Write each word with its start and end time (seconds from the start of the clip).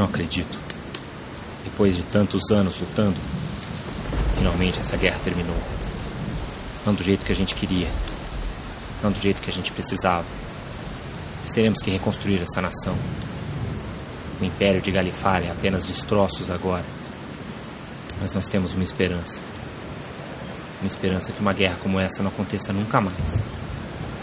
não 0.00 0.06
acredito. 0.06 0.58
Depois 1.62 1.94
de 1.94 2.02
tantos 2.02 2.50
anos 2.50 2.78
lutando, 2.80 3.16
finalmente 4.34 4.80
essa 4.80 4.96
guerra 4.96 5.18
terminou. 5.22 5.56
Não 6.86 6.94
do 6.94 7.02
jeito 7.02 7.24
que 7.24 7.32
a 7.32 7.34
gente 7.34 7.54
queria. 7.54 7.88
Não 9.02 9.12
do 9.12 9.20
jeito 9.20 9.42
que 9.42 9.50
a 9.50 9.52
gente 9.52 9.70
precisava. 9.70 10.24
Mas 11.42 11.52
teremos 11.52 11.82
que 11.82 11.90
reconstruir 11.90 12.40
essa 12.40 12.62
nação. 12.62 12.96
O 14.40 14.44
Império 14.44 14.80
de 14.80 14.90
Galifária 14.90 15.48
é 15.48 15.50
apenas 15.50 15.84
destroços 15.84 16.50
agora. 16.50 16.84
Mas 18.22 18.32
nós 18.32 18.46
temos 18.46 18.72
uma 18.72 18.84
esperança. 18.84 19.38
Uma 20.80 20.88
esperança 20.88 21.30
que 21.30 21.40
uma 21.40 21.52
guerra 21.52 21.76
como 21.82 22.00
essa 22.00 22.22
não 22.22 22.30
aconteça 22.30 22.72
nunca 22.72 23.02
mais. 23.02 23.42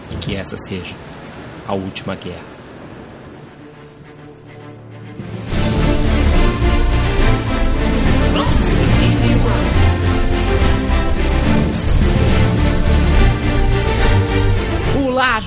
E 0.09 0.16
que 0.16 0.36
essa 0.36 0.57
seja 0.57 0.96
a 1.68 1.75
última 1.75 2.16
guerra. 2.16 2.57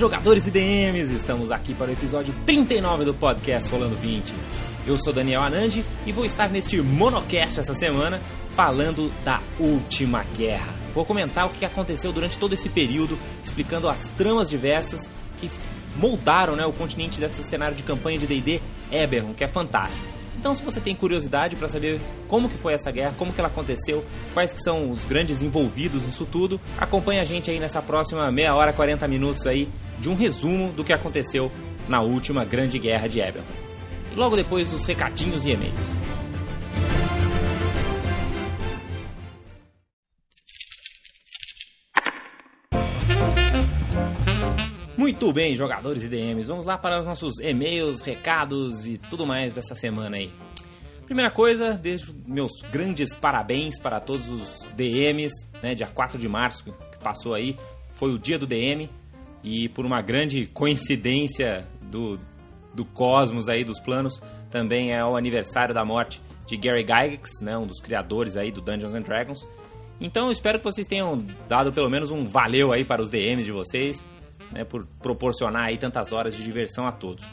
Jogadores 0.01 0.47
e 0.47 0.49
DMs! 0.49 1.15
Estamos 1.15 1.51
aqui 1.51 1.75
para 1.75 1.91
o 1.91 1.93
episódio 1.93 2.33
39 2.43 3.05
do 3.05 3.13
podcast 3.13 3.71
Rolando 3.71 3.95
20. 3.97 4.33
Eu 4.87 4.97
sou 4.97 5.13
Daniel 5.13 5.43
Anandi 5.43 5.85
e 6.07 6.11
vou 6.11 6.25
estar 6.25 6.49
neste 6.49 6.81
monocast 6.81 7.59
essa 7.59 7.75
semana 7.75 8.19
falando 8.55 9.13
da 9.23 9.39
última 9.59 10.23
guerra. 10.35 10.73
Vou 10.95 11.05
comentar 11.05 11.45
o 11.45 11.51
que 11.51 11.63
aconteceu 11.63 12.11
durante 12.11 12.39
todo 12.39 12.53
esse 12.53 12.67
período, 12.67 13.15
explicando 13.43 13.87
as 13.87 14.07
tramas 14.17 14.49
diversas 14.49 15.07
que 15.37 15.51
moldaram 15.95 16.55
né, 16.55 16.65
o 16.65 16.73
continente 16.73 17.19
desse 17.19 17.43
cenário 17.43 17.77
de 17.77 17.83
campanha 17.83 18.17
de 18.17 18.25
D&D 18.25 18.59
Eberron, 18.91 19.35
que 19.35 19.43
é 19.43 19.47
fantástico. 19.47 20.20
Então, 20.41 20.55
se 20.55 20.63
você 20.63 20.81
tem 20.81 20.95
curiosidade 20.95 21.55
para 21.55 21.69
saber 21.69 22.01
como 22.27 22.49
que 22.49 22.57
foi 22.57 22.73
essa 22.73 22.89
guerra, 22.89 23.13
como 23.15 23.31
que 23.31 23.39
ela 23.39 23.47
aconteceu, 23.47 24.03
quais 24.33 24.51
que 24.51 24.59
são 24.59 24.89
os 24.89 25.05
grandes 25.05 25.39
envolvidos 25.43 26.03
nisso 26.03 26.25
tudo, 26.25 26.59
acompanhe 26.79 27.19
a 27.19 27.23
gente 27.23 27.51
aí 27.51 27.59
nessa 27.59 27.79
próxima 27.79 28.31
meia 28.31 28.55
hora, 28.55 28.73
40 28.73 29.07
minutos 29.07 29.45
aí 29.45 29.69
de 29.99 30.09
um 30.09 30.15
resumo 30.15 30.71
do 30.71 30.83
que 30.83 30.91
aconteceu 30.91 31.51
na 31.87 32.01
última 32.01 32.43
grande 32.43 32.79
guerra 32.79 33.07
de 33.07 33.19
Eberron. 33.19 33.45
Logo 34.15 34.35
depois 34.35 34.71
dos 34.71 34.83
recadinhos 34.83 35.45
e 35.45 35.51
e-mails. 35.51 35.75
Muito 45.11 45.33
bem, 45.33 45.53
jogadores 45.57 46.05
e 46.05 46.07
DMs, 46.07 46.47
vamos 46.47 46.65
lá 46.65 46.77
para 46.77 46.97
os 46.97 47.05
nossos 47.05 47.37
e-mails, 47.39 48.01
recados 48.01 48.87
e 48.87 48.97
tudo 48.97 49.27
mais 49.27 49.51
dessa 49.51 49.75
semana 49.75 50.15
aí. 50.15 50.31
Primeira 51.05 51.29
coisa, 51.29 51.73
deixo 51.73 52.15
meus 52.25 52.53
grandes 52.71 53.13
parabéns 53.13 53.77
para 53.77 53.99
todos 53.99 54.29
os 54.29 54.69
DMs, 54.73 55.33
né, 55.61 55.75
dia 55.75 55.87
4 55.87 56.17
de 56.17 56.29
março 56.29 56.63
que 56.63 56.71
passou 57.03 57.33
aí, 57.33 57.57
foi 57.93 58.13
o 58.13 58.17
dia 58.17 58.39
do 58.39 58.47
DM 58.47 58.89
e 59.43 59.67
por 59.67 59.85
uma 59.85 60.01
grande 60.01 60.45
coincidência 60.45 61.67
do, 61.81 62.17
do 62.73 62.85
cosmos 62.85 63.49
aí, 63.49 63.65
dos 63.65 63.81
planos, 63.81 64.21
também 64.49 64.93
é 64.93 65.03
o 65.03 65.17
aniversário 65.17 65.75
da 65.75 65.83
morte 65.83 66.21
de 66.47 66.55
Gary 66.55 66.83
Gygax, 66.83 67.41
né, 67.41 67.57
um 67.57 67.67
dos 67.67 67.81
criadores 67.81 68.37
aí 68.37 68.49
do 68.49 68.61
Dungeons 68.61 68.95
and 68.95 69.01
Dragons. 69.01 69.45
Então 69.99 70.31
espero 70.31 70.57
que 70.57 70.63
vocês 70.63 70.87
tenham 70.87 71.17
dado 71.49 71.73
pelo 71.73 71.89
menos 71.89 72.11
um 72.11 72.23
valeu 72.23 72.71
aí 72.71 72.85
para 72.85 73.01
os 73.01 73.09
DMs 73.09 73.43
de 73.43 73.51
vocês, 73.51 74.05
né, 74.51 74.63
por 74.63 74.85
proporcionar 75.01 75.65
aí 75.65 75.77
tantas 75.77 76.11
horas 76.11 76.35
de 76.35 76.43
diversão 76.43 76.87
a 76.87 76.91
todos. 76.91 77.25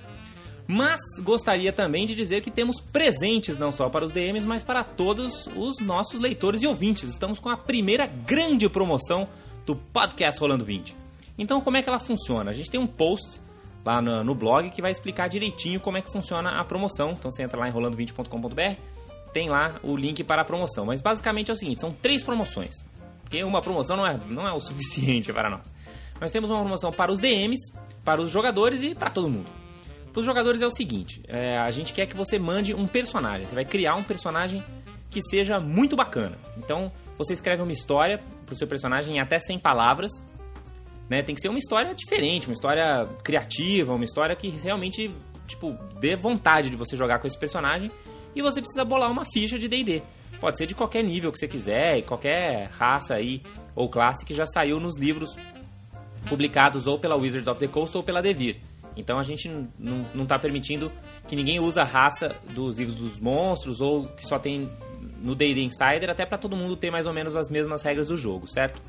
Mas 0.71 1.01
gostaria 1.23 1.73
também 1.73 2.05
de 2.05 2.15
dizer 2.15 2.43
que 2.43 2.51
temos 2.51 2.79
presentes 2.79 3.57
não 3.57 3.73
só 3.73 3.89
para 3.89 4.05
os 4.05 4.13
DMs, 4.13 4.47
mas 4.47 4.63
para 4.63 4.85
todos 4.85 5.49
os 5.57 5.79
nossos 5.81 6.21
leitores 6.21 6.63
e 6.63 6.67
ouvintes. 6.67 7.05
Estamos 7.05 7.41
com 7.41 7.49
a 7.49 7.57
primeira 7.57 8.07
grande 8.07 8.69
promoção 8.69 9.27
do 9.65 9.75
podcast 9.75 10.39
Rolando 10.39 10.67
20. 10.67 10.95
Então, 11.39 11.61
como 11.63 11.79
é 11.79 11.83
que 11.83 11.89
ela 11.89 11.99
funciona? 11.99 12.51
A 12.51 12.55
gente 12.55 12.71
tem 12.71 12.79
um 12.79 12.87
post 12.87 13.41
lá 13.83 14.03
no, 14.03 14.23
no 14.23 14.35
blog 14.35 14.69
que 14.69 14.83
vai 14.83 14.91
explicar 14.91 15.29
direitinho 15.29 15.81
como 15.81 15.97
é 15.97 16.03
que 16.03 16.13
funciona 16.13 16.61
a 16.61 16.65
promoção. 16.65 17.13
Então, 17.13 17.31
você 17.31 17.43
entra 17.43 17.59
lá 17.59 17.67
em 17.67 17.73
rolando20.com.br, 17.73 18.81
tem 19.33 19.49
lá 19.49 19.81
o 19.83 19.97
link 19.97 20.23
para 20.23 20.43
a 20.43 20.45
promoção. 20.45 20.85
Mas 20.85 21.01
basicamente 21.01 21.51
é 21.51 21.55
o 21.55 21.57
seguinte: 21.57 21.81
são 21.81 21.93
três 21.93 22.23
promoções. 22.23 22.75
Porque 23.23 23.43
uma 23.43 23.63
promoção 23.63 23.97
não 23.97 24.07
é, 24.07 24.21
não 24.29 24.47
é 24.47 24.53
o 24.53 24.61
suficiente 24.61 25.33
para 25.33 25.49
nós. 25.49 25.73
Nós 26.21 26.31
temos 26.31 26.51
uma 26.51 26.61
promoção 26.61 26.93
para 26.93 27.13
os 27.13 27.19
DMs, 27.19 27.73
para 28.05 28.21
os 28.21 28.31
jogadores 28.31 28.83
e 28.83 28.95
para 28.95 29.11
todo 29.11 29.29
mundo. 29.29 29.49
Para 30.13 30.21
os 30.21 30.27
jogadores 30.27 30.63
é 30.63 30.67
o 30.67 30.71
seguinte: 30.71 31.23
é, 31.29 31.59
a 31.59 31.71
gente 31.71 31.93
quer 31.93 32.07
que 32.07 32.17
você 32.17 32.39
mande 32.39 32.75
um 32.75 32.87
personagem. 32.87 33.47
Você 33.47 33.55
vai 33.55 33.65
criar 33.65 33.95
um 33.95 34.03
personagem 34.03 34.65
que 35.11 35.23
seja 35.23 35.61
muito 35.61 35.97
bacana. 35.97 36.39
Então, 36.57 36.93
você 37.17 37.33
escreve 37.33 37.63
uma 37.63 37.73
história 37.73 38.21
para 38.45 38.55
o 38.55 38.59
seu 38.59 38.67
personagem 38.67 39.17
em 39.17 39.21
até 39.21 39.39
100 39.39 39.59
palavras. 39.59 40.11
Né? 41.09 41.23
Tem 41.23 41.35
que 41.35 41.41
ser 41.41 41.49
uma 41.49 41.59
história 41.59 41.95
diferente, 41.95 42.49
uma 42.49 42.53
história 42.53 43.09
criativa, 43.25 43.95
uma 43.95 44.05
história 44.05 44.37
que 44.37 44.49
realmente 44.49 45.11
tipo, 45.47 45.73
dê 45.99 46.15
vontade 46.15 46.69
de 46.71 46.77
você 46.77 46.97
jogar 46.97 47.19
com 47.19 47.27
esse 47.27 47.39
personagem. 47.39 47.91
E 48.37 48.43
você 48.43 48.61
precisa 48.61 48.85
bolar 48.85 49.11
uma 49.11 49.25
ficha 49.25 49.59
de 49.59 49.67
D&D. 49.67 50.03
Pode 50.39 50.57
ser 50.57 50.67
de 50.67 50.75
qualquer 50.75 51.03
nível 51.03 51.33
que 51.33 51.39
você 51.39 51.49
quiser, 51.49 52.03
qualquer 52.03 52.69
raça 52.71 53.15
aí 53.15 53.43
ou 53.75 53.89
classe 53.89 54.25
que 54.25 54.35
já 54.35 54.47
saiu 54.47 54.79
nos 54.79 54.97
livros 54.99 55.35
publicados 56.29 56.87
ou 56.87 56.99
pela 56.99 57.17
Wizards 57.17 57.49
of 57.49 57.59
the 57.59 57.69
Coast 57.69 57.97
ou 57.97 58.03
pela 58.03 58.23
Devir. 58.23 58.57
Então 58.97 59.19
a 59.19 59.23
gente 59.23 59.49
não 59.79 60.25
está 60.25 60.39
permitindo 60.39 60.91
que 61.27 61.37
ninguém 61.37 61.61
use 61.61 61.79
a 61.79 61.85
raça 61.85 62.35
dos 62.51 62.79
livros 62.79 62.99
dos 62.99 63.21
monstros 63.21 63.81
ou 63.81 64.05
que 64.05 64.27
só 64.27 64.39
tem 64.39 64.69
no 65.23 65.35
D&D 65.35 65.63
Insider, 65.63 66.11
até 66.11 66.27
para 66.27 66.37
todo 66.39 66.57
mundo 66.57 66.77
ter 66.77 66.91
mais 66.91 67.07
ou 67.07 67.13
menos 67.13 67.37
as 67.37 67.49
mesmas 67.49 67.83
regras 67.83 68.09
do 68.09 68.17
jogo, 68.17 68.47
certo? 68.49 68.81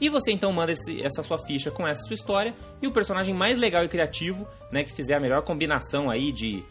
E 0.00 0.08
você 0.08 0.32
então 0.32 0.52
manda 0.52 0.72
esse, 0.72 1.02
essa 1.02 1.22
sua 1.22 1.38
ficha 1.38 1.70
com 1.70 1.86
essa 1.86 2.02
sua 2.02 2.14
história 2.14 2.54
e 2.82 2.86
o 2.86 2.92
personagem 2.92 3.34
mais 3.34 3.58
legal 3.58 3.84
e 3.84 3.88
criativo, 3.88 4.46
né, 4.70 4.82
que 4.82 4.92
fizer 4.92 5.14
a 5.14 5.20
melhor 5.20 5.42
combinação 5.42 6.10
aí 6.10 6.32
de 6.32 6.64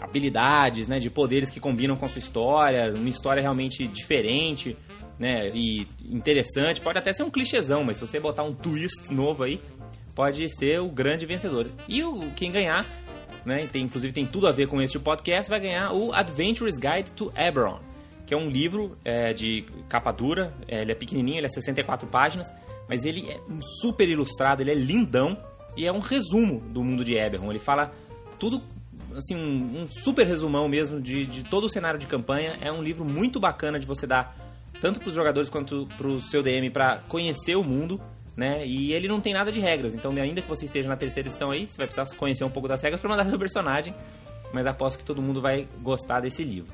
habilidades, 0.00 0.88
né, 0.88 0.98
de 0.98 1.08
poderes 1.08 1.50
que 1.50 1.60
combinam 1.60 1.96
com 1.96 2.04
a 2.04 2.08
sua 2.08 2.18
história, 2.18 2.92
uma 2.92 3.08
história 3.08 3.40
realmente 3.40 3.86
diferente, 3.86 4.76
né, 5.18 5.50
e 5.54 5.86
interessante, 6.04 6.80
pode 6.80 6.98
até 6.98 7.12
ser 7.12 7.22
um 7.22 7.30
clichêzão, 7.30 7.84
mas 7.84 7.98
se 7.98 8.06
você 8.06 8.18
botar 8.18 8.42
um 8.42 8.52
twist 8.52 9.12
novo 9.12 9.42
aí, 9.42 9.60
pode 10.14 10.48
ser 10.54 10.80
o 10.80 10.88
grande 10.88 11.26
vencedor. 11.26 11.70
E 11.88 12.02
o 12.02 12.30
quem 12.32 12.50
ganhar, 12.50 12.86
né, 13.44 13.66
tem, 13.70 13.82
inclusive 13.84 14.12
tem 14.12 14.26
tudo 14.26 14.46
a 14.46 14.52
ver 14.52 14.68
com 14.68 14.80
este 14.80 14.98
podcast, 14.98 15.48
vai 15.48 15.60
ganhar 15.60 15.92
o 15.92 16.12
Adventurous 16.12 16.78
Guide 16.78 17.12
to 17.12 17.32
Eberron, 17.36 17.80
que 18.26 18.34
é 18.34 18.36
um 18.36 18.48
livro 18.48 18.96
é, 19.04 19.32
de 19.32 19.64
capa 19.88 20.12
dura, 20.12 20.52
é, 20.66 20.82
ele 20.82 20.92
é 20.92 20.94
pequenininho, 20.94 21.38
ele 21.38 21.46
é 21.46 21.50
64 21.50 22.08
páginas, 22.08 22.52
mas 22.88 23.04
ele 23.04 23.30
é 23.30 23.40
super 23.80 24.08
ilustrado, 24.08 24.62
ele 24.62 24.70
é 24.70 24.74
lindão 24.74 25.36
e 25.76 25.86
é 25.86 25.92
um 25.92 25.98
resumo 25.98 26.60
do 26.60 26.82
mundo 26.82 27.04
de 27.04 27.14
Eberron. 27.14 27.50
Ele 27.50 27.58
fala 27.58 27.92
tudo 28.38 28.62
assim, 29.16 29.34
um, 29.36 29.82
um, 29.82 29.86
super 29.88 30.26
resumão 30.26 30.68
mesmo 30.68 31.00
de, 31.00 31.24
de 31.26 31.44
todo 31.44 31.64
o 31.64 31.68
cenário 31.68 31.98
de 31.98 32.06
campanha. 32.06 32.58
É 32.60 32.70
um 32.70 32.82
livro 32.82 33.04
muito 33.04 33.38
bacana 33.38 33.78
de 33.78 33.86
você 33.86 34.06
dar 34.06 34.36
tanto 34.84 35.00
para 35.00 35.08
os 35.08 35.14
jogadores 35.14 35.48
quanto 35.48 35.88
para 35.96 36.06
o 36.06 36.20
seu 36.20 36.42
DM 36.42 36.68
para 36.68 36.98
conhecer 37.08 37.56
o 37.56 37.64
mundo, 37.64 37.98
né? 38.36 38.66
E 38.66 38.92
ele 38.92 39.08
não 39.08 39.18
tem 39.18 39.32
nada 39.32 39.50
de 39.50 39.58
regras, 39.58 39.94
então 39.94 40.12
ainda 40.12 40.42
que 40.42 40.48
você 40.48 40.66
esteja 40.66 40.86
na 40.86 40.94
terceira 40.94 41.26
edição 41.26 41.50
aí, 41.50 41.66
você 41.66 41.78
vai 41.78 41.86
precisar 41.86 42.14
conhecer 42.18 42.44
um 42.44 42.50
pouco 42.50 42.68
das 42.68 42.82
regras 42.82 43.00
para 43.00 43.08
mandar 43.08 43.24
seu 43.30 43.38
personagem, 43.38 43.94
mas 44.52 44.66
aposto 44.66 44.98
que 44.98 45.04
todo 45.04 45.22
mundo 45.22 45.40
vai 45.40 45.66
gostar 45.80 46.20
desse 46.20 46.44
livro. 46.44 46.70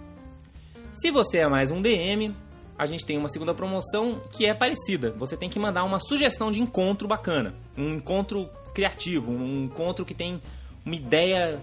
Se 0.93 1.13
você 1.13 1.39
é 1.39 1.47
mais 1.47 1.71
um 1.71 1.81
DM, 1.81 2.35
a 2.77 2.85
gente 2.85 3.07
tem 3.07 3.17
uma 3.17 3.29
segunda 3.29 3.55
promoção 3.55 4.21
que 4.33 4.45
é 4.45 4.53
parecida. 4.53 5.13
Você 5.13 5.37
tem 5.37 5.49
que 5.49 5.61
mandar 5.61 5.85
uma 5.85 6.01
sugestão 6.01 6.51
de 6.51 6.61
encontro 6.61 7.07
bacana, 7.07 7.55
um 7.79 7.91
encontro 7.91 8.51
criativo, 8.75 9.31
um 9.31 9.67
encontro 9.67 10.05
que 10.05 10.15
tem 10.15 10.41
uma 10.85 10.97
ideia 10.97 11.61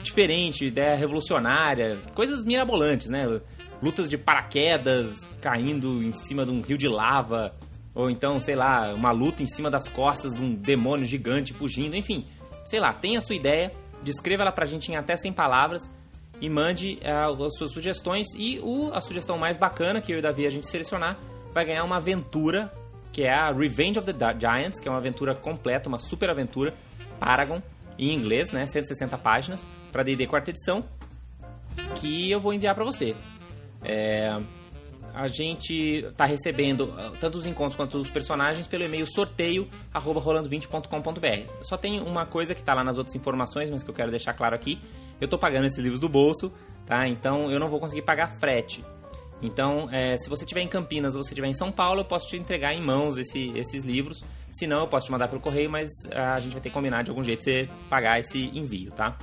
diferente, 0.00 0.64
ideia 0.64 0.94
revolucionária, 0.94 1.98
coisas 2.14 2.44
mirabolantes, 2.44 3.10
né? 3.10 3.26
Lutas 3.82 4.10
de 4.10 4.18
paraquedas 4.18 5.30
caindo 5.40 6.02
em 6.02 6.12
cima 6.12 6.44
de 6.44 6.50
um 6.50 6.60
rio 6.60 6.76
de 6.76 6.88
lava, 6.88 7.54
ou 7.94 8.10
então, 8.10 8.38
sei 8.38 8.54
lá, 8.54 8.94
uma 8.94 9.10
luta 9.10 9.42
em 9.42 9.46
cima 9.46 9.70
das 9.70 9.88
costas 9.88 10.34
de 10.34 10.42
um 10.42 10.54
demônio 10.54 11.04
gigante 11.04 11.52
fugindo, 11.52 11.96
enfim, 11.96 12.26
sei 12.64 12.80
lá, 12.80 12.92
tenha 12.92 13.18
a 13.18 13.22
sua 13.22 13.34
ideia, 13.34 13.72
descreva 14.02 14.42
ela 14.42 14.52
pra 14.52 14.66
gente 14.66 14.90
em 14.90 14.96
até 14.96 15.16
100 15.16 15.32
palavras 15.32 15.90
e 16.40 16.48
mande 16.48 16.98
uh, 17.02 17.44
as 17.44 17.56
suas 17.56 17.72
sugestões 17.72 18.28
e 18.34 18.58
o, 18.62 18.90
a 18.92 19.00
sugestão 19.00 19.36
mais 19.36 19.56
bacana 19.56 20.00
que 20.00 20.12
eu 20.12 20.16
e 20.16 20.18
o 20.20 20.22
Davi 20.22 20.46
a 20.46 20.50
gente 20.50 20.66
selecionar 20.66 21.18
vai 21.52 21.64
ganhar 21.64 21.84
uma 21.84 21.96
aventura 21.96 22.72
que 23.12 23.22
é 23.24 23.32
a 23.32 23.52
Revenge 23.52 23.98
of 23.98 24.12
the 24.12 24.36
Giants, 24.38 24.78
que 24.78 24.88
é 24.88 24.90
uma 24.90 24.98
aventura 24.98 25.34
completa, 25.34 25.88
uma 25.88 25.98
super 25.98 26.30
aventura 26.30 26.72
Paragon 27.18 27.60
em 27.98 28.14
inglês, 28.14 28.52
né, 28.52 28.64
160 28.64 29.18
páginas 29.18 29.66
para 29.92 30.02
D&D 30.02 30.26
quarta 30.26 30.50
edição, 30.50 30.82
que 31.96 32.30
eu 32.30 32.40
vou 32.40 32.54
enviar 32.54 32.74
para 32.74 32.84
você. 32.84 33.14
É... 33.82 34.40
a 35.14 35.26
gente 35.26 36.04
está 36.04 36.24
recebendo 36.24 36.94
ah, 36.96 37.12
tanto 37.18 37.38
os 37.38 37.46
encontros 37.46 37.76
quanto 37.76 37.98
os 37.98 38.10
personagens 38.10 38.66
pelo 38.66 38.84
e-mail 38.84 39.06
sorteio 39.06 39.68
rolando20.com.br. 39.94 41.52
Só 41.62 41.76
tem 41.76 42.00
uma 42.00 42.26
coisa 42.26 42.54
que 42.54 42.60
está 42.60 42.74
lá 42.74 42.84
nas 42.84 42.98
outras 42.98 43.14
informações, 43.14 43.70
mas 43.70 43.82
que 43.82 43.90
eu 43.90 43.94
quero 43.94 44.10
deixar 44.10 44.34
claro 44.34 44.54
aqui. 44.54 44.78
Eu 45.20 45.26
estou 45.26 45.38
pagando 45.38 45.66
esses 45.66 45.78
livros 45.78 46.00
do 46.00 46.08
bolso, 46.08 46.52
tá? 46.86 47.06
Então 47.06 47.50
eu 47.50 47.58
não 47.58 47.68
vou 47.68 47.80
conseguir 47.80 48.02
pagar 48.02 48.38
frete. 48.38 48.84
Então, 49.42 49.88
é, 49.90 50.16
se 50.18 50.28
você 50.28 50.44
estiver 50.44 50.60
em 50.60 50.68
Campinas 50.68 51.16
ou 51.16 51.24
você 51.24 51.30
estiver 51.30 51.48
em 51.48 51.54
São 51.54 51.72
Paulo, 51.72 52.00
eu 52.00 52.04
posso 52.04 52.28
te 52.28 52.36
entregar 52.36 52.74
em 52.74 52.80
mãos 52.80 53.16
esse, 53.16 53.50
esses 53.56 53.84
livros. 53.84 54.22
Se 54.50 54.66
não, 54.66 54.80
eu 54.80 54.88
posso 54.88 55.06
te 55.06 55.12
mandar 55.12 55.28
pelo 55.28 55.40
correio, 55.40 55.70
mas 55.70 55.88
a 56.12 56.38
gente 56.40 56.52
vai 56.52 56.60
ter 56.60 56.68
que 56.68 56.74
combinar 56.74 57.02
de 57.02 57.10
algum 57.10 57.22
jeito 57.22 57.42
você 57.42 57.68
pagar 57.88 58.20
esse 58.20 58.50
envio, 58.56 58.90
tá? 58.90 59.16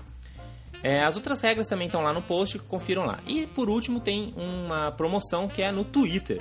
É, 0.83 1.03
as 1.03 1.15
outras 1.15 1.41
regras 1.41 1.67
também 1.67 1.87
estão 1.87 2.01
lá 2.01 2.13
no 2.13 2.21
post, 2.21 2.59
confiram 2.59 3.05
lá. 3.05 3.19
E 3.25 3.47
por 3.47 3.69
último 3.69 3.99
tem 3.99 4.33
uma 4.37 4.91
promoção 4.91 5.47
que 5.47 5.61
é 5.61 5.71
no 5.71 5.83
Twitter. 5.83 6.39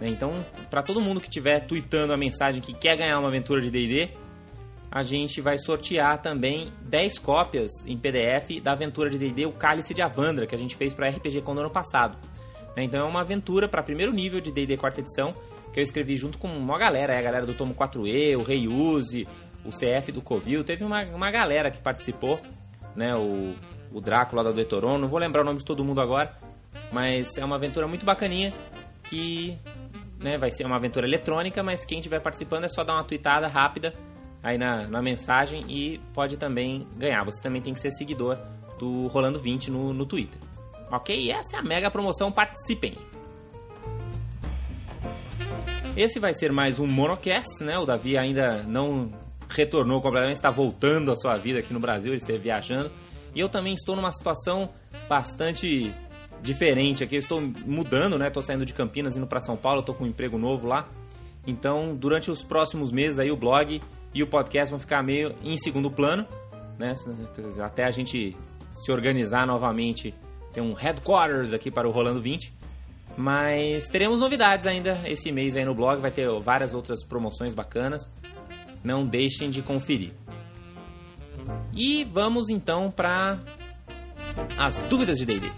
Né? 0.00 0.08
Então, 0.08 0.44
para 0.70 0.82
todo 0.82 1.00
mundo 1.00 1.20
que 1.20 1.28
estiver 1.28 1.60
tweetando 1.60 2.12
a 2.12 2.16
mensagem 2.16 2.60
que 2.60 2.72
quer 2.72 2.96
ganhar 2.96 3.18
uma 3.18 3.28
aventura 3.28 3.60
de 3.60 3.70
D&D, 3.70 4.10
a 4.90 5.02
gente 5.02 5.40
vai 5.40 5.58
sortear 5.58 6.22
também 6.22 6.72
10 6.82 7.18
cópias 7.18 7.70
em 7.86 7.98
PDF 7.98 8.62
da 8.62 8.72
aventura 8.72 9.10
de 9.10 9.18
D&D 9.18 9.46
O 9.46 9.52
Cálice 9.52 9.92
de 9.92 10.00
Avandra, 10.00 10.46
que 10.46 10.54
a 10.54 10.58
gente 10.58 10.76
fez 10.76 10.94
para 10.94 11.08
RPG 11.08 11.42
Con 11.42 11.54
no 11.54 11.60
ano 11.60 11.70
passado. 11.70 12.16
Né? 12.76 12.84
Então 12.84 13.00
é 13.00 13.08
uma 13.08 13.20
aventura 13.20 13.68
para 13.68 13.82
primeiro 13.82 14.12
nível 14.12 14.40
de 14.40 14.50
D&D 14.52 14.76
quarta 14.76 15.00
edição, 15.00 15.34
que 15.72 15.80
eu 15.80 15.84
escrevi 15.84 16.16
junto 16.16 16.38
com 16.38 16.48
uma 16.48 16.78
galera, 16.78 17.12
é 17.12 17.18
a 17.18 17.22
galera 17.22 17.44
do 17.44 17.54
Tomo 17.54 17.74
4E, 17.74 18.38
o 18.38 18.44
Rei 18.44 18.68
Uzi, 18.68 19.26
o 19.64 19.70
CF 19.70 20.12
do 20.12 20.22
Covil, 20.22 20.62
teve 20.62 20.84
uma, 20.84 21.02
uma 21.02 21.30
galera 21.30 21.70
que 21.70 21.80
participou, 21.80 22.40
né? 22.96 23.14
O 23.14 23.54
o 23.94 24.00
Drácula 24.00 24.42
da 24.42 24.50
do 24.50 24.64
Toron. 24.64 24.98
Não 24.98 25.08
vou 25.08 25.20
lembrar 25.20 25.42
o 25.42 25.44
nome 25.44 25.60
de 25.60 25.64
todo 25.64 25.84
mundo 25.84 26.00
agora, 26.00 26.36
mas 26.92 27.38
é 27.38 27.44
uma 27.44 27.54
aventura 27.54 27.86
muito 27.86 28.04
bacaninha 28.04 28.52
que 29.04 29.56
né, 30.18 30.36
vai 30.36 30.50
ser 30.50 30.66
uma 30.66 30.76
aventura 30.76 31.06
eletrônica, 31.06 31.62
mas 31.62 31.84
quem 31.84 31.98
estiver 31.98 32.20
participando 32.20 32.64
é 32.64 32.68
só 32.68 32.82
dar 32.82 32.94
uma 32.94 33.04
tweetada 33.04 33.46
rápida 33.46 33.94
aí 34.42 34.58
na, 34.58 34.88
na 34.88 35.00
mensagem 35.00 35.64
e 35.68 36.00
pode 36.12 36.36
também 36.36 36.86
ganhar. 36.96 37.24
Você 37.24 37.40
também 37.40 37.62
tem 37.62 37.72
que 37.72 37.80
ser 37.80 37.92
seguidor 37.92 38.36
do 38.78 39.06
Rolando 39.06 39.38
20 39.40 39.70
no, 39.70 39.94
no 39.94 40.04
Twitter. 40.04 40.40
Ok? 40.90 41.30
Essa 41.30 41.56
é 41.56 41.58
a 41.60 41.62
mega 41.62 41.90
promoção, 41.90 42.32
participem! 42.32 42.94
Esse 45.96 46.18
vai 46.18 46.34
ser 46.34 46.50
mais 46.50 46.80
um 46.80 46.88
monocast, 46.88 47.62
né? 47.62 47.78
O 47.78 47.86
Davi 47.86 48.18
ainda 48.18 48.64
não 48.64 49.12
retornou 49.54 50.00
completamente, 50.00 50.36
está 50.36 50.50
voltando 50.50 51.12
à 51.12 51.16
sua 51.16 51.36
vida 51.36 51.58
aqui 51.58 51.72
no 51.72 51.80
Brasil, 51.80 52.12
ele 52.12 52.18
esteve 52.18 52.38
viajando. 52.38 52.90
E 53.34 53.40
eu 53.40 53.48
também 53.48 53.74
estou 53.74 53.96
numa 53.96 54.12
situação 54.12 54.70
bastante 55.08 55.92
diferente 56.42 57.02
aqui. 57.02 57.16
Eu 57.16 57.20
estou 57.20 57.40
mudando, 57.40 58.18
né? 58.18 58.28
Estou 58.28 58.42
saindo 58.42 58.64
de 58.64 58.72
Campinas 58.72 59.16
indo 59.16 59.26
para 59.26 59.40
São 59.40 59.56
Paulo, 59.56 59.80
estou 59.80 59.94
com 59.94 60.04
um 60.04 60.06
emprego 60.06 60.38
novo 60.38 60.66
lá. 60.66 60.88
Então, 61.46 61.94
durante 61.94 62.30
os 62.30 62.44
próximos 62.44 62.92
meses 62.92 63.18
aí 63.18 63.30
o 63.30 63.36
blog 63.36 63.80
e 64.14 64.22
o 64.22 64.26
podcast 64.26 64.70
vão 64.70 64.78
ficar 64.78 65.02
meio 65.02 65.34
em 65.42 65.58
segundo 65.58 65.90
plano, 65.90 66.26
né? 66.78 66.94
Até 67.62 67.84
a 67.84 67.90
gente 67.90 68.36
se 68.74 68.92
organizar 68.92 69.46
novamente, 69.46 70.14
tem 70.52 70.62
um 70.62 70.72
headquarters 70.72 71.52
aqui 71.52 71.70
para 71.70 71.88
o 71.88 71.90
Rolando 71.90 72.20
20. 72.20 72.52
Mas 73.16 73.86
teremos 73.88 74.20
novidades 74.20 74.66
ainda 74.66 74.98
esse 75.04 75.30
mês 75.30 75.56
aí 75.56 75.64
no 75.64 75.74
blog, 75.74 76.00
vai 76.00 76.10
ter 76.10 76.28
várias 76.40 76.74
outras 76.74 77.04
promoções 77.04 77.54
bacanas. 77.54 78.10
Não 78.84 79.06
deixem 79.06 79.48
de 79.48 79.62
conferir. 79.62 80.12
E 81.72 82.04
vamos 82.04 82.50
então 82.50 82.90
para 82.90 83.40
as 84.58 84.80
dúvidas 84.82 85.18
de 85.18 85.24
D&D. 85.24 85.50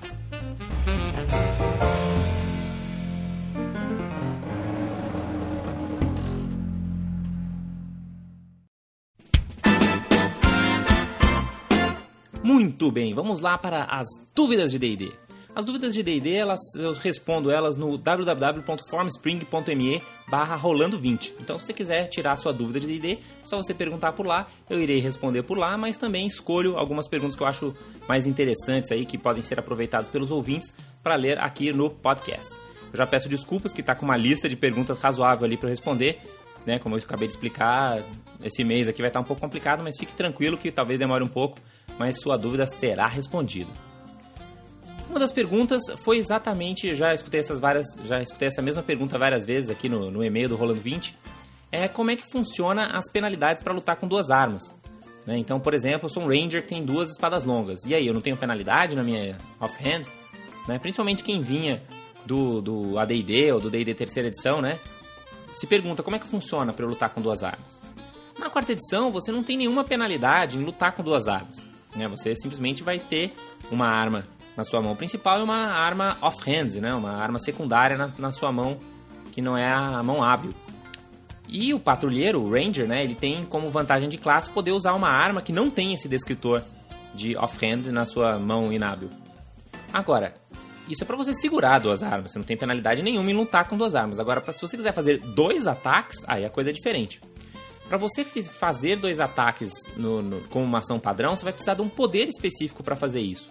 Muito 12.44 12.92
bem, 12.92 13.12
vamos 13.12 13.40
lá 13.40 13.58
para 13.58 13.82
as 13.84 14.06
dúvidas 14.32 14.70
de 14.70 14.78
D&D. 14.78 15.25
As 15.56 15.64
dúvidas 15.64 15.92
de 15.94 16.02
D&D, 16.02 16.34
elas, 16.34 16.60
eu 16.74 16.92
respondo 16.92 17.50
elas 17.50 17.78
no 17.78 17.96
www.formspring.me 17.96 20.02
barra 20.28 20.54
rolando 20.54 20.98
20. 20.98 21.36
Então, 21.40 21.58
se 21.58 21.64
você 21.64 21.72
quiser 21.72 22.08
tirar 22.08 22.36
sua 22.36 22.52
dúvida 22.52 22.78
de 22.78 22.86
D&D, 22.86 23.12
é 23.12 23.18
só 23.42 23.56
você 23.56 23.72
perguntar 23.72 24.12
por 24.12 24.26
lá, 24.26 24.46
eu 24.68 24.78
irei 24.78 25.00
responder 25.00 25.44
por 25.44 25.56
lá, 25.56 25.78
mas 25.78 25.96
também 25.96 26.26
escolho 26.26 26.76
algumas 26.76 27.08
perguntas 27.08 27.34
que 27.34 27.42
eu 27.42 27.46
acho 27.46 27.74
mais 28.06 28.26
interessantes 28.26 28.92
aí, 28.92 29.06
que 29.06 29.16
podem 29.16 29.42
ser 29.42 29.58
aproveitadas 29.58 30.10
pelos 30.10 30.30
ouvintes 30.30 30.74
para 31.02 31.14
ler 31.14 31.38
aqui 31.38 31.72
no 31.72 31.88
podcast. 31.88 32.52
Eu 32.92 32.98
já 32.98 33.06
peço 33.06 33.26
desculpas 33.26 33.72
que 33.72 33.80
está 33.80 33.94
com 33.94 34.04
uma 34.04 34.18
lista 34.18 34.50
de 34.50 34.56
perguntas 34.56 35.00
razoável 35.00 35.46
ali 35.46 35.56
para 35.56 35.70
responder, 35.70 36.18
né? 36.66 36.78
Como 36.78 36.96
eu 36.96 37.02
acabei 37.02 37.28
de 37.28 37.32
explicar, 37.32 38.02
esse 38.44 38.62
mês 38.62 38.88
aqui 38.88 39.00
vai 39.00 39.08
estar 39.08 39.20
um 39.20 39.24
pouco 39.24 39.40
complicado, 39.40 39.82
mas 39.82 39.96
fique 39.98 40.12
tranquilo 40.12 40.58
que 40.58 40.70
talvez 40.70 40.98
demore 40.98 41.24
um 41.24 41.28
pouco, 41.28 41.58
mas 41.98 42.20
sua 42.20 42.36
dúvida 42.36 42.66
será 42.66 43.06
respondida. 43.06 43.85
Uma 45.08 45.20
das 45.20 45.32
perguntas 45.32 45.82
foi 46.04 46.18
exatamente, 46.18 46.94
já 46.94 47.14
escutei 47.14 47.40
essas 47.40 47.60
várias, 47.60 47.86
já 48.04 48.20
escutei 48.20 48.48
essa 48.48 48.60
mesma 48.60 48.82
pergunta 48.82 49.16
várias 49.18 49.46
vezes 49.46 49.70
aqui 49.70 49.88
no, 49.88 50.10
no 50.10 50.22
e-mail 50.22 50.48
do 50.48 50.56
Rolando 50.56 50.80
20, 50.80 51.16
é 51.70 51.88
como 51.88 52.10
é 52.10 52.16
que 52.16 52.30
funciona 52.30 52.86
as 52.86 53.08
penalidades 53.10 53.62
para 53.62 53.72
lutar 53.72 53.96
com 53.96 54.06
duas 54.06 54.30
armas. 54.30 54.74
Né? 55.26 55.36
Então, 55.38 55.58
por 55.58 55.74
exemplo, 55.74 56.06
eu 56.06 56.10
sou 56.10 56.22
um 56.22 56.26
ranger 56.26 56.62
que 56.62 56.68
tem 56.68 56.84
duas 56.84 57.10
espadas 57.10 57.44
longas. 57.44 57.84
E 57.84 57.94
aí, 57.94 58.06
eu 58.06 58.14
não 58.14 58.20
tenho 58.20 58.36
penalidade 58.36 58.94
na 58.94 59.02
minha 59.02 59.36
offhand? 59.60 60.02
Né? 60.68 60.78
Principalmente 60.78 61.24
quem 61.24 61.40
vinha 61.40 61.82
do, 62.24 62.60
do 62.60 62.98
AD&D 62.98 63.52
ou 63.52 63.60
do 63.60 63.70
D&D 63.70 63.94
terceira 63.94 64.28
edição, 64.28 64.60
né? 64.60 64.78
Se 65.54 65.66
pergunta 65.66 66.02
como 66.02 66.16
é 66.16 66.18
que 66.18 66.26
funciona 66.26 66.72
para 66.72 66.84
eu 66.84 66.88
lutar 66.88 67.10
com 67.10 67.20
duas 67.20 67.42
armas. 67.42 67.80
Na 68.38 68.50
quarta 68.50 68.72
edição, 68.72 69.10
você 69.10 69.32
não 69.32 69.42
tem 69.42 69.56
nenhuma 69.56 69.82
penalidade 69.82 70.58
em 70.58 70.64
lutar 70.64 70.92
com 70.92 71.02
duas 71.02 71.26
armas. 71.26 71.66
Né? 71.94 72.06
Você 72.08 72.34
simplesmente 72.36 72.82
vai 72.82 72.98
ter 72.98 73.34
uma 73.70 73.86
arma 73.86 74.26
na 74.56 74.64
sua 74.64 74.80
mão 74.80 74.96
principal 74.96 75.40
e 75.40 75.42
uma 75.42 75.72
arma 75.72 76.16
off-hand, 76.20 76.80
né? 76.80 76.94
uma 76.94 77.12
arma 77.12 77.38
secundária 77.38 77.96
na, 77.96 78.10
na 78.18 78.32
sua 78.32 78.50
mão, 78.50 78.78
que 79.32 79.42
não 79.42 79.56
é 79.56 79.70
a 79.70 80.02
mão 80.02 80.22
hábil. 80.22 80.54
E 81.48 81.72
o 81.72 81.78
patrulheiro, 81.78 82.42
o 82.42 82.50
Ranger, 82.50 82.88
né, 82.88 83.04
ele 83.04 83.14
tem 83.14 83.44
como 83.44 83.70
vantagem 83.70 84.08
de 84.08 84.18
classe 84.18 84.50
poder 84.50 84.72
usar 84.72 84.94
uma 84.94 85.08
arma 85.08 85.40
que 85.40 85.52
não 85.52 85.70
tem 85.70 85.94
esse 85.94 86.08
descritor 86.08 86.62
de 87.14 87.36
off-hand 87.36 87.92
na 87.92 88.04
sua 88.04 88.38
mão 88.38 88.72
inábil. 88.72 89.10
Agora, 89.92 90.34
isso 90.88 91.02
é 91.02 91.06
para 91.06 91.16
você 91.16 91.32
segurar 91.34 91.78
duas 91.78 92.02
armas, 92.02 92.32
você 92.32 92.38
não 92.38 92.44
tem 92.44 92.56
penalidade 92.56 93.02
nenhuma 93.02 93.30
em 93.30 93.34
lutar 93.34 93.68
com 93.68 93.76
duas 93.76 93.94
armas. 93.94 94.18
Agora, 94.18 94.42
se 94.52 94.60
você 94.60 94.76
quiser 94.76 94.92
fazer 94.92 95.18
dois 95.18 95.66
ataques, 95.66 96.24
aí 96.26 96.44
a 96.44 96.50
coisa 96.50 96.70
é 96.70 96.72
diferente. 96.72 97.20
Para 97.88 97.96
você 97.96 98.24
fazer 98.24 98.96
dois 98.96 99.20
ataques 99.20 99.72
no, 99.96 100.20
no, 100.20 100.40
com 100.48 100.62
uma 100.62 100.78
ação 100.78 100.98
padrão, 100.98 101.36
você 101.36 101.44
vai 101.44 101.52
precisar 101.52 101.74
de 101.74 101.82
um 101.82 101.88
poder 101.88 102.28
específico 102.28 102.82
para 102.82 102.96
fazer 102.96 103.20
isso, 103.20 103.48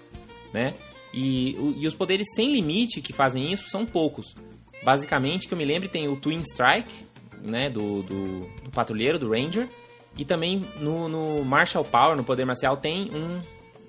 né? 0.53 0.73
E, 1.15 1.55
e 1.77 1.87
os 1.87 1.95
poderes 1.95 2.27
sem 2.35 2.51
limite 2.51 2.99
que 2.99 3.13
fazem 3.13 3.49
isso 3.49 3.69
são 3.69 3.85
poucos. 3.85 4.35
Basicamente, 4.83 5.47
que 5.47 5.53
eu 5.53 5.57
me 5.57 5.63
lembre, 5.63 5.87
tem 5.87 6.09
o 6.09 6.17
Twin 6.17 6.41
Strike, 6.41 6.93
né, 7.41 7.69
do, 7.69 8.03
do, 8.03 8.39
do 8.61 8.69
patrulheiro, 8.69 9.17
do 9.17 9.29
Ranger, 9.31 9.69
e 10.17 10.25
também 10.25 10.65
no, 10.77 11.07
no, 11.07 11.45
Martial 11.45 11.85
Power, 11.85 12.17
no 12.17 12.23
poder 12.23 12.43
marcial, 12.43 12.75
tem 12.75 13.09
um, 13.13 13.41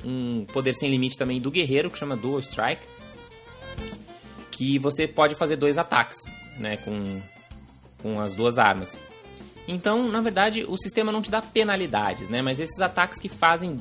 um 0.04 0.44
poder 0.46 0.72
sem 0.74 0.88
limite 0.88 1.18
também 1.18 1.40
do 1.40 1.50
guerreiro, 1.50 1.90
que 1.90 1.98
chama 1.98 2.16
Dual 2.16 2.38
Strike, 2.38 2.86
que 4.52 4.78
você 4.78 5.08
pode 5.08 5.34
fazer 5.34 5.56
dois 5.56 5.78
ataques, 5.78 6.18
né, 6.58 6.76
com, 6.76 7.20
com 8.02 8.20
as 8.20 8.36
duas 8.36 8.56
armas. 8.56 8.96
Então, 9.66 10.08
na 10.12 10.20
verdade, 10.20 10.64
o 10.68 10.76
sistema 10.76 11.10
não 11.10 11.20
te 11.20 11.30
dá 11.30 11.42
penalidades, 11.42 12.28
né, 12.28 12.40
mas 12.40 12.60
esses 12.60 12.80
ataques 12.80 13.18
que 13.18 13.28
fazem 13.28 13.80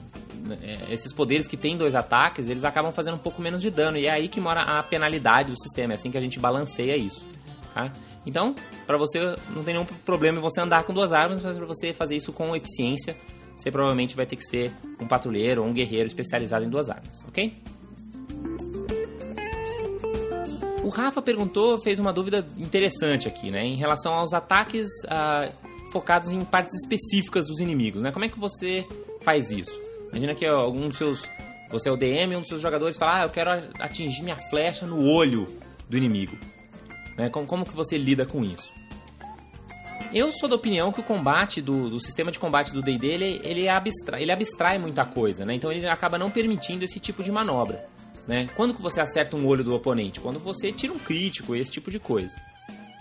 esses 0.90 1.12
poderes 1.14 1.48
que 1.48 1.58
têm 1.58 1.78
dois 1.78 1.96
ataques, 1.96 2.48
eles 2.48 2.64
acabam 2.64 2.92
fazendo 2.92 3.16
um 3.16 3.20
pouco 3.20 3.42
menos 3.42 3.62
de 3.62 3.70
dano. 3.70 3.98
E 3.98 4.08
é 4.08 4.12
aí 4.12 4.28
que 4.28 4.40
mora 4.40 4.62
a 4.62 4.84
penalidade 4.84 5.52
do 5.52 5.62
sistema. 5.62 5.94
É 5.94 5.96
assim 5.96 6.12
que 6.12 6.18
a 6.18 6.22
gente 6.22 6.40
balanceia 6.40 6.96
isso. 6.96 7.26
Tá? 7.74 7.92
Então, 8.26 8.56
para 8.88 8.98
você, 8.98 9.20
não 9.56 9.64
tem 9.64 9.74
nenhum 9.74 9.86
problema 9.86 10.40
em 10.40 10.42
você 10.42 10.62
andar 10.62 10.84
com 10.84 10.94
duas 10.94 11.12
armas, 11.12 11.44
mas 11.44 11.58
para 11.58 11.66
você 11.66 11.94
fazer 11.94 12.16
isso 12.16 12.34
com 12.34 12.56
eficiência, 12.56 13.16
você 13.56 13.70
provavelmente 13.72 14.16
vai 14.16 14.26
ter 14.26 14.36
que 14.36 14.46
ser 14.46 14.72
um 15.00 15.08
patrulheiro 15.08 15.62
ou 15.62 15.68
um 15.68 15.74
guerreiro 15.74 16.08
especializado 16.08 16.66
em 16.66 16.70
duas 16.70 16.90
armas, 16.90 17.24
ok? 17.28 17.54
O 20.84 20.90
Rafa 20.90 21.22
perguntou, 21.22 21.80
fez 21.80 21.98
uma 21.98 22.14
dúvida 22.14 22.46
interessante 22.58 23.28
aqui, 23.28 23.50
né? 23.50 23.64
Em 23.64 23.76
relação 23.76 24.14
aos 24.14 24.34
ataques 24.34 24.88
ah, 25.08 25.50
focados 25.92 26.30
em 26.30 26.44
partes 26.44 26.76
específicas 26.76 27.48
dos 27.48 27.60
inimigos, 27.60 28.02
né? 28.02 28.12
Como 28.12 28.26
é 28.26 28.30
que 28.30 28.40
você 28.40 28.86
faz 29.22 29.50
isso? 29.50 29.85
Imagina 30.16 30.34
que 30.34 30.46
algum 30.46 30.88
dos 30.88 30.98
seus. 30.98 31.30
Você 31.70 31.90
é 31.90 31.92
o 31.92 31.98
DM, 31.98 32.38
um 32.38 32.40
dos 32.40 32.48
seus 32.48 32.62
jogadores 32.62 32.98
fala: 32.98 33.20
Ah, 33.20 33.24
eu 33.24 33.30
quero 33.30 33.52
atingir 33.80 34.24
minha 34.24 34.38
flecha 34.38 34.86
no 34.86 35.06
olho 35.06 35.60
do 35.90 35.98
inimigo. 35.98 36.38
Né? 37.18 37.30
Como, 37.30 37.46
como 37.46 37.66
que 37.66 37.74
você 37.74 37.98
lida 37.98 38.26
com 38.26 38.42
isso? 38.42 38.72
Eu 40.14 40.32
sou 40.32 40.48
da 40.48 40.56
opinião 40.56 40.90
que 40.94 41.02
o 41.02 41.04
combate 41.04 41.62
do, 41.62 41.90
do 41.90 42.00
sistema 42.00 42.32
de 42.32 42.40
combate 42.40 42.72
do 42.72 42.82
D&D 42.82 43.06
ele, 43.06 43.42
ele, 43.44 43.68
abstrai, 43.68 44.22
ele 44.22 44.32
abstrai 44.32 44.78
muita 44.78 45.04
coisa, 45.04 45.44
né? 45.44 45.54
Então 45.54 45.70
ele 45.70 45.86
acaba 45.86 46.18
não 46.18 46.32
permitindo 46.32 46.86
esse 46.86 46.98
tipo 46.98 47.22
de 47.22 47.30
manobra. 47.30 47.86
Né? 48.26 48.48
Quando 48.56 48.74
que 48.74 48.82
você 48.82 49.02
acerta 49.02 49.36
um 49.36 49.46
olho 49.46 49.66
do 49.66 49.74
oponente? 49.74 50.22
Quando 50.22 50.40
você 50.40 50.72
tira 50.72 50.94
um 50.94 51.00
crítico, 51.00 51.54
esse 51.54 51.72
tipo 51.72 51.92
de 51.92 52.00
coisa. 52.00 52.40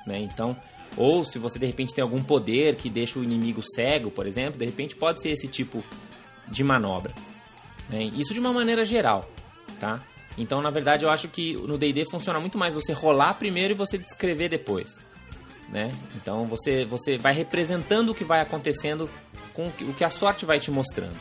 Né? 0.04 0.18
Então, 0.18 0.56
ou 0.96 1.24
se 1.24 1.38
você 1.38 1.58
de 1.58 1.66
repente 1.66 1.94
tem 1.94 2.02
algum 2.02 2.22
poder 2.22 2.74
que 2.74 2.90
deixa 2.90 3.20
o 3.20 3.22
inimigo 3.22 3.62
cego, 3.62 4.10
por 4.10 4.26
exemplo, 4.26 4.58
de 4.58 4.64
repente 4.64 4.96
pode 4.96 5.22
ser 5.22 5.30
esse 5.30 5.46
tipo 5.46 5.84
de 6.48 6.62
manobra. 6.64 7.14
Né? 7.88 8.04
Isso 8.14 8.32
de 8.32 8.40
uma 8.40 8.52
maneira 8.52 8.84
geral, 8.84 9.28
tá? 9.78 10.00
Então, 10.36 10.60
na 10.60 10.70
verdade, 10.70 11.04
eu 11.04 11.10
acho 11.10 11.28
que 11.28 11.54
no 11.54 11.78
D&D 11.78 12.04
funciona 12.10 12.40
muito 12.40 12.58
mais 12.58 12.74
você 12.74 12.92
rolar 12.92 13.34
primeiro 13.34 13.72
e 13.72 13.76
você 13.76 13.96
descrever 13.96 14.48
depois, 14.48 14.98
né? 15.68 15.92
Então, 16.16 16.46
você 16.46 16.84
você 16.84 17.16
vai 17.16 17.32
representando 17.32 18.10
o 18.10 18.14
que 18.14 18.24
vai 18.24 18.40
acontecendo 18.40 19.08
com 19.52 19.66
o 19.66 19.94
que 19.94 20.02
a 20.02 20.10
sorte 20.10 20.44
vai 20.44 20.58
te 20.58 20.70
mostrando. 20.70 21.16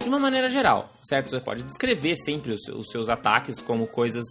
De 0.00 0.08
uma 0.08 0.18
maneira 0.18 0.48
geral, 0.48 0.90
certo? 1.02 1.28
Você 1.28 1.40
pode 1.40 1.62
descrever 1.62 2.16
sempre 2.16 2.52
os, 2.52 2.66
os 2.68 2.90
seus 2.90 3.10
ataques 3.10 3.60
como 3.60 3.86
coisas 3.86 4.24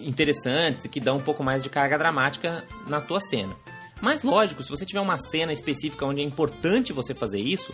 interessantes 0.00 0.86
que 0.86 0.98
dão 0.98 1.18
um 1.18 1.22
pouco 1.22 1.44
mais 1.44 1.62
de 1.62 1.70
carga 1.70 1.96
dramática 1.96 2.64
na 2.88 3.00
tua 3.00 3.20
cena. 3.20 3.54
Mas 4.00 4.22
lógico, 4.22 4.62
se 4.62 4.70
você 4.70 4.84
tiver 4.84 5.00
uma 5.00 5.18
cena 5.18 5.52
específica 5.52 6.04
onde 6.04 6.20
é 6.20 6.24
importante 6.24 6.92
você 6.92 7.14
fazer 7.14 7.40
isso, 7.40 7.72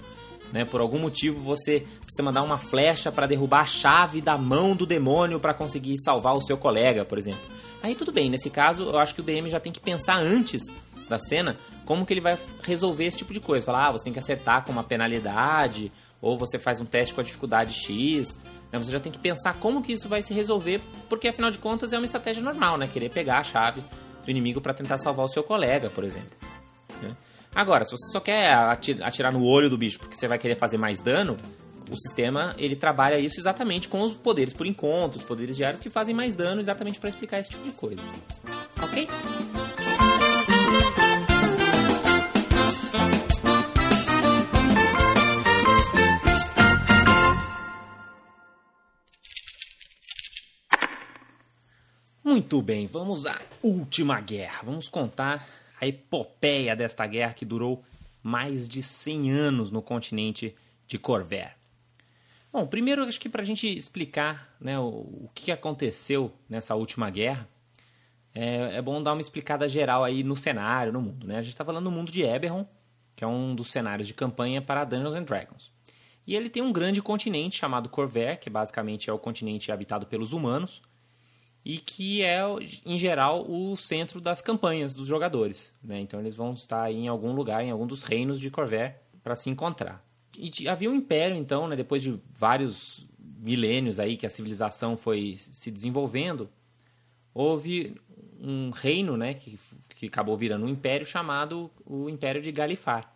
né, 0.52 0.64
por 0.64 0.80
algum 0.80 0.98
motivo 0.98 1.40
você 1.40 1.86
precisa 2.02 2.22
mandar 2.22 2.42
uma 2.42 2.58
flecha 2.58 3.10
para 3.10 3.26
derrubar 3.26 3.62
a 3.62 3.66
chave 3.66 4.20
da 4.20 4.36
mão 4.36 4.76
do 4.76 4.86
demônio 4.86 5.40
para 5.40 5.54
conseguir 5.54 5.96
salvar 5.98 6.36
o 6.36 6.42
seu 6.42 6.56
colega, 6.56 7.04
por 7.04 7.18
exemplo. 7.18 7.40
Aí 7.82 7.94
tudo 7.94 8.12
bem, 8.12 8.30
nesse 8.30 8.50
caso 8.50 8.84
eu 8.84 8.98
acho 8.98 9.14
que 9.14 9.20
o 9.20 9.24
DM 9.24 9.48
já 9.48 9.58
tem 9.58 9.72
que 9.72 9.80
pensar 9.80 10.16
antes 10.16 10.62
da 11.08 11.18
cena 11.18 11.58
como 11.84 12.06
que 12.06 12.12
ele 12.12 12.20
vai 12.20 12.38
resolver 12.62 13.04
esse 13.04 13.18
tipo 13.18 13.32
de 13.32 13.40
coisa. 13.40 13.66
Falar, 13.66 13.88
ah, 13.88 13.92
você 13.92 14.04
tem 14.04 14.12
que 14.12 14.18
acertar 14.18 14.64
com 14.64 14.72
uma 14.72 14.84
penalidade, 14.84 15.90
ou 16.20 16.38
você 16.38 16.58
faz 16.58 16.80
um 16.80 16.84
teste 16.84 17.12
com 17.12 17.20
a 17.20 17.24
dificuldade 17.24 17.74
X. 17.74 18.38
Né? 18.70 18.78
Você 18.78 18.90
já 18.90 19.00
tem 19.00 19.10
que 19.10 19.18
pensar 19.18 19.54
como 19.54 19.82
que 19.82 19.92
isso 19.92 20.08
vai 20.08 20.22
se 20.22 20.32
resolver, 20.32 20.80
porque 21.08 21.28
afinal 21.28 21.50
de 21.50 21.58
contas 21.58 21.92
é 21.92 21.98
uma 21.98 22.06
estratégia 22.06 22.42
normal, 22.42 22.78
né? 22.78 22.86
Querer 22.86 23.10
pegar 23.10 23.38
a 23.38 23.44
chave 23.44 23.82
do 24.24 24.30
inimigo 24.30 24.60
para 24.60 24.72
tentar 24.72 24.98
salvar 24.98 25.26
o 25.26 25.28
seu 25.28 25.42
colega, 25.42 25.90
por 25.90 26.04
exemplo. 26.04 26.30
Né? 27.02 27.14
Agora, 27.54 27.84
se 27.84 27.90
você 27.90 28.10
só 28.10 28.18
quer 28.18 28.52
atirar 29.02 29.30
no 29.30 29.44
olho 29.44 29.68
do 29.68 29.76
bicho 29.76 29.98
porque 29.98 30.16
você 30.16 30.26
vai 30.26 30.38
querer 30.38 30.54
fazer 30.54 30.78
mais 30.78 31.00
dano, 31.00 31.36
o 31.90 31.96
sistema 31.96 32.54
ele 32.56 32.74
trabalha 32.74 33.18
isso 33.18 33.38
exatamente 33.38 33.88
com 33.88 34.00
os 34.00 34.16
poderes 34.16 34.54
por 34.54 34.66
encontro, 34.66 35.18
os 35.18 35.24
poderes 35.24 35.54
diários 35.54 35.80
que 35.80 35.90
fazem 35.90 36.14
mais 36.14 36.34
dano, 36.34 36.60
exatamente 36.60 36.98
para 36.98 37.10
explicar 37.10 37.40
esse 37.40 37.50
tipo 37.50 37.62
de 37.62 37.72
coisa. 37.72 38.00
Ok? 38.82 39.06
Muito 52.24 52.62
bem, 52.62 52.86
vamos 52.86 53.26
à 53.26 53.38
última 53.62 54.18
guerra. 54.20 54.62
Vamos 54.64 54.88
contar 54.88 55.46
a 55.82 55.86
epopeia 55.86 56.76
desta 56.76 57.04
guerra 57.08 57.32
que 57.32 57.44
durou 57.44 57.84
mais 58.22 58.68
de 58.68 58.80
100 58.80 59.32
anos 59.32 59.72
no 59.72 59.82
continente 59.82 60.54
de 60.86 60.96
Corvair. 60.96 61.56
Bom, 62.52 62.64
primeiro 62.68 63.02
acho 63.02 63.20
que 63.20 63.28
para 63.28 63.42
a 63.42 63.44
gente 63.44 63.66
explicar 63.66 64.54
né, 64.60 64.78
o, 64.78 64.84
o, 64.84 65.30
que 65.34 65.50
aconteceu 65.50 66.32
nessa 66.48 66.76
última 66.76 67.10
guerra, 67.10 67.48
é, 68.32 68.76
é, 68.76 68.82
bom 68.82 69.02
dar 69.02 69.12
uma 69.12 69.20
explicada 69.20 69.68
geral 69.68 70.04
aí 70.04 70.22
no 70.22 70.36
cenário, 70.36 70.92
no 70.92 71.02
mundo. 71.02 71.26
Né? 71.26 71.38
A 71.38 71.42
gente 71.42 71.52
está 71.52 71.64
falando 71.64 71.84
do 71.84 71.90
mundo 71.90 72.12
de 72.12 72.22
Eberron, 72.22 72.64
que 73.16 73.24
é 73.24 73.26
um 73.26 73.52
dos 73.52 73.68
cenários 73.68 74.06
de 74.06 74.14
campanha 74.14 74.62
para 74.62 74.84
Dungeons 74.84 75.16
and 75.16 75.24
Dragons. 75.24 75.72
E 76.24 76.36
ele 76.36 76.48
tem 76.48 76.62
um 76.62 76.72
grande 76.72 77.02
continente 77.02 77.56
chamado 77.56 77.88
Corvair, 77.88 78.38
que 78.38 78.48
basicamente 78.48 79.10
é 79.10 79.12
o 79.12 79.18
continente 79.18 79.72
habitado 79.72 80.06
pelos 80.06 80.32
humanos, 80.32 80.80
e 81.64 81.78
que 81.78 82.22
é, 82.22 82.42
em 82.84 82.98
geral, 82.98 83.48
o 83.48 83.76
centro 83.76 84.20
das 84.20 84.42
campanhas 84.42 84.94
dos 84.94 85.06
jogadores. 85.06 85.72
Né? 85.82 86.00
Então 86.00 86.18
eles 86.18 86.34
vão 86.34 86.54
estar 86.54 86.90
em 86.90 87.08
algum 87.08 87.32
lugar, 87.32 87.64
em 87.64 87.70
algum 87.70 87.86
dos 87.86 88.02
reinos 88.02 88.40
de 88.40 88.50
Corvair, 88.50 88.96
para 89.22 89.36
se 89.36 89.48
encontrar. 89.48 90.04
E 90.36 90.68
havia 90.68 90.90
um 90.90 90.94
império, 90.94 91.36
então, 91.36 91.68
né, 91.68 91.76
depois 91.76 92.02
de 92.02 92.18
vários 92.32 93.06
milênios 93.18 94.00
aí 94.00 94.16
que 94.16 94.26
a 94.26 94.30
civilização 94.30 94.96
foi 94.96 95.36
se 95.38 95.70
desenvolvendo, 95.70 96.48
houve 97.34 97.96
um 98.40 98.70
reino 98.70 99.16
né, 99.16 99.34
que, 99.34 99.58
que 99.94 100.06
acabou 100.06 100.36
virando 100.36 100.64
um 100.64 100.68
império 100.68 101.06
chamado 101.06 101.70
o 101.84 102.08
Império 102.08 102.42
de 102.42 102.50
Galifar, 102.50 103.14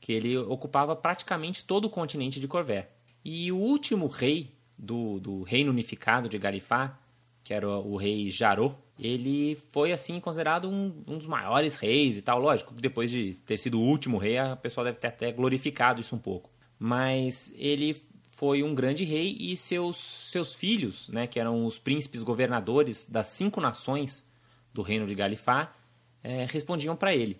que 0.00 0.12
ele 0.12 0.36
ocupava 0.36 0.96
praticamente 0.96 1.64
todo 1.64 1.84
o 1.84 1.90
continente 1.90 2.40
de 2.40 2.48
Corvair. 2.48 2.88
E 3.24 3.52
o 3.52 3.56
último 3.56 4.06
rei 4.06 4.52
do, 4.76 5.20
do 5.20 5.42
reino 5.42 5.70
unificado 5.70 6.28
de 6.28 6.38
Galifar 6.38 7.00
que 7.44 7.52
era 7.52 7.68
o 7.68 7.96
rei 7.96 8.30
Jarô, 8.30 8.74
ele 8.98 9.54
foi 9.70 9.92
assim 9.92 10.18
considerado 10.18 10.68
um, 10.68 11.04
um, 11.06 11.18
dos 11.18 11.26
maiores 11.26 11.76
reis 11.76 12.16
e 12.16 12.22
tal. 12.22 12.40
Lógico 12.40 12.74
que 12.74 12.80
depois 12.80 13.10
de 13.10 13.34
ter 13.42 13.58
sido 13.58 13.78
o 13.78 13.84
último 13.84 14.16
rei, 14.16 14.38
a 14.38 14.56
pessoa 14.56 14.84
deve 14.84 14.98
ter 14.98 15.08
até 15.08 15.30
glorificado 15.30 16.00
isso 16.00 16.16
um 16.16 16.18
pouco. 16.18 16.50
Mas 16.78 17.52
ele 17.56 18.00
foi 18.30 18.62
um 18.62 18.74
grande 18.74 19.04
rei 19.04 19.36
e 19.38 19.56
seus, 19.56 19.96
seus 19.96 20.54
filhos, 20.54 21.08
né, 21.08 21.26
que 21.26 21.38
eram 21.38 21.66
os 21.66 21.78
príncipes 21.78 22.22
governadores 22.22 23.06
das 23.06 23.28
cinco 23.28 23.60
nações 23.60 24.28
do 24.72 24.82
reino 24.82 25.06
de 25.06 25.14
Galifar, 25.14 25.76
é, 26.22 26.46
respondiam 26.50 26.96
para 26.96 27.14
ele. 27.14 27.38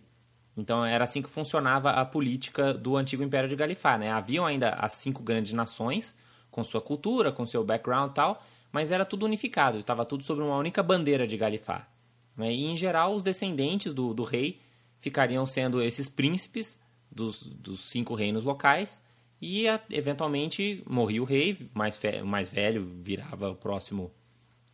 Então 0.57 0.85
era 0.85 1.05
assim 1.05 1.21
que 1.21 1.29
funcionava 1.29 1.91
a 1.91 2.05
política 2.05 2.73
do 2.73 2.97
antigo 2.97 3.23
Império 3.23 3.49
de 3.49 3.57
Galifar. 3.57 3.99
Né? 3.99 4.11
Haviam 4.11 4.47
ainda 4.47 4.71
as 4.71 4.93
cinco 4.95 5.23
grandes 5.23 5.53
nações, 5.53 6.17
com 6.51 6.63
sua 6.63 6.81
cultura, 6.81 7.33
com 7.33 7.45
seu 7.45 7.65
background 7.65 8.13
e 8.13 8.15
tal, 8.15 8.45
mas 8.75 8.90
era 8.90 9.04
tudo 9.04 9.25
unificado, 9.25 9.78
estava 9.78 10.04
tudo 10.04 10.25
sobre 10.25 10.43
uma 10.43 10.57
única 10.57 10.83
bandeira 10.83 11.28
de 11.28 11.37
Galifar. 11.37 11.88
Né? 12.37 12.52
E, 12.52 12.64
em 12.64 12.76
geral, 12.76 13.14
os 13.14 13.23
descendentes 13.23 13.95
do, 13.95 14.12
do 14.12 14.25
rei 14.25 14.61
ficariam 14.99 15.47
sendo 15.47 15.81
esses 15.81 16.09
príncipes 16.09 16.76
dos, 17.09 17.45
dos 17.45 17.78
cinco 17.78 18.16
reinos 18.16 18.43
locais, 18.43 19.00
e 19.40 19.66
eventualmente 19.90 20.83
morria 20.88 21.23
o 21.23 21.25
rei, 21.25 21.57
mais, 21.73 22.00
mais 22.25 22.49
velho 22.49 22.85
virava 22.97 23.50
o 23.50 23.54
próximo, 23.54 24.11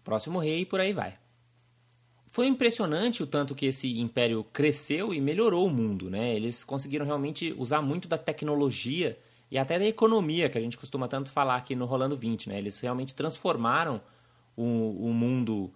próximo 0.03 0.39
rei 0.39 0.61
e 0.61 0.65
por 0.65 0.81
aí 0.81 0.95
vai. 0.95 1.19
Foi 2.29 2.47
impressionante 2.47 3.23
o 3.23 3.27
tanto 3.27 3.55
que 3.55 3.67
esse 3.67 4.01
império 4.01 4.45
cresceu 4.51 5.13
e 5.13 5.21
melhorou 5.21 5.67
o 5.67 5.71
mundo. 5.71 6.09
Né? 6.09 6.35
Eles 6.35 6.65
conseguiram 6.65 7.05
realmente 7.05 7.55
usar 7.59 7.83
muito 7.83 8.09
da 8.09 8.17
tecnologia 8.17 9.19
e 9.51 9.59
até 9.59 9.79
da 9.79 9.85
economia, 9.85 10.49
que 10.49 10.57
a 10.57 10.61
gente 10.61 10.77
costuma 10.77 11.09
tanto 11.09 11.31
falar 11.31 11.57
aqui 11.57 11.75
no 11.75 11.85
Rolando 11.85 12.17
20. 12.17 12.49
Né? 12.49 12.59
Eles 12.59 12.79
realmente 12.79 13.15
transformaram 13.15 14.01
o, 14.57 15.09
o 15.09 15.13
mundo 15.13 15.73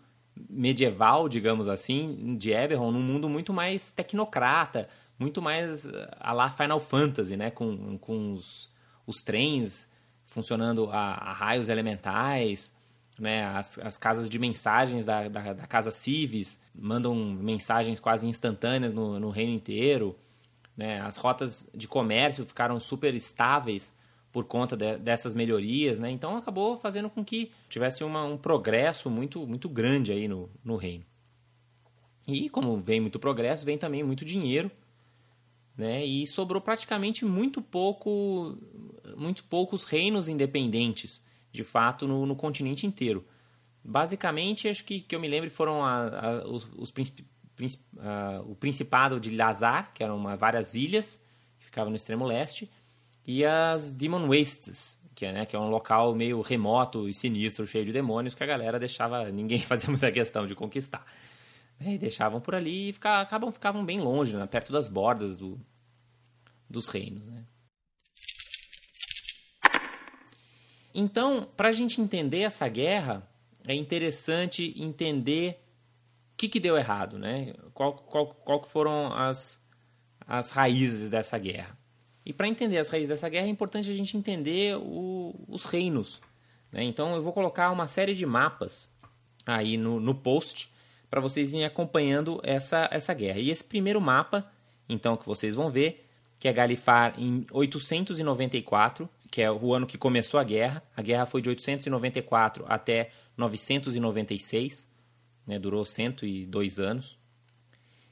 medieval, 0.49 1.28
digamos 1.28 1.69
assim, 1.69 2.37
de 2.37 2.52
Eberron 2.52 2.90
num 2.93 3.02
mundo 3.02 3.28
muito 3.28 3.52
mais 3.52 3.90
tecnocrata, 3.90 4.88
muito 5.19 5.43
mais 5.43 5.88
a 6.21 6.33
lá 6.33 6.50
Final 6.50 6.78
Fantasy, 6.78 7.37
né? 7.37 7.50
com, 7.50 7.99
com 7.99 8.33
os, 8.33 8.71
os 9.07 9.23
trens 9.23 9.88
funcionando 10.26 10.88
a, 10.90 11.14
a 11.14 11.33
raios 11.33 11.69
elementais, 11.69 12.75
né? 13.19 13.45
as, 13.45 13.78
as 13.78 13.97
casas 13.97 14.31
de 14.31 14.38
mensagens 14.38 15.04
da, 15.04 15.28
da, 15.28 15.52
da 15.52 15.66
Casa 15.66 15.90
Civis 15.90 16.61
mandam 16.75 17.14
mensagens 17.14 17.99
quase 17.99 18.26
instantâneas 18.26 18.93
no, 18.93 19.19
no 19.19 19.31
reino 19.31 19.52
inteiro. 19.52 20.16
Né? 20.76 21.00
As 21.00 21.16
rotas 21.16 21.69
de 21.75 21.87
comércio 21.87 22.45
ficaram 22.45 22.78
super 22.81 23.14
estáveis 23.14 23.93
por 24.35 24.45
conta 24.45 24.76
de, 24.76 24.97
dessas 24.99 25.33
melhorias, 25.33 26.00
né? 26.00 26.11
Então 26.11 26.37
acabou 26.37 26.76
fazendo 26.76 27.09
com 27.09 27.25
que 27.25 27.52
tivesse 27.69 28.02
uma, 28.02 28.25
um 28.25 28.37
progresso 28.37 29.09
muito, 29.09 29.47
muito 29.47 29.69
grande 29.69 30.11
aí 30.11 30.26
no, 30.26 30.50
no 30.64 30.75
reino. 30.75 31.04
E 32.26 32.49
como 32.49 32.76
vem 32.78 33.00
muito 33.00 33.21
progresso, 33.21 33.64
vem 33.64 33.78
também 33.78 34.02
muito 34.02 34.25
dinheiro, 34.25 34.69
né? 35.76 36.04
E 36.04 36.26
sobrou 36.26 36.61
praticamente 36.61 37.25
muito 37.25 37.62
pouco, 37.62 38.59
muito 39.16 39.45
poucos 39.45 39.85
reinos 39.85 40.26
independentes, 40.26 41.25
de 41.52 41.62
fato, 41.62 42.09
no, 42.09 42.26
no 42.26 42.35
continente 42.35 42.88
inteiro. 42.88 43.25
Basicamente, 43.85 44.66
acho 44.66 44.85
que, 44.85 45.00
que 45.00 45.14
eu 45.14 45.21
me 45.21 45.28
lembro 45.28 45.49
foram 45.49 45.85
a, 45.85 46.09
a, 46.09 46.49
os, 46.49 46.69
os 46.76 46.90
uh, 47.61 48.51
o 48.51 48.55
Principado 48.55 49.21
de 49.21 49.35
Lazar, 49.35 49.93
que 49.95 50.03
eram 50.03 50.17
uma, 50.17 50.37
várias 50.37 50.75
ilhas 50.75 51.21
que 51.59 51.67
ficavam 51.67 51.91
no 51.91 51.97
extremo 51.97 52.25
leste, 52.25 52.71
e 53.27 53.45
as 53.45 53.93
Demon 53.93 54.29
Wastes, 54.29 55.01
que 55.15 55.25
é, 55.25 55.33
né, 55.33 55.47
que 55.47 55.55
é 55.55 55.59
um 55.59 55.69
local 55.69 56.15
meio 56.15 56.41
remoto 56.41 57.09
e 57.09 57.15
sinistro, 57.15 57.67
cheio 57.67 57.85
de 57.85 57.93
demônios, 57.93 58.35
que 58.35 58.43
a 58.43 58.47
galera 58.47 58.79
deixava, 58.79 59.31
ninguém 59.31 59.59
fazia 59.63 59.89
muita 59.89 60.11
questão 60.11 60.47
de 60.47 60.55
conquistar. 60.55 61.05
Né, 61.79 61.95
e 61.95 61.99
deixavam 61.99 62.41
por 62.41 62.55
ali 62.55 62.91
e 62.91 62.93
ficavam, 62.93 63.23
acabam, 63.23 63.53
ficavam 63.53 63.85
bem 63.85 64.01
longe, 64.01 64.37
né, 64.37 64.47
perto 64.47 64.73
das 64.73 64.89
bordas 64.89 65.37
do, 65.37 65.59
dos 66.69 66.89
reinos. 66.89 67.29
Né. 67.29 67.45
Então, 70.95 71.49
para 71.57 71.71
a 71.71 71.73
gente 71.73 72.01
entender 72.01 72.41
essa 72.41 72.69
guerra, 72.69 73.29
é 73.67 73.75
interessante 73.75 74.75
entender 74.77 75.63
que, 76.37 76.49
que 76.49 76.61
deu 76.61 76.76
errado, 76.76 77.19
né? 77.19 77.55
Qual, 77.73 77.95
qual, 77.95 78.26
qual 78.26 78.61
que 78.61 78.69
foram 78.69 79.12
as, 79.12 79.62
as 80.26 80.50
raízes 80.50 81.09
dessa 81.09 81.38
guerra? 81.38 81.79
E 82.25 82.33
para 82.33 82.49
entender 82.49 82.79
as 82.79 82.88
raízes 82.88 83.09
dessa 83.09 83.29
guerra 83.29 83.47
é 83.47 83.50
importante 83.50 83.91
a 83.91 83.95
gente 83.95 84.17
entender 84.17 84.76
o, 84.79 85.35
os 85.47 85.64
reinos, 85.64 86.21
Né? 86.73 86.83
Então 86.85 87.14
eu 87.14 87.23
vou 87.23 87.33
colocar 87.33 87.71
uma 87.71 87.87
série 87.87 88.14
de 88.14 88.25
mapas 88.25 88.91
aí 89.47 89.76
no, 89.76 90.00
no 90.00 90.14
post 90.14 90.73
para 91.11 91.21
vocês 91.21 91.53
irem 91.53 91.64
acompanhando 91.64 92.41
essa, 92.43 92.88
essa 92.91 93.14
guerra. 93.14 93.38
E 93.38 93.50
esse 93.50 93.62
primeiro 93.62 94.00
mapa, 94.00 94.50
então, 94.88 95.17
que 95.17 95.26
vocês 95.26 95.55
vão 95.55 95.71
ver, 95.71 96.09
que 96.38 96.49
é 96.49 96.53
Galifar 96.53 97.14
em 97.17 97.47
894, 97.53 99.09
que 99.31 99.41
é 99.41 99.50
o 99.50 99.73
ano 99.73 99.87
que 99.87 99.97
começou 99.97 100.41
a 100.41 100.45
guerra. 100.45 100.83
A 100.97 101.03
guerra 101.03 101.26
foi 101.26 101.41
de 101.41 101.49
894 101.49 102.64
até 102.69 103.11
996, 103.37 104.88
né? 105.47 105.59
durou 105.59 105.85
102 105.85 106.79
anos. 106.79 107.19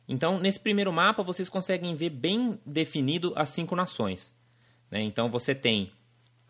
Então, 0.08 0.38
nesse 0.38 0.60
primeiro 0.60 0.92
mapa, 0.92 1.22
vocês 1.22 1.48
conseguem 1.48 1.94
ver 1.94 2.10
bem 2.10 2.60
definido 2.66 3.32
as 3.36 3.50
cinco 3.50 3.74
nações. 3.74 4.36
Né? 4.90 5.00
Então, 5.00 5.30
você 5.30 5.54
tem 5.54 5.84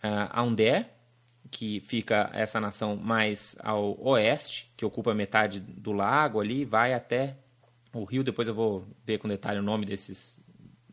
uh, 0.03 0.29
Aundé, 0.31 0.91
que 1.51 1.81
fica 1.81 2.31
essa 2.33 2.59
nação 2.59 2.97
mais 2.97 3.57
ao 3.61 4.01
oeste, 4.03 4.73
que 4.77 4.85
ocupa 4.85 5.15
metade 5.15 5.61
do 5.61 5.93
lago 5.93 6.41
ali, 6.41 6.65
vai 6.65 6.95
até 6.95 7.37
o 7.93 8.05
rio. 8.05 8.25
Depois 8.25 8.49
eu 8.49 8.55
vou 8.55 8.87
ver 9.05 9.19
com 9.19 9.29
detalhe 9.29 9.59
o 9.59 9.63
nome 9.63 9.85
desses, 9.85 10.43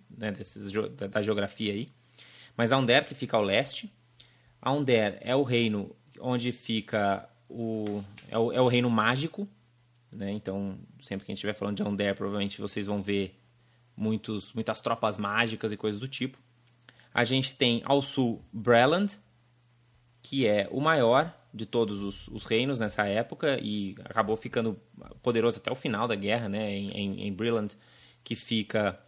né, 0.10 0.32
desses 0.32 0.72
da 1.10 1.22
geografia 1.22 1.72
aí. 1.72 1.88
Mas 2.58 2.74
Aundé, 2.74 3.02
que 3.02 3.16
fica 3.16 3.38
ao 3.38 3.44
leste. 3.44 3.90
Aundé 4.62 5.18
é 5.22 5.34
o 5.34 5.44
reino 5.44 5.96
onde 6.20 6.52
fica 6.52 7.30
o 7.48 8.04
é 8.30 8.38
o, 8.38 8.52
é 8.52 8.62
o 8.62 8.68
reino 8.68 8.90
mágico, 8.90 9.48
né? 10.12 10.32
Então, 10.32 10.78
sempre 11.02 11.26
que 11.26 11.32
a 11.32 11.34
gente 11.34 11.40
estiver 11.40 11.54
falando 11.54 11.78
de 11.78 11.84
Aundé, 11.84 12.14
provavelmente 12.14 12.60
vocês 12.60 12.86
vão 12.88 13.02
ver 13.02 13.40
muitos, 13.96 14.54
muitas 14.54 14.82
tropas 14.82 15.18
mágicas 15.18 15.72
e 15.72 15.78
coisas 15.78 16.00
do 16.00 16.08
tipo. 16.08 16.38
A 17.14 17.24
gente 17.24 17.56
tem 17.56 17.82
ao 17.86 18.02
sul 18.02 18.44
Breland, 18.52 19.18
que 20.22 20.48
é 20.48 20.68
o 20.72 20.80
maior 20.80 21.36
de 21.54 21.66
todos 21.66 22.02
os, 22.02 22.28
os, 22.28 22.46
reinos 22.46 22.80
nessa 22.80 23.08
época 23.08 23.60
e 23.60 23.96
acabou 24.06 24.38
ficando 24.38 24.80
poderoso 25.24 25.58
até 25.58 25.72
o 25.72 25.76
final 25.76 26.08
da 26.08 26.16
guerra, 26.16 26.48
né? 26.48 26.72
Em, 26.72 26.92
em, 26.92 27.28
em 27.28 27.34
Brilland, 27.34 27.76
que 28.24 28.36
fica 28.36 29.00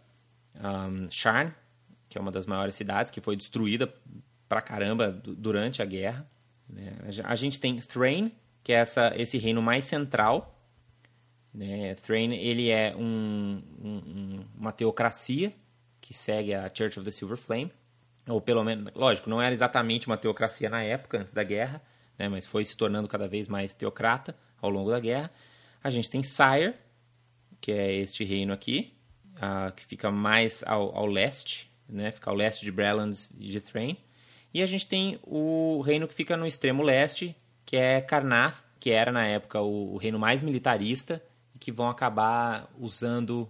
um, 0.56 1.08
Sharn, 1.10 1.52
que 2.08 2.18
é 2.18 2.20
uma 2.20 2.32
das 2.32 2.46
maiores 2.46 2.74
cidades, 2.74 3.10
que 3.10 3.20
foi 3.20 3.36
destruída 3.36 3.92
pra 4.48 4.60
caramba 4.60 5.10
durante 5.10 5.80
a 5.80 5.84
guerra. 5.84 6.28
Né? 6.68 6.92
A 7.24 7.34
gente 7.34 7.60
tem 7.60 7.76
Thrain, 7.80 8.32
que 8.62 8.72
é 8.72 8.76
essa, 8.76 9.12
esse 9.16 9.38
reino 9.38 9.62
mais 9.62 9.84
central. 9.84 10.51
Né? 11.52 11.94
Thrain 11.96 12.32
ele 12.34 12.70
é 12.70 12.94
um, 12.96 13.62
um, 13.82 14.40
uma 14.56 14.72
teocracia 14.72 15.52
que 16.00 16.14
segue 16.14 16.54
a 16.54 16.70
Church 16.72 16.98
of 16.98 17.04
the 17.04 17.10
Silver 17.10 17.36
Flame 17.36 17.72
ou 18.28 18.40
pelo 18.40 18.62
menos, 18.62 18.92
lógico, 18.94 19.28
não 19.28 19.42
era 19.42 19.52
exatamente 19.52 20.06
uma 20.06 20.16
teocracia 20.16 20.70
na 20.70 20.82
época, 20.82 21.18
antes 21.18 21.34
da 21.34 21.42
guerra, 21.42 21.82
né, 22.18 22.28
mas 22.28 22.46
foi 22.46 22.64
se 22.64 22.76
tornando 22.76 23.08
cada 23.08 23.26
vez 23.26 23.48
mais 23.48 23.74
teocrata 23.74 24.36
ao 24.60 24.70
longo 24.70 24.90
da 24.90 25.00
guerra. 25.00 25.30
A 25.82 25.90
gente 25.90 26.08
tem 26.08 26.22
Sire, 26.22 26.74
que 27.60 27.72
é 27.72 27.92
este 27.94 28.24
reino 28.24 28.52
aqui, 28.52 28.94
uh, 29.36 29.72
que 29.72 29.84
fica 29.84 30.10
mais 30.10 30.62
ao, 30.64 30.96
ao, 30.96 31.06
leste, 31.06 31.70
né, 31.88 32.12
fica 32.12 32.30
ao 32.30 32.36
leste 32.36 32.64
de 32.64 32.70
Breland 32.70 33.18
e 33.36 33.48
de 33.48 33.60
Thrain. 33.60 33.96
E 34.54 34.62
a 34.62 34.66
gente 34.66 34.86
tem 34.86 35.18
o 35.22 35.80
reino 35.80 36.06
que 36.06 36.14
fica 36.14 36.36
no 36.36 36.46
extremo 36.46 36.82
leste, 36.82 37.34
que 37.64 37.76
é 37.76 38.00
Karnath, 38.00 38.62
que 38.78 38.90
era 38.90 39.10
na 39.10 39.26
época 39.26 39.60
o, 39.60 39.94
o 39.94 39.96
reino 39.96 40.18
mais 40.18 40.42
militarista 40.42 41.22
que 41.62 41.70
vão 41.70 41.88
acabar 41.88 42.68
usando 42.76 43.48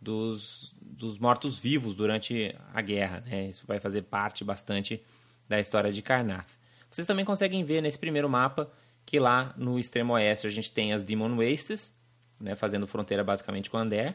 dos, 0.00 0.74
dos 0.80 1.18
mortos-vivos 1.18 1.94
durante 1.94 2.56
a 2.72 2.80
guerra. 2.80 3.22
Né? 3.26 3.50
Isso 3.50 3.66
vai 3.66 3.78
fazer 3.78 4.00
parte 4.00 4.42
bastante 4.42 5.04
da 5.46 5.60
história 5.60 5.92
de 5.92 6.00
Karnath. 6.00 6.48
Vocês 6.90 7.06
também 7.06 7.22
conseguem 7.22 7.62
ver 7.62 7.82
nesse 7.82 7.98
primeiro 7.98 8.30
mapa 8.30 8.72
que 9.04 9.18
lá 9.18 9.52
no 9.58 9.78
extremo 9.78 10.14
oeste 10.14 10.46
a 10.46 10.50
gente 10.50 10.72
tem 10.72 10.94
as 10.94 11.02
Demon 11.02 11.36
Wastes, 11.36 11.94
né, 12.40 12.56
fazendo 12.56 12.86
fronteira 12.86 13.22
basicamente 13.22 13.68
com 13.68 13.76
Ander, 13.76 14.14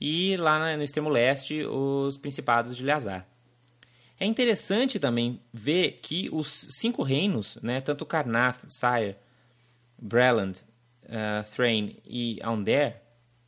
e 0.00 0.38
lá 0.38 0.74
no 0.74 0.82
extremo 0.82 1.10
leste 1.10 1.62
os 1.64 2.16
Principados 2.16 2.74
de 2.74 2.82
Eleazar. 2.82 3.28
É 4.18 4.24
interessante 4.24 4.98
também 4.98 5.42
ver 5.52 6.00
que 6.02 6.30
os 6.32 6.68
cinco 6.70 7.02
reinos, 7.02 7.58
né, 7.60 7.82
tanto 7.82 8.06
Karnath, 8.06 8.64
Sire, 8.66 9.16
Breland, 9.98 10.58
uh, 11.08 11.48
Thrain 11.54 11.96
e 12.04 12.38
Ander, 12.42 13.02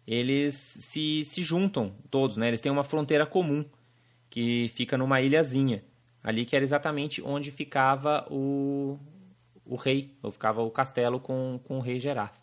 eles 0.06 0.54
se, 0.54 1.24
se 1.24 1.42
juntam 1.42 1.94
todos, 2.10 2.36
né? 2.36 2.48
Eles 2.48 2.60
têm 2.60 2.72
uma 2.72 2.84
fronteira 2.84 3.26
comum 3.26 3.64
que 4.28 4.70
fica 4.74 4.96
numa 4.96 5.20
ilhazinha 5.20 5.84
ali 6.22 6.44
que 6.44 6.54
era 6.54 6.64
exatamente 6.64 7.22
onde 7.22 7.50
ficava 7.50 8.26
o, 8.30 8.98
o 9.64 9.74
rei, 9.76 10.16
ou 10.22 10.30
ficava 10.30 10.62
o 10.62 10.70
castelo 10.70 11.18
com, 11.18 11.60
com 11.64 11.78
o 11.78 11.80
rei 11.80 11.98
Gerard. 11.98 12.36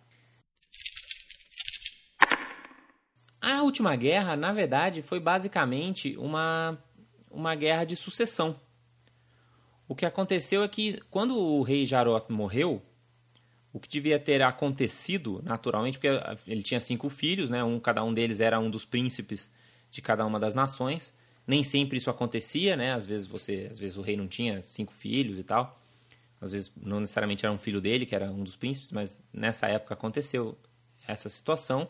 A 3.39 3.61
última 3.61 3.95
guerra, 3.95 4.35
na 4.35 4.51
verdade, 4.51 5.01
foi 5.01 5.19
basicamente 5.19 6.17
uma, 6.17 6.77
uma 7.29 7.55
guerra 7.55 7.85
de 7.85 7.95
sucessão. 7.95 8.59
O 9.87 9.95
que 9.95 10.05
aconteceu 10.05 10.63
é 10.63 10.67
que 10.67 10.99
quando 11.09 11.37
o 11.37 11.61
rei 11.61 11.85
Jaroth 11.85 12.29
morreu, 12.29 12.81
o 13.77 13.79
que 13.79 13.87
devia 13.87 14.19
ter 14.19 14.41
acontecido 14.41 15.39
naturalmente, 15.43 15.99
porque 15.99 16.19
ele 16.47 16.63
tinha 16.63 16.79
cinco 16.79 17.09
filhos, 17.09 17.51
né? 17.51 17.63
Um, 17.63 17.79
cada 17.79 18.03
um 18.03 18.11
deles 18.11 18.39
era 18.39 18.59
um 18.59 18.71
dos 18.71 18.83
príncipes 18.83 19.51
de 19.91 20.01
cada 20.01 20.25
uma 20.25 20.39
das 20.39 20.55
nações. 20.55 21.13
Nem 21.45 21.63
sempre 21.63 21.97
isso 21.97 22.09
acontecia, 22.09 22.75
né? 22.75 22.93
Às 22.93 23.05
vezes 23.05 23.27
você, 23.27 23.67
às 23.69 23.77
vezes 23.77 23.95
o 23.95 24.01
rei 24.01 24.17
não 24.17 24.27
tinha 24.27 24.63
cinco 24.63 24.91
filhos 24.91 25.37
e 25.37 25.43
tal. 25.43 25.79
Às 26.41 26.53
vezes 26.53 26.71
não 26.75 26.99
necessariamente 26.99 27.45
era 27.45 27.53
um 27.53 27.57
filho 27.59 27.79
dele 27.79 28.07
que 28.07 28.15
era 28.15 28.31
um 28.31 28.43
dos 28.43 28.55
príncipes, 28.55 28.91
mas 28.91 29.23
nessa 29.31 29.67
época 29.67 29.93
aconteceu 29.93 30.57
essa 31.07 31.29
situação. 31.29 31.87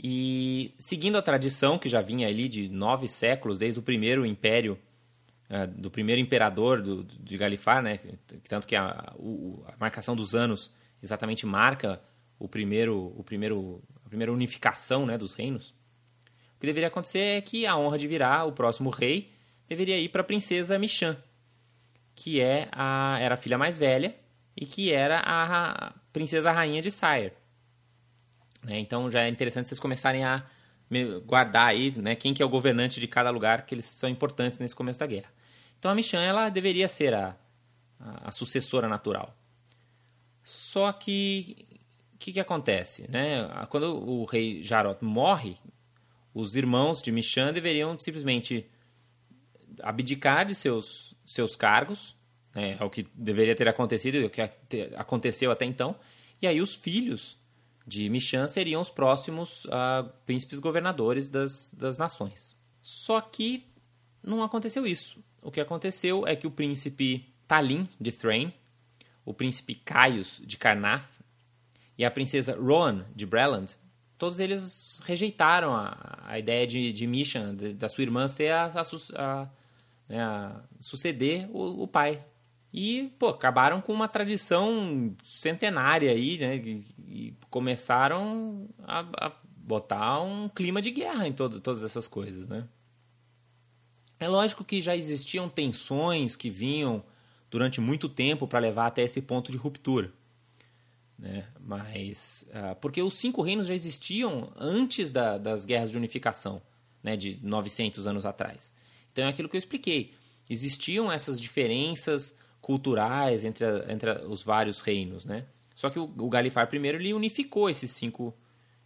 E 0.00 0.72
seguindo 0.78 1.18
a 1.18 1.22
tradição 1.22 1.78
que 1.80 1.88
já 1.88 2.00
vinha 2.00 2.28
ali 2.28 2.48
de 2.48 2.68
nove 2.68 3.08
séculos, 3.08 3.58
desde 3.58 3.80
o 3.80 3.82
primeiro 3.82 4.24
império 4.24 4.78
uh, 5.50 5.66
do 5.66 5.90
primeiro 5.90 6.20
imperador 6.20 6.80
do, 6.80 7.04
de 7.04 7.36
Galifar, 7.36 7.82
né? 7.82 7.98
Tanto 8.48 8.66
que 8.66 8.76
a, 8.76 8.88
a 8.88 9.76
marcação 9.78 10.16
dos 10.16 10.34
anos 10.34 10.72
exatamente 11.02 11.44
marca 11.44 12.00
o 12.38 12.48
primeiro, 12.48 13.12
o 13.16 13.22
primeiro, 13.22 13.82
a 14.04 14.08
primeira 14.08 14.32
unificação, 14.32 15.04
né, 15.04 15.18
dos 15.18 15.34
reinos. 15.34 15.70
O 16.56 16.60
que 16.60 16.66
deveria 16.66 16.88
acontecer 16.88 17.36
é 17.36 17.40
que 17.40 17.66
a 17.66 17.76
honra 17.76 17.98
de 17.98 18.08
virar 18.08 18.44
o 18.44 18.52
próximo 18.52 18.90
rei 18.90 19.32
deveria 19.68 19.98
ir 19.98 20.08
para 20.08 20.22
a 20.22 20.24
princesa 20.24 20.78
Michan, 20.78 21.16
que 22.14 22.40
é 22.40 22.68
a, 22.72 23.18
era 23.20 23.34
a 23.34 23.38
filha 23.38 23.56
mais 23.56 23.78
velha 23.78 24.14
e 24.56 24.66
que 24.66 24.92
era 24.92 25.22
a 25.24 25.92
princesa 26.12 26.50
rainha 26.50 26.82
de 26.82 26.90
Sire. 26.90 27.32
Né? 28.62 28.78
Então 28.78 29.10
já 29.10 29.22
é 29.22 29.28
interessante 29.28 29.68
vocês 29.68 29.80
começarem 29.80 30.24
a 30.24 30.44
guardar 31.24 31.68
aí 31.68 31.92
né, 31.96 32.16
quem 32.16 32.34
que 32.34 32.42
é 32.42 32.46
o 32.46 32.48
governante 32.48 33.00
de 33.00 33.06
cada 33.06 33.30
lugar, 33.30 33.64
que 33.64 33.74
eles 33.74 33.86
são 33.86 34.08
importantes 34.08 34.58
nesse 34.58 34.74
começo 34.74 34.98
da 34.98 35.06
guerra. 35.06 35.30
Então 35.80 35.90
a 35.90 35.94
Michan 35.94 36.20
ela 36.20 36.50
deveria 36.50 36.88
ser 36.90 37.14
a, 37.14 37.34
a, 37.98 38.30
sucessora 38.30 38.86
natural. 38.86 39.34
Só 40.44 40.92
que 40.92 41.80
o 42.14 42.18
que, 42.18 42.32
que 42.34 42.40
acontece? 42.40 43.10
Né? 43.10 43.48
Quando 43.70 43.96
o 43.96 44.26
rei 44.26 44.62
Jarot 44.62 45.02
morre, 45.02 45.56
os 46.34 46.54
irmãos 46.54 47.00
de 47.00 47.10
Michan 47.10 47.50
deveriam 47.50 47.98
simplesmente 47.98 48.68
abdicar 49.82 50.44
de 50.44 50.54
seus, 50.54 51.14
seus 51.24 51.56
cargos, 51.56 52.14
né? 52.54 52.76
é 52.78 52.84
o 52.84 52.90
que 52.90 53.08
deveria 53.14 53.56
ter 53.56 53.66
acontecido, 53.66 54.26
o 54.26 54.30
que 54.30 54.42
aconteceu 54.98 55.50
até 55.50 55.64
então, 55.64 55.96
e 56.42 56.46
aí 56.46 56.60
os 56.60 56.74
filhos 56.74 57.38
de 57.86 58.06
Michan 58.10 58.46
seriam 58.48 58.82
os 58.82 58.90
próximos 58.90 59.64
uh, 59.64 60.12
príncipes 60.26 60.60
governadores 60.60 61.30
das, 61.30 61.72
das 61.72 61.96
nações. 61.96 62.54
Só 62.82 63.18
que 63.18 63.66
não 64.22 64.42
aconteceu 64.42 64.86
isso 64.86 65.24
o 65.42 65.50
que 65.50 65.60
aconteceu 65.60 66.26
é 66.26 66.36
que 66.36 66.46
o 66.46 66.50
príncipe 66.50 67.32
Talin 67.46 67.88
de 68.00 68.12
Thrain, 68.12 68.52
o 69.24 69.34
príncipe 69.34 69.74
Caius 69.74 70.40
de 70.44 70.56
Carnath 70.56 71.08
e 71.96 72.04
a 72.04 72.10
princesa 72.10 72.56
Rohan 72.56 73.06
de 73.14 73.26
Breland, 73.26 73.76
todos 74.16 74.38
eles 74.38 75.00
rejeitaram 75.04 75.74
a, 75.74 76.18
a 76.26 76.38
ideia 76.38 76.66
de, 76.66 76.92
de 76.92 77.06
Mishan, 77.06 77.54
de, 77.54 77.72
da 77.72 77.88
sua 77.88 78.02
irmã, 78.02 78.28
ser 78.28 78.52
a, 78.52 78.70
a, 79.16 79.48
né, 80.08 80.22
a 80.22 80.62
suceder 80.78 81.48
o, 81.50 81.82
o, 81.82 81.88
pai. 81.88 82.24
E, 82.72 83.12
pô, 83.18 83.28
acabaram 83.28 83.80
com 83.80 83.92
uma 83.92 84.06
tradição 84.06 85.16
centenária 85.22 86.12
aí, 86.12 86.38
né? 86.38 86.56
E, 86.56 86.84
e 87.08 87.34
começaram 87.48 88.68
a, 88.86 89.32
botar 89.56 90.20
um 90.20 90.48
clima 90.48 90.82
de 90.82 90.90
guerra 90.90 91.26
em 91.26 91.32
todo, 91.32 91.60
todas 91.60 91.82
essas 91.82 92.06
coisas, 92.08 92.48
né? 92.48 92.66
É 94.20 94.28
lógico 94.28 94.62
que 94.62 94.82
já 94.82 94.94
existiam 94.94 95.48
tensões 95.48 96.36
que 96.36 96.50
vinham 96.50 97.02
durante 97.50 97.80
muito 97.80 98.06
tempo 98.06 98.46
para 98.46 98.58
levar 98.58 98.86
até 98.86 99.02
esse 99.02 99.22
ponto 99.22 99.50
de 99.50 99.56
ruptura. 99.56 100.12
Né? 101.18 101.46
Mas. 101.58 102.46
Uh, 102.50 102.76
porque 102.76 103.02
os 103.02 103.14
cinco 103.14 103.40
reinos 103.40 103.66
já 103.66 103.74
existiam 103.74 104.52
antes 104.56 105.10
da, 105.10 105.38
das 105.38 105.64
guerras 105.64 105.90
de 105.90 105.96
unificação, 105.96 106.60
né? 107.02 107.16
de 107.16 107.38
900 107.42 108.06
anos 108.06 108.26
atrás. 108.26 108.72
Então 109.10 109.24
é 109.24 109.28
aquilo 109.28 109.48
que 109.48 109.56
eu 109.56 109.58
expliquei. 109.58 110.12
Existiam 110.48 111.10
essas 111.10 111.40
diferenças 111.40 112.36
culturais 112.60 113.42
entre, 113.42 113.64
a, 113.64 113.86
entre 113.88 114.10
os 114.26 114.42
vários 114.42 114.82
reinos, 114.82 115.24
né? 115.24 115.46
Só 115.74 115.88
que 115.88 115.98
o, 115.98 116.04
o 116.04 116.28
Galifar 116.28 116.68
I 116.70 116.76
ele 116.76 117.14
unificou 117.14 117.70
esses 117.70 117.92
cinco, 117.92 118.36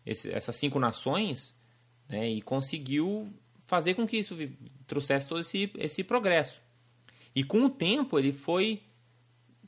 esse, 0.07 0.31
essas 0.31 0.55
cinco 0.55 0.79
nações 0.79 1.57
né, 2.09 2.29
e 2.29 2.41
conseguiu 2.41 3.29
fazer 3.67 3.95
com 3.95 4.07
que 4.07 4.17
isso 4.17 4.37
trouxesse 4.87 5.29
todo 5.29 5.41
esse, 5.41 5.71
esse 5.77 6.05
progresso. 6.05 6.61
E 7.35 7.43
com 7.43 7.65
o 7.65 7.71
tempo 7.71 8.19
ele 8.19 8.33
foi 8.33 8.83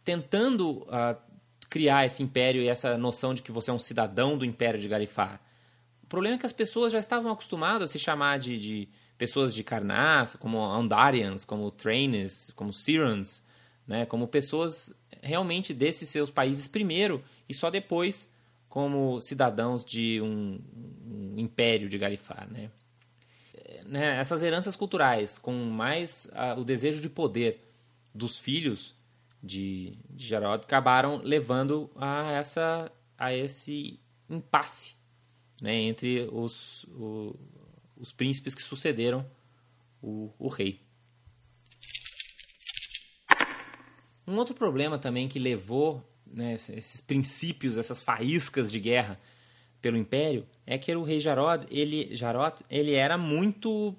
tentando 0.04 0.82
uh, 0.82 1.16
criar 1.68 2.06
esse 2.06 2.22
império 2.22 2.62
e 2.62 2.68
essa 2.68 2.96
noção 2.96 3.34
de 3.34 3.42
que 3.42 3.50
você 3.50 3.70
é 3.70 3.74
um 3.74 3.78
cidadão 3.78 4.38
do 4.38 4.44
império 4.44 4.80
de 4.80 4.88
Galifar. 4.88 5.40
O 6.02 6.06
problema 6.06 6.36
é 6.36 6.38
que 6.38 6.46
as 6.46 6.52
pessoas 6.52 6.92
já 6.92 7.00
estavam 7.00 7.32
acostumadas 7.32 7.90
a 7.90 7.92
se 7.92 7.98
chamar 7.98 8.38
de, 8.38 8.58
de 8.58 8.88
pessoas 9.18 9.52
de 9.52 9.64
Karnas, 9.64 10.36
como 10.36 10.62
Andarians, 10.62 11.44
como 11.44 11.70
Trainers, 11.70 12.52
como 12.54 12.72
Sirans, 12.72 13.42
né, 13.86 14.06
como 14.06 14.28
pessoas 14.28 14.94
realmente 15.20 15.74
desses 15.74 16.08
seus 16.08 16.30
países 16.30 16.68
primeiro 16.68 17.22
e 17.48 17.54
só 17.54 17.70
depois 17.70 18.30
como 18.68 19.20
cidadãos 19.20 19.84
de 19.84 20.20
um, 20.20 20.60
um 21.04 21.34
império 21.38 21.88
de 21.88 21.98
Galifar. 21.98 22.46
Né? 22.50 22.70
Né, 23.88 24.18
essas 24.18 24.42
heranças 24.42 24.76
culturais, 24.76 25.38
com 25.38 25.52
mais 25.52 26.30
o 26.56 26.64
desejo 26.64 27.00
de 27.00 27.08
poder 27.08 27.62
dos 28.14 28.38
filhos 28.38 28.94
de, 29.42 29.98
de 30.10 30.34
acabaram 30.34 31.20
levando 31.22 31.90
a, 31.96 32.32
essa, 32.32 32.90
a 33.16 33.32
esse 33.32 34.00
impasse 34.28 34.94
né, 35.60 35.74
entre 35.74 36.28
os, 36.32 36.84
o, 36.84 37.38
os 37.96 38.12
príncipes 38.12 38.54
que 38.54 38.62
sucederam 38.62 39.24
o, 40.02 40.32
o 40.38 40.48
rei. 40.48 40.80
Um 44.26 44.36
outro 44.36 44.54
problema 44.54 44.98
também 44.98 45.28
que 45.28 45.38
levou 45.38 46.02
né, 46.26 46.54
esses 46.54 47.00
princípios, 47.00 47.78
essas 47.78 48.02
faíscas 48.02 48.70
de 48.72 48.80
guerra 48.80 49.20
pelo 49.86 49.96
Império, 49.96 50.44
é 50.66 50.76
que 50.76 50.92
o 50.96 51.04
rei 51.04 51.20
Jarod, 51.20 51.64
ele, 51.70 52.08
Jarod, 52.16 52.60
ele 52.68 52.92
era 52.92 53.16
muito 53.16 53.94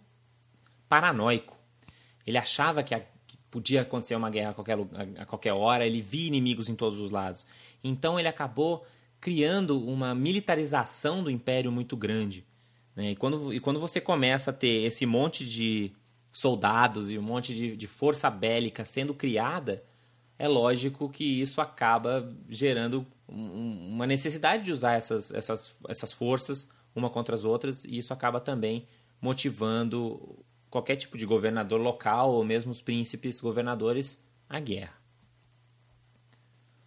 paranoico. 0.90 1.58
Ele 2.26 2.38
achava 2.38 2.84
que, 2.84 2.94
a, 2.94 3.00
que 3.00 3.38
podia 3.50 3.84
acontecer 3.84 4.16
uma 4.16 4.30
guerra 4.30 4.50
a 4.50 4.54
qualquer, 4.54 4.78
a, 5.18 5.26
qualquer 5.26 5.54
hora, 5.54 5.86
ele 5.86 6.02
via 6.02 6.28
inimigos 6.28 6.68
em 6.68 6.76
todos 6.76 7.00
os 7.00 7.10
lados. 7.10 7.46
Então 7.82 8.20
ele 8.20 8.28
acabou 8.28 8.86
criando 9.22 9.82
uma 9.82 10.14
militarização 10.14 11.24
do 11.24 11.32
Império 11.32 11.72
muito 11.72 11.96
grande. 11.96 12.46
Né? 12.94 13.12
E, 13.12 13.16
quando, 13.16 13.54
e 13.54 13.62
quando 13.62 13.80
você 13.80 14.02
começa 14.02 14.52
a 14.52 14.54
ter 14.54 14.84
esse 14.84 15.06
monte 15.06 15.46
de 15.46 15.94
soldados 16.34 17.10
e 17.10 17.18
um 17.18 17.22
monte 17.22 17.56
de, 17.56 17.78
de 17.78 17.88
força 17.88 18.30
bélica 18.30 18.84
sendo 18.84 19.14
criada, 19.14 19.82
é 20.38 20.50
lógico 20.50 21.08
que 21.08 21.42
isso 21.42 21.62
acaba 21.62 22.30
gerando 22.50 23.08
um, 23.28 23.94
uma 23.94 24.08
necessidade 24.08 24.64
de 24.64 24.72
usar 24.72 24.94
essas, 24.94 25.32
essas, 25.32 25.76
essas 25.88 26.14
forças 26.14 26.70
uma 26.96 27.10
contra 27.10 27.36
as 27.36 27.46
outras, 27.46 27.84
e 27.84 27.98
isso 27.98 28.12
acaba 28.12 28.40
também 28.40 28.88
motivando 29.22 30.44
qualquer 30.70 30.96
tipo 30.96 31.18
de 31.18 31.26
governador 31.26 31.80
local 31.80 32.34
ou 32.34 32.44
mesmo 32.44 32.72
os 32.72 32.82
príncipes 32.82 33.40
governadores 33.40 34.20
à 34.50 34.60
guerra. 34.60 34.94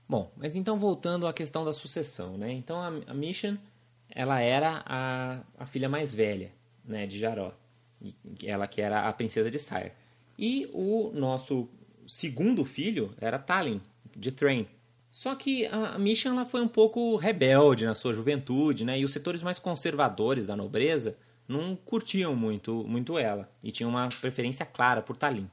Bom, 0.09 0.33
mas 0.37 0.57
então 0.57 0.76
voltando 0.76 1.26
à 1.26 1.33
questão 1.33 1.64
da 1.64 1.72
sucessão, 1.72 2.37
né? 2.37 2.53
Então 2.53 2.83
a, 2.83 2.88
a 3.07 3.14
Mission, 3.14 3.57
ela 4.09 4.40
era 4.40 4.83
a, 4.85 5.40
a 5.57 5.64
filha 5.64 5.88
mais 5.88 6.12
velha, 6.12 6.53
né, 6.85 7.07
de 7.07 7.18
Jaró, 7.18 7.53
ela 8.44 8.66
que 8.66 8.81
era 8.81 9.09
a 9.09 9.12
princesa 9.12 9.50
de 9.50 9.59
Sire. 9.59 9.92
E 10.37 10.68
o 10.72 11.12
nosso 11.14 11.68
segundo 12.09 12.64
filho 12.64 13.14
era 13.20 13.38
Talin, 13.38 13.81
de 14.16 14.33
Thrain. 14.33 14.66
Só 15.11 15.35
que 15.35 15.66
a 15.66 15.99
Mission 15.99 16.31
ela 16.31 16.46
foi 16.46 16.61
um 16.61 16.68
pouco 16.68 17.16
rebelde 17.16 17.85
na 17.85 17.94
sua 17.94 18.12
juventude, 18.12 18.85
né? 18.85 18.99
E 18.99 19.05
os 19.05 19.12
setores 19.12 19.42
mais 19.42 19.59
conservadores 19.59 20.46
da 20.46 20.57
nobreza 20.57 21.16
não 21.49 21.75
curtiam 21.75 22.37
muito, 22.37 22.85
muito 22.87 23.18
ela 23.18 23.51
e 23.62 23.73
tinham 23.73 23.90
uma 23.90 24.09
preferência 24.20 24.64
clara 24.64 25.03
por 25.03 25.16
Talin. 25.16 25.51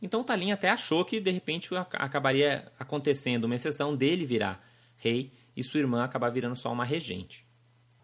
Então 0.00 0.22
Talin 0.22 0.52
até 0.52 0.68
achou 0.68 1.04
que 1.04 1.18
de 1.18 1.30
repente 1.30 1.70
acabaria 1.92 2.70
acontecendo 2.78 3.44
uma 3.44 3.54
exceção 3.54 3.96
dele 3.96 4.26
virar 4.26 4.62
rei 4.98 5.32
e 5.56 5.64
sua 5.64 5.80
irmã 5.80 6.04
acabar 6.04 6.30
virando 6.30 6.54
só 6.54 6.70
uma 6.70 6.84
regente. 6.84 7.46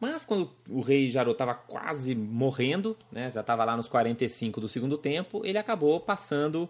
Mas 0.00 0.24
quando 0.24 0.50
o 0.68 0.80
rei 0.80 1.10
Jarô 1.10 1.32
estava 1.32 1.54
quase 1.54 2.14
morrendo, 2.14 2.96
né, 3.10 3.30
já 3.30 3.40
estava 3.40 3.64
lá 3.64 3.76
nos 3.76 3.88
45 3.88 4.60
do 4.60 4.68
segundo 4.68 4.98
tempo, 4.98 5.42
ele 5.44 5.58
acabou 5.58 6.00
passando 6.00 6.68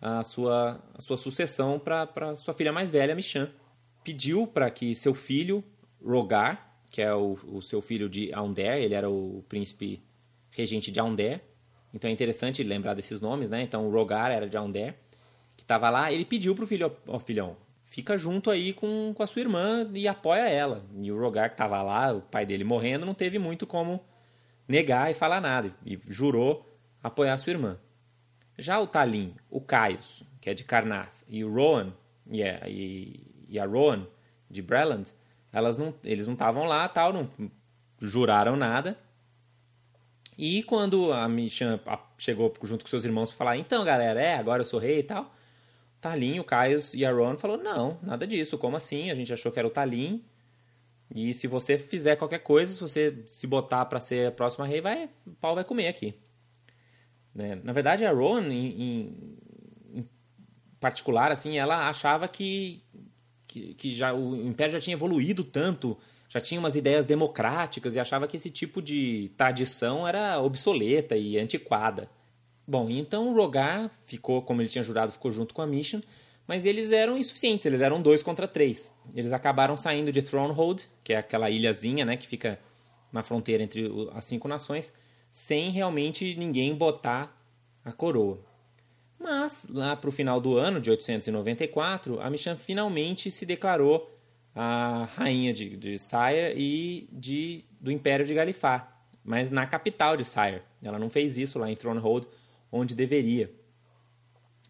a 0.00 0.24
sua, 0.24 0.82
a 0.94 1.00
sua 1.00 1.16
sucessão 1.16 1.78
para 1.78 2.34
sua 2.36 2.54
filha 2.54 2.72
mais 2.72 2.90
velha, 2.90 3.14
Michan. 3.14 3.50
Pediu 4.02 4.46
para 4.46 4.70
que 4.70 4.94
seu 4.94 5.14
filho, 5.14 5.62
Rogar, 6.02 6.78
que 6.90 7.02
é 7.02 7.14
o, 7.14 7.38
o 7.46 7.60
seu 7.60 7.80
filho 7.80 8.08
de 8.08 8.32
Aundar, 8.32 8.78
ele 8.78 8.94
era 8.94 9.10
o 9.10 9.44
príncipe 9.48 10.02
regente 10.50 10.90
de 10.90 10.98
Aundar, 10.98 11.40
então 11.92 12.08
é 12.08 12.12
interessante 12.12 12.62
lembrar 12.62 12.94
desses 12.94 13.20
nomes, 13.20 13.50
né? 13.50 13.62
Então 13.62 13.86
o 13.86 13.90
Rogar 13.90 14.30
era 14.30 14.48
de 14.48 14.56
Aundar, 14.56 14.94
que 15.56 15.62
estava 15.62 15.90
lá, 15.90 16.10
ele 16.10 16.24
pediu 16.24 16.54
para 16.54 16.64
o 16.64 16.66
filho, 16.66 16.90
ó 17.06 17.16
oh, 17.16 17.18
filhão, 17.18 17.56
fica 17.84 18.16
junto 18.16 18.50
aí 18.50 18.72
com, 18.72 19.12
com 19.14 19.22
a 19.22 19.26
sua 19.26 19.40
irmã 19.40 19.88
e 19.92 20.08
apoia 20.08 20.48
ela. 20.48 20.84
E 21.00 21.12
o 21.12 21.20
Rogar 21.20 21.50
que 21.50 21.54
estava 21.54 21.82
lá, 21.82 22.12
o 22.12 22.22
pai 22.22 22.46
dele 22.46 22.64
morrendo, 22.64 23.04
não 23.04 23.14
teve 23.14 23.38
muito 23.38 23.66
como 23.66 24.00
negar 24.66 25.10
e 25.10 25.14
falar 25.14 25.40
nada, 25.40 25.74
e 25.84 25.98
jurou 26.08 26.66
apoiar 27.02 27.34
a 27.34 27.38
sua 27.38 27.50
irmã. 27.50 27.78
Já 28.60 28.78
o 28.78 28.86
Talim, 28.86 29.34
o 29.50 29.60
Caius, 29.60 30.22
que 30.40 30.50
é 30.50 30.54
de 30.54 30.64
Carnath, 30.64 31.14
e 31.26 31.42
o 31.42 31.52
Rowan, 31.52 31.92
e, 32.30 32.42
a, 32.42 32.68
e, 32.68 33.26
e 33.48 33.58
a 33.58 33.64
Rowan, 33.64 34.06
de 34.50 34.60
Breland, 34.60 35.08
elas 35.52 35.78
não, 35.78 35.94
eles 36.04 36.26
não 36.26 36.34
estavam 36.34 36.66
lá, 36.66 36.88
tal, 36.88 37.12
não 37.12 37.30
juraram 37.98 38.56
nada. 38.56 38.98
E 40.36 40.62
quando 40.62 41.12
a 41.12 41.28
Michan 41.28 41.80
chegou 42.18 42.52
junto 42.62 42.84
com 42.84 42.90
seus 42.90 43.04
irmãos 43.04 43.30
para 43.30 43.38
falar, 43.38 43.56
então 43.56 43.84
galera, 43.84 44.20
é, 44.20 44.36
agora 44.36 44.62
eu 44.62 44.66
sou 44.66 44.78
rei 44.78 44.98
e 44.98 45.02
tal, 45.02 45.24
o 45.24 46.00
Talim, 46.00 46.38
o 46.38 46.44
Caius 46.44 46.92
e 46.94 47.04
a 47.04 47.12
Rowan 47.12 47.36
falou, 47.36 47.56
não, 47.56 47.98
nada 48.02 48.26
disso, 48.26 48.58
como 48.58 48.76
assim? 48.76 49.10
A 49.10 49.14
gente 49.14 49.32
achou 49.32 49.50
que 49.50 49.58
era 49.58 49.68
o 49.68 49.70
Talim, 49.70 50.22
e 51.14 51.34
se 51.34 51.46
você 51.46 51.78
fizer 51.78 52.16
qualquer 52.16 52.40
coisa, 52.40 52.72
se 52.72 52.80
você 52.80 53.24
se 53.26 53.46
botar 53.46 53.84
para 53.86 54.00
ser 54.00 54.28
a 54.28 54.32
próxima 54.32 54.66
rei, 54.66 54.80
vai, 54.80 55.10
o 55.26 55.32
pau 55.32 55.54
vai 55.54 55.64
comer 55.64 55.88
aqui. 55.88 56.14
Né? 57.34 57.60
Na 57.62 57.72
verdade, 57.72 58.04
a 58.04 58.12
Rowan, 58.12 58.48
em, 58.48 58.82
em, 58.82 59.38
em, 59.94 60.08
particular, 60.78 61.30
assim, 61.30 61.58
ela 61.58 61.88
achava 61.88 62.26
que, 62.28 62.82
que, 63.46 63.74
que, 63.74 63.90
já, 63.90 64.12
o 64.12 64.36
Império 64.36 64.72
já 64.72 64.80
tinha 64.80 64.94
evoluído 64.94 65.44
tanto, 65.44 65.96
já 66.28 66.40
tinha 66.40 66.60
umas 66.60 66.76
ideias 66.76 67.06
democráticas 67.06 67.94
e 67.94 68.00
achava 68.00 68.26
que 68.26 68.36
esse 68.36 68.50
tipo 68.50 68.80
de 68.80 69.30
tradição 69.36 70.06
era 70.06 70.40
obsoleta 70.40 71.16
e 71.16 71.38
antiquada. 71.38 72.08
Bom, 72.66 72.88
então 72.88 73.28
o 73.28 73.34
Rogar 73.34 73.90
ficou, 74.04 74.42
como 74.42 74.62
ele 74.62 74.68
tinha 74.68 74.84
jurado, 74.84 75.10
ficou 75.10 75.32
junto 75.32 75.52
com 75.52 75.60
a 75.60 75.66
Mission, 75.66 76.00
mas 76.46 76.64
eles 76.64 76.92
eram 76.92 77.16
insuficientes, 77.16 77.66
eles 77.66 77.80
eram 77.80 78.00
dois 78.00 78.22
contra 78.22 78.46
três. 78.46 78.94
Eles 79.14 79.32
acabaram 79.32 79.76
saindo 79.76 80.12
de 80.12 80.22
Thronehold, 80.22 80.88
que 81.02 81.12
é 81.12 81.16
aquela 81.16 81.50
ilhazinha 81.50 82.04
né, 82.04 82.16
que 82.16 82.26
fica 82.26 82.58
na 83.12 83.22
fronteira 83.22 83.62
entre 83.62 83.90
as 84.14 84.24
cinco 84.24 84.46
nações, 84.48 84.92
sem 85.32 85.70
realmente 85.70 86.34
ninguém 86.36 86.74
botar 86.74 87.36
a 87.84 87.92
coroa. 87.92 88.40
Mas, 89.18 89.66
lá 89.68 89.94
para 89.94 90.08
o 90.08 90.12
final 90.12 90.40
do 90.40 90.56
ano 90.56 90.80
de 90.80 90.90
894, 90.90 92.20
a 92.20 92.30
Michan 92.30 92.56
finalmente 92.56 93.30
se 93.30 93.44
declarou 93.44 94.10
a 94.54 95.08
rainha 95.14 95.52
de, 95.52 95.76
de 95.76 95.98
Sire 95.98 96.54
e 96.56 97.08
de, 97.12 97.64
do 97.78 97.92
Império 97.92 98.26
de 98.26 98.34
Galifar, 98.34 99.04
mas 99.22 99.50
na 99.50 99.66
capital 99.66 100.16
de 100.16 100.24
Sire. 100.24 100.62
Ela 100.82 100.98
não 100.98 101.10
fez 101.10 101.36
isso 101.36 101.58
lá 101.58 101.70
em 101.70 101.76
Thronehold, 101.76 102.26
onde 102.72 102.94
deveria. 102.94 103.52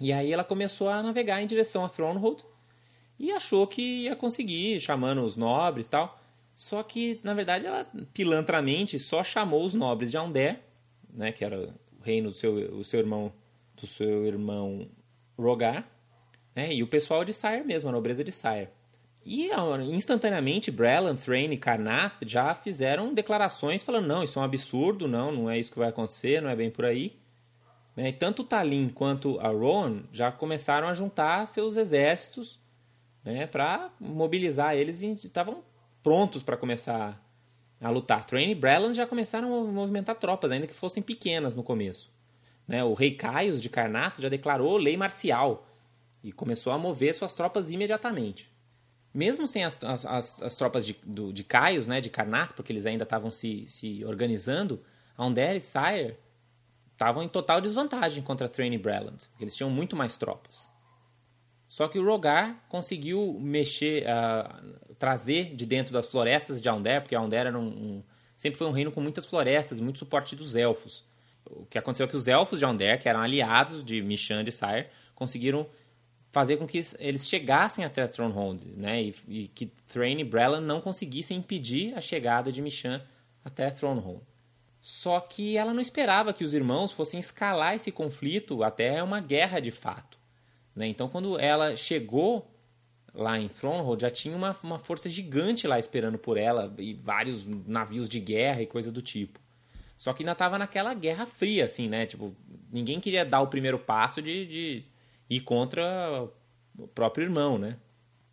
E 0.01 0.13
aí 0.13 0.33
ela 0.33 0.43
começou 0.43 0.89
a 0.89 1.03
navegar 1.03 1.41
em 1.41 1.47
direção 1.47 1.85
a 1.85 1.89
Thronehold 1.89 2.45
e 3.19 3.31
achou 3.31 3.67
que 3.67 4.05
ia 4.05 4.17
conseguir, 4.17 4.81
chamando 4.81 5.23
os 5.23 5.37
nobres 5.37 5.87
e 5.87 5.91
tal. 5.91 6.20
Só 6.61 6.83
que, 6.83 7.19
na 7.23 7.33
verdade, 7.33 7.65
ela 7.65 7.91
pilantramente 8.13 8.99
só 8.99 9.25
chamou 9.25 9.65
os 9.65 9.73
nobres 9.73 10.11
de 10.11 10.19
Aundé, 10.19 10.61
né, 11.11 11.33
que 11.33 11.43
era 11.43 11.59
o 11.59 11.73
reino 12.05 12.29
do 12.29 12.37
seu, 12.37 12.53
o 12.77 12.85
seu 12.85 13.01
irmão 13.01 13.33
do 13.81 13.87
seu 13.87 14.27
irmão 14.27 14.87
Rogar, 15.39 15.89
né, 16.55 16.71
e 16.71 16.83
o 16.83 16.87
pessoal 16.87 17.25
de 17.25 17.33
Sire 17.33 17.65
mesmo, 17.65 17.89
a 17.89 17.93
nobreza 17.93 18.23
de 18.23 18.31
Sire. 18.31 18.69
E 19.25 19.49
instantaneamente 19.91 20.71
Brelan, 20.71 21.17
Thrain 21.17 21.51
e 21.51 21.57
Carnath 21.57 22.19
já 22.27 22.55
fizeram 22.55 23.15
declarações 23.15 23.83
falando: 23.83 24.09
não, 24.09 24.23
isso 24.23 24.39
é 24.39 24.43
um 24.43 24.45
absurdo, 24.45 25.09
não, 25.09 25.33
não 25.33 25.51
é 25.51 25.59
isso 25.59 25.73
que 25.73 25.79
vai 25.79 25.89
acontecer, 25.89 26.43
não 26.43 26.51
é 26.51 26.57
bem 26.57 26.71
por 26.71 26.85
aí. 26.85 27.19
Né? 27.97 28.11
E 28.11 28.13
tanto 28.13 28.45
Talin 28.45 28.89
quanto 28.91 29.41
a 29.41 29.49
Rowan 29.49 30.03
já 30.13 30.31
começaram 30.31 30.89
a 30.89 30.93
juntar 30.93 31.49
seus 31.49 31.77
exércitos 31.77 32.61
né, 33.25 33.47
para 33.47 33.91
mobilizar 33.99 34.77
eles 34.77 35.01
e 35.01 35.11
estavam 35.13 35.70
prontos 36.03 36.43
para 36.43 36.57
começar 36.57 37.21
a 37.81 37.91
lutar. 37.91 38.25
Thrain 38.27 38.51
e 38.51 38.55
Breland 38.55 38.95
já 38.95 39.07
começaram 39.07 39.55
a 39.55 39.65
movimentar 39.65 40.17
tropas, 40.17 40.51
ainda 40.51 40.67
que 40.67 40.75
fossem 40.75 41.03
pequenas 41.03 41.55
no 41.55 41.63
começo. 41.63 42.11
Né? 42.69 42.85
O 42.85 42.95
rei 42.95 43.13
Caius 43.13 43.61
de 43.61 43.69
Carnato 43.69 44.23
já 44.23 44.29
declarou 44.29 44.77
lei 44.77 44.97
marcial. 44.97 45.67
e 46.23 46.31
começou 46.31 46.73
a 46.73 46.79
mover 46.79 47.15
suas 47.15 47.33
tropas 47.33 47.71
imediatamente. 47.71 48.53
Mesmo 49.13 49.47
sem 49.47 49.65
as, 49.65 49.83
as, 49.83 50.07
as, 50.07 50.43
as 50.43 50.55
tropas 50.55 50.87
de, 50.87 50.97
do, 51.03 51.33
de 51.33 51.43
Caios, 51.43 51.87
né, 51.87 52.01
de 52.01 52.11
Karnath, 52.11 52.53
porque 52.53 52.73
eles 52.73 52.87
ainda 52.87 53.05
estavam 53.05 53.31
se, 53.31 53.67
se 53.67 54.05
organizando, 54.05 54.83
Aundair 55.17 55.57
e 55.57 55.61
Sire 55.61 56.17
estavam 56.93 57.23
em 57.23 57.29
total 57.29 57.61
desvantagem 57.61 58.23
contra 58.23 58.49
Thrain 58.49 58.73
e 58.73 58.79
Breland, 58.79 59.27
porque 59.31 59.45
eles 59.45 59.57
tinham 59.57 59.71
muito 59.71 59.97
mais 59.97 60.17
tropas. 60.17 60.70
Só 61.71 61.87
que 61.87 62.01
o 62.01 62.05
Rogar 62.05 62.65
conseguiu 62.69 63.39
mexer, 63.41 64.05
uh, 64.05 64.95
trazer 64.99 65.55
de 65.55 65.65
dentro 65.65 65.93
das 65.93 66.09
florestas 66.09 66.61
de 66.61 66.69
Aundair, 66.69 67.01
porque 67.01 67.15
era 67.15 67.57
um, 67.57 67.63
um, 67.63 68.03
sempre 68.37 68.59
foi 68.59 68.67
um 68.67 68.73
reino 68.73 68.91
com 68.91 69.01
muitas 69.01 69.25
florestas, 69.25 69.79
muito 69.79 70.01
suporte 70.01 70.35
dos 70.35 70.57
elfos. 70.57 71.05
O 71.49 71.65
que 71.67 71.79
aconteceu 71.79 72.07
é 72.07 72.09
que 72.09 72.17
os 72.17 72.27
elfos 72.27 72.59
de 72.59 72.65
Aundair, 72.65 73.01
que 73.01 73.09
eram 73.09 73.21
aliados 73.21 73.85
de 73.85 74.03
Michan 74.03 74.43
e 74.43 74.51
Sire, 74.51 74.89
conseguiram 75.15 75.65
fazer 76.33 76.57
com 76.57 76.67
que 76.67 76.83
eles 76.99 77.29
chegassem 77.29 77.85
até 77.85 78.05
Thronehold, 78.09 78.67
né? 78.77 79.01
E, 79.01 79.15
e 79.29 79.47
que 79.47 79.67
Thrain 79.87 80.19
e 80.19 80.25
Brelan 80.25 80.61
não 80.61 80.81
conseguissem 80.81 81.39
impedir 81.39 81.95
a 81.97 82.01
chegada 82.01 82.51
de 82.51 82.61
Michan 82.61 83.01
até 83.45 83.71
Thronehold. 83.71 84.23
Só 84.81 85.21
que 85.21 85.57
ela 85.57 85.73
não 85.73 85.81
esperava 85.81 86.33
que 86.33 86.45
os 86.45 86.53
irmãos 86.53 86.91
fossem 86.91 87.21
escalar 87.21 87.77
esse 87.77 87.93
conflito 87.93 88.65
até 88.65 89.01
uma 89.05 89.21
guerra 89.21 89.61
de 89.61 89.71
fato. 89.71 90.10
Né? 90.75 90.87
Então, 90.87 91.09
quando 91.09 91.39
ela 91.39 91.77
chegou 91.77 92.51
lá 93.15 93.39
em 93.39 93.49
Thronehold, 93.49 94.03
já 94.03 94.11
tinha 94.11 94.37
uma, 94.37 94.57
uma 94.63 94.79
força 94.79 95.09
gigante 95.09 95.67
lá 95.67 95.79
esperando 95.79 96.19
por 96.19 96.37
ela, 96.37 96.73
e 96.79 96.95
vários 96.95 97.45
navios 97.45 98.09
de 98.09 98.21
guerra 98.21 98.63
e 98.63 98.67
coisa 98.67 98.91
do 98.91 99.03
tipo. 99.03 99.41
Só 99.99 100.13
que 100.13 100.23
ainda 100.23 100.33
estava 100.33 100.59
naquela 100.59 100.95
guerra 100.95 101.27
fria, 101.27 101.67
assim, 101.67 101.89
né? 101.89 102.07
Tipo, 102.07 102.35
ninguém 102.73 103.01
queria 103.01 103.25
dar 103.25 103.41
o 103.41 103.49
primeiro 103.49 103.79
passo 103.79 104.23
de, 104.23 104.47
de 104.47 104.85
ir 105.29 105.41
contra 105.41 106.27
o 106.79 106.89
próprio 106.89 107.25
irmão, 107.25 107.59
né? 107.59 107.77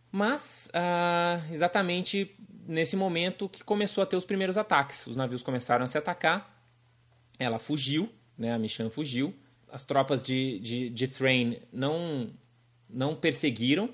Mas, 0.10 0.70
ah, 0.74 1.42
exatamente 1.52 2.34
nesse 2.66 2.96
momento 2.96 3.50
que 3.50 3.64
começou 3.64 4.02
a 4.02 4.06
ter 4.06 4.16
os 4.16 4.26
primeiros 4.26 4.58
ataques. 4.58 5.08
Os 5.08 5.18
navios 5.18 5.44
começaram 5.44 5.86
a 5.86 5.88
se 5.88 5.98
atacar. 5.98 6.64
Ela 7.40 7.60
fugiu, 7.60 8.10
né? 8.38 8.54
A 8.54 8.60
Michan 8.60 8.90
fugiu. 8.90 9.36
As 9.72 9.86
tropas 9.86 10.24
de, 10.24 10.60
de, 10.60 10.90
de 10.90 11.08
Thrain 11.08 11.60
não, 11.72 12.30
não 12.90 13.16
perseguiram 13.16 13.90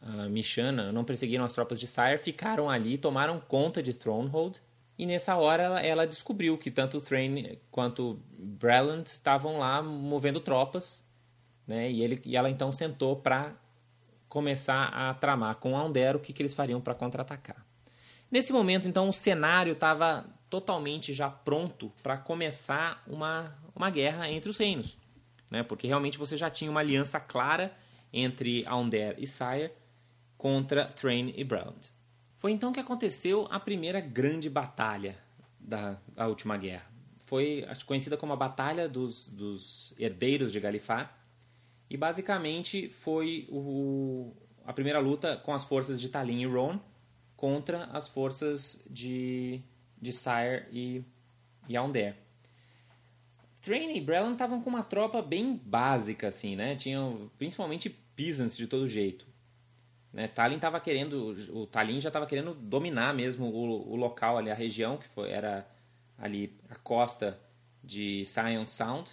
a 0.00 0.28
Michan, 0.28 0.72
não 0.92 1.04
perseguiram 1.04 1.44
as 1.44 1.52
tropas 1.52 1.78
de 1.78 1.86
Sire, 1.86 2.18
ficaram 2.18 2.70
ali, 2.70 2.96
tomaram 2.96 3.40
conta 3.40 3.82
de 3.82 3.92
Thronehold. 3.92 4.60
E 4.98 5.06
nessa 5.06 5.36
hora 5.36 5.62
ela, 5.62 5.80
ela 5.80 6.06
descobriu 6.06 6.56
que 6.56 6.70
tanto 6.70 7.00
Thrain 7.00 7.58
quanto 7.70 8.20
Breland 8.38 9.08
estavam 9.08 9.58
lá 9.58 9.82
movendo 9.82 10.40
tropas. 10.40 11.04
Né? 11.66 11.90
E, 11.90 12.02
ele, 12.02 12.20
e 12.24 12.36
ela 12.36 12.50
então 12.50 12.72
sentou 12.72 13.16
para 13.16 13.54
começar 14.28 14.84
a 14.88 15.12
tramar 15.14 15.56
com 15.56 15.76
Aundero 15.76 16.18
o 16.18 16.20
que, 16.20 16.32
que 16.32 16.42
eles 16.42 16.54
fariam 16.54 16.80
para 16.80 16.94
contra-atacar. 16.94 17.66
Nesse 18.30 18.52
momento, 18.52 18.86
então, 18.86 19.08
o 19.08 19.12
cenário 19.12 19.72
estava 19.72 20.24
totalmente 20.48 21.12
já 21.12 21.28
pronto 21.28 21.92
para 22.02 22.16
começar 22.16 23.02
uma, 23.06 23.56
uma 23.74 23.90
guerra 23.90 24.30
entre 24.30 24.48
os 24.48 24.56
reinos. 24.56 24.96
Né? 25.50 25.62
Porque 25.62 25.86
realmente 25.86 26.16
você 26.16 26.36
já 26.36 26.48
tinha 26.48 26.70
uma 26.70 26.80
aliança 26.80 27.18
clara 27.18 27.74
entre 28.12 28.64
Aundair 28.66 29.16
e 29.18 29.26
Sire 29.26 29.72
contra 30.38 30.86
Thrain 30.86 31.32
e 31.36 31.44
Brand. 31.44 31.86
Foi 32.38 32.52
então 32.52 32.72
que 32.72 32.80
aconteceu 32.80 33.46
a 33.50 33.60
primeira 33.60 34.00
grande 34.00 34.48
batalha 34.48 35.18
da, 35.58 35.98
da 36.14 36.26
última 36.26 36.56
guerra. 36.56 36.90
Foi 37.26 37.64
conhecida 37.86 38.16
como 38.16 38.32
a 38.32 38.36
Batalha 38.36 38.88
dos, 38.88 39.28
dos 39.28 39.92
Herdeiros 39.98 40.50
de 40.50 40.58
Galifar. 40.58 41.16
E 41.88 41.96
basicamente 41.96 42.88
foi 42.88 43.46
o, 43.50 44.32
a 44.64 44.72
primeira 44.72 44.98
luta 44.98 45.36
com 45.36 45.52
as 45.52 45.64
forças 45.64 46.00
de 46.00 46.08
Talin 46.08 46.40
e 46.40 46.46
Ron 46.46 46.80
contra 47.36 47.84
as 47.92 48.08
forças 48.08 48.82
de, 48.88 49.60
de 50.00 50.12
Sire 50.12 50.66
e, 50.72 51.04
e. 51.68 52.14
Thrain 53.62 53.94
e 53.94 54.00
Brelan 54.00 54.32
estavam 54.32 54.60
com 54.60 54.70
uma 54.70 54.82
tropa 54.82 55.20
bem 55.20 55.60
básica, 55.64 56.28
assim, 56.28 56.56
né? 56.56 56.74
Tinham 56.76 57.30
principalmente 57.38 57.90
peasants 58.16 58.56
de 58.56 58.66
todo 58.66 58.88
jeito. 58.88 59.26
Né? 60.12 60.26
Talin 60.26 60.56
estava 60.56 60.80
querendo, 60.80 61.36
o 61.52 61.66
Talin 61.66 62.00
já 62.00 62.08
estava 62.08 62.26
querendo 62.26 62.54
dominar 62.54 63.14
mesmo 63.14 63.46
o, 63.46 63.92
o, 63.92 63.96
local 63.96 64.38
ali, 64.38 64.50
a 64.50 64.54
região 64.54 64.96
que 64.96 65.06
foi, 65.08 65.30
era 65.30 65.66
ali 66.18 66.58
a 66.68 66.74
costa 66.74 67.38
de 67.82 68.24
Sion 68.24 68.66
Sound. 68.66 69.10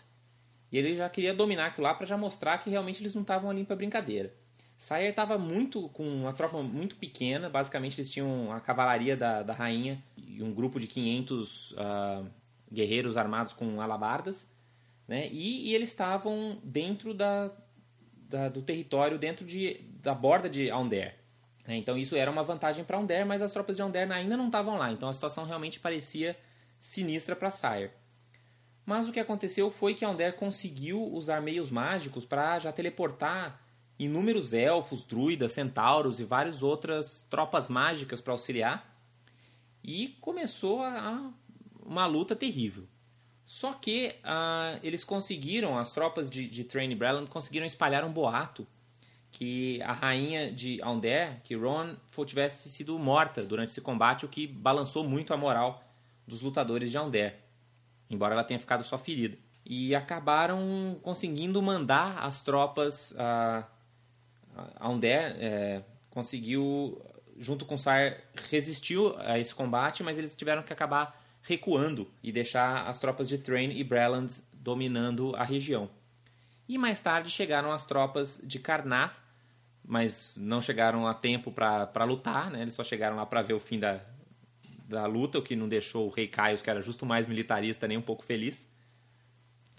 E 0.71 0.77
ele 0.77 0.95
já 0.95 1.09
queria 1.09 1.33
dominar 1.33 1.67
aquilo 1.67 1.85
lá 1.85 1.93
para 1.93 2.05
já 2.05 2.17
mostrar 2.17 2.57
que 2.57 2.69
realmente 2.69 3.01
eles 3.01 3.13
não 3.13 3.21
estavam 3.21 3.49
ali 3.49 3.63
para 3.63 3.75
brincadeira. 3.75 4.33
Sire 4.77 5.05
estava 5.05 5.37
muito 5.37 5.89
com 5.89 6.03
uma 6.05 6.33
tropa 6.33 6.61
muito 6.61 6.95
pequena, 6.97 7.49
basicamente 7.49 7.99
eles 7.99 8.11
tinham 8.11 8.51
a 8.51 8.59
cavalaria 8.59 9.17
da, 9.17 9.41
da 9.41 9.53
rainha 9.53 10.03
e 10.15 10.43
um 10.43 10.53
grupo 10.53 10.79
de 10.79 10.85
500 10.85 11.71
uh, 11.71 11.75
ah, 11.79 12.23
guerreiros 12.71 13.17
armados 13.17 13.53
com 13.53 13.81
alabardas, 13.81 14.47
né? 15.07 15.27
E, 15.29 15.69
e 15.69 15.75
eles 15.75 15.89
estavam 15.89 16.59
dentro 16.63 17.13
da, 17.13 17.51
da, 18.27 18.49
do 18.49 18.61
território, 18.61 19.17
dentro 19.17 19.45
de, 19.45 19.81
da 20.01 20.13
borda 20.13 20.49
de 20.49 20.69
Aundair. 20.69 21.15
Né? 21.65 21.77
Então 21.77 21.97
isso 21.97 22.15
era 22.15 22.29
uma 22.29 22.43
vantagem 22.43 22.83
para 22.83 22.97
Aundair, 22.97 23.25
mas 23.25 23.41
as 23.41 23.51
tropas 23.51 23.75
de 23.75 23.81
Aundair 23.81 24.11
ainda 24.11 24.35
não 24.35 24.47
estavam 24.47 24.77
lá, 24.77 24.91
então 24.91 25.09
a 25.09 25.13
situação 25.13 25.45
realmente 25.45 25.79
parecia 25.79 26.37
sinistra 26.79 27.35
para 27.35 27.51
Sire. 27.51 27.91
Mas 28.85 29.07
o 29.07 29.11
que 29.11 29.19
aconteceu 29.19 29.69
foi 29.69 29.93
que 29.93 30.05
Aundair 30.05 30.35
conseguiu 30.35 31.03
usar 31.03 31.41
meios 31.41 31.69
mágicos 31.69 32.23
para 32.23 32.57
já 32.59 32.71
teleportar 32.71 33.61
inúmeros 33.99 34.53
elfos, 34.53 35.03
druidas, 35.03 35.51
centauros 35.51 36.19
e 36.19 36.23
várias 36.23 36.63
outras 36.63 37.23
tropas 37.29 37.67
mágicas 37.67 38.21
para 38.21 38.31
auxiliar. 38.31 38.95
E 39.83 40.17
começou 40.21 40.81
a, 40.81 41.33
uma 41.87 42.05
luta 42.05 42.35
terrível. 42.35 42.85
Só 43.45 43.73
que 43.73 44.13
uh, 44.23 44.79
eles 44.83 45.03
conseguiram, 45.05 45.77
as 45.77 45.93
tropas 45.93 46.29
de, 46.29 46.47
de 46.47 46.65
Train 46.65 46.93
Breland 46.95 47.29
conseguiram 47.29 47.65
espalhar 47.65 48.03
um 48.03 48.11
boato 48.11 48.67
que 49.31 49.81
a 49.83 49.93
rainha 49.93 50.51
de 50.51 50.81
Aundair, 50.81 51.41
que 51.43 51.55
Ron, 51.55 51.95
tivesse 52.25 52.69
sido 52.69 52.97
morta 52.99 53.43
durante 53.43 53.69
esse 53.69 53.81
combate, 53.81 54.25
o 54.25 54.29
que 54.29 54.45
balançou 54.45 55.03
muito 55.03 55.33
a 55.33 55.37
moral 55.37 55.83
dos 56.25 56.41
lutadores 56.41 56.91
de 56.91 56.97
Aundair, 56.97 57.35
embora 58.09 58.33
ela 58.33 58.43
tenha 58.43 58.59
ficado 58.59 58.83
só 58.83 58.97
ferida. 58.97 59.37
E 59.65 59.95
acabaram 59.95 60.97
conseguindo 61.01 61.61
mandar 61.61 62.17
as 62.19 62.41
tropas 62.41 63.11
uh, 63.11 63.65
a 64.57 64.87
Aundair 64.87 65.35
é, 65.39 65.83
conseguiu, 66.09 66.99
junto 67.37 67.65
com 67.65 67.77
Sire, 67.77 68.17
resistiu 68.49 69.15
a 69.19 69.37
esse 69.37 69.53
combate, 69.53 70.03
mas 70.03 70.17
eles 70.17 70.35
tiveram 70.35 70.63
que 70.63 70.73
acabar 70.73 71.26
recuando 71.47 72.11
e 72.21 72.31
deixar 72.31 72.87
as 72.87 72.99
tropas 72.99 73.29
de 73.29 73.37
Train 73.37 73.71
e 73.71 73.83
Breland 73.83 74.33
dominando 74.53 75.33
a 75.35 75.43
região. 75.43 75.89
E 76.67 76.77
mais 76.77 76.99
tarde 76.99 77.31
chegaram 77.31 77.71
as 77.71 77.85
tropas 77.85 78.41
de 78.43 78.59
Karnath, 78.59 79.15
mas 79.81 80.35
não 80.35 80.61
chegaram 80.61 81.07
a 81.07 81.13
tempo 81.13 81.49
para 81.49 82.03
lutar, 82.03 82.51
né? 82.51 82.61
eles 82.61 82.73
só 82.73 82.83
chegaram 82.83 83.15
lá 83.15 83.25
para 83.25 83.41
ver 83.41 83.53
o 83.53 83.59
fim 83.59 83.79
da, 83.79 84.01
da 84.85 85.05
luta, 85.05 85.39
o 85.39 85.41
que 85.41 85.55
não 85.55 85.69
deixou 85.69 86.07
o 86.07 86.09
rei 86.09 86.27
Caios, 86.27 86.61
que 86.61 86.69
era 86.69 86.81
justo 86.81 87.05
mais 87.05 87.25
militarista, 87.25 87.87
nem 87.87 87.97
um 87.97 88.01
pouco 88.01 88.25
feliz. 88.25 88.69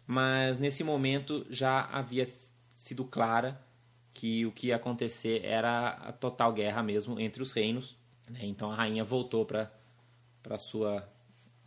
Mas 0.07 0.59
nesse 0.59 0.83
momento 0.83 1.45
já 1.51 1.83
havia 1.83 2.27
sido 2.75 3.05
clara 3.05 3.61
que 4.15 4.47
o 4.47 4.53
que 4.53 4.69
ia 4.69 4.77
acontecer 4.77 5.45
era 5.45 5.91
a 5.91 6.13
total 6.13 6.55
guerra 6.55 6.83
mesmo 6.83 7.21
entre 7.21 7.43
os 7.43 7.53
reinos. 7.53 7.95
Né? 8.27 8.41
Então 8.45 8.73
a 8.73 8.75
rainha 8.75 9.05
voltou 9.05 9.45
para 9.45 10.59
sua 10.59 11.07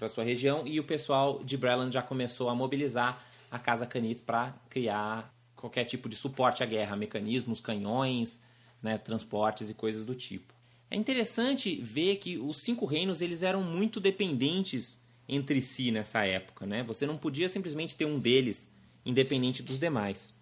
para 0.02 0.10
sua 0.10 0.24
região 0.24 0.66
e 0.66 0.80
o 0.80 0.84
pessoal 0.84 1.44
de 1.44 1.56
Breland 1.56 1.94
já 1.94 2.02
começou 2.02 2.50
a 2.50 2.56
mobilizar 2.56 3.24
a 3.52 3.60
Casa 3.60 3.86
Canith 3.86 4.24
para 4.26 4.52
criar 4.68 5.32
qualquer 5.56 5.84
tipo 5.84 6.10
de 6.10 6.16
suporte 6.16 6.64
à 6.64 6.66
guerra, 6.66 6.96
mecanismos, 6.96 7.62
canhões, 7.62 8.42
né, 8.82 8.98
transportes 8.98 9.70
e 9.70 9.76
coisas 9.76 10.04
do 10.04 10.16
tipo. 10.16 10.56
É 10.90 10.96
interessante 10.96 11.76
ver 11.76 12.16
que 12.16 12.36
os 12.40 12.64
cinco 12.64 12.88
reinos 12.88 13.22
eles 13.22 13.44
eram 13.44 13.62
muito 13.62 14.00
dependentes 14.00 15.00
entre 15.30 15.62
si 15.62 15.92
nessa 15.92 16.26
época, 16.26 16.66
né? 16.66 16.82
Você 16.82 17.06
não 17.06 17.16
podia 17.16 17.48
simplesmente 17.48 17.96
ter 17.96 18.06
um 18.06 18.18
deles 18.18 18.72
independente 19.06 19.62
dos 19.62 19.78
demais. 19.78 20.34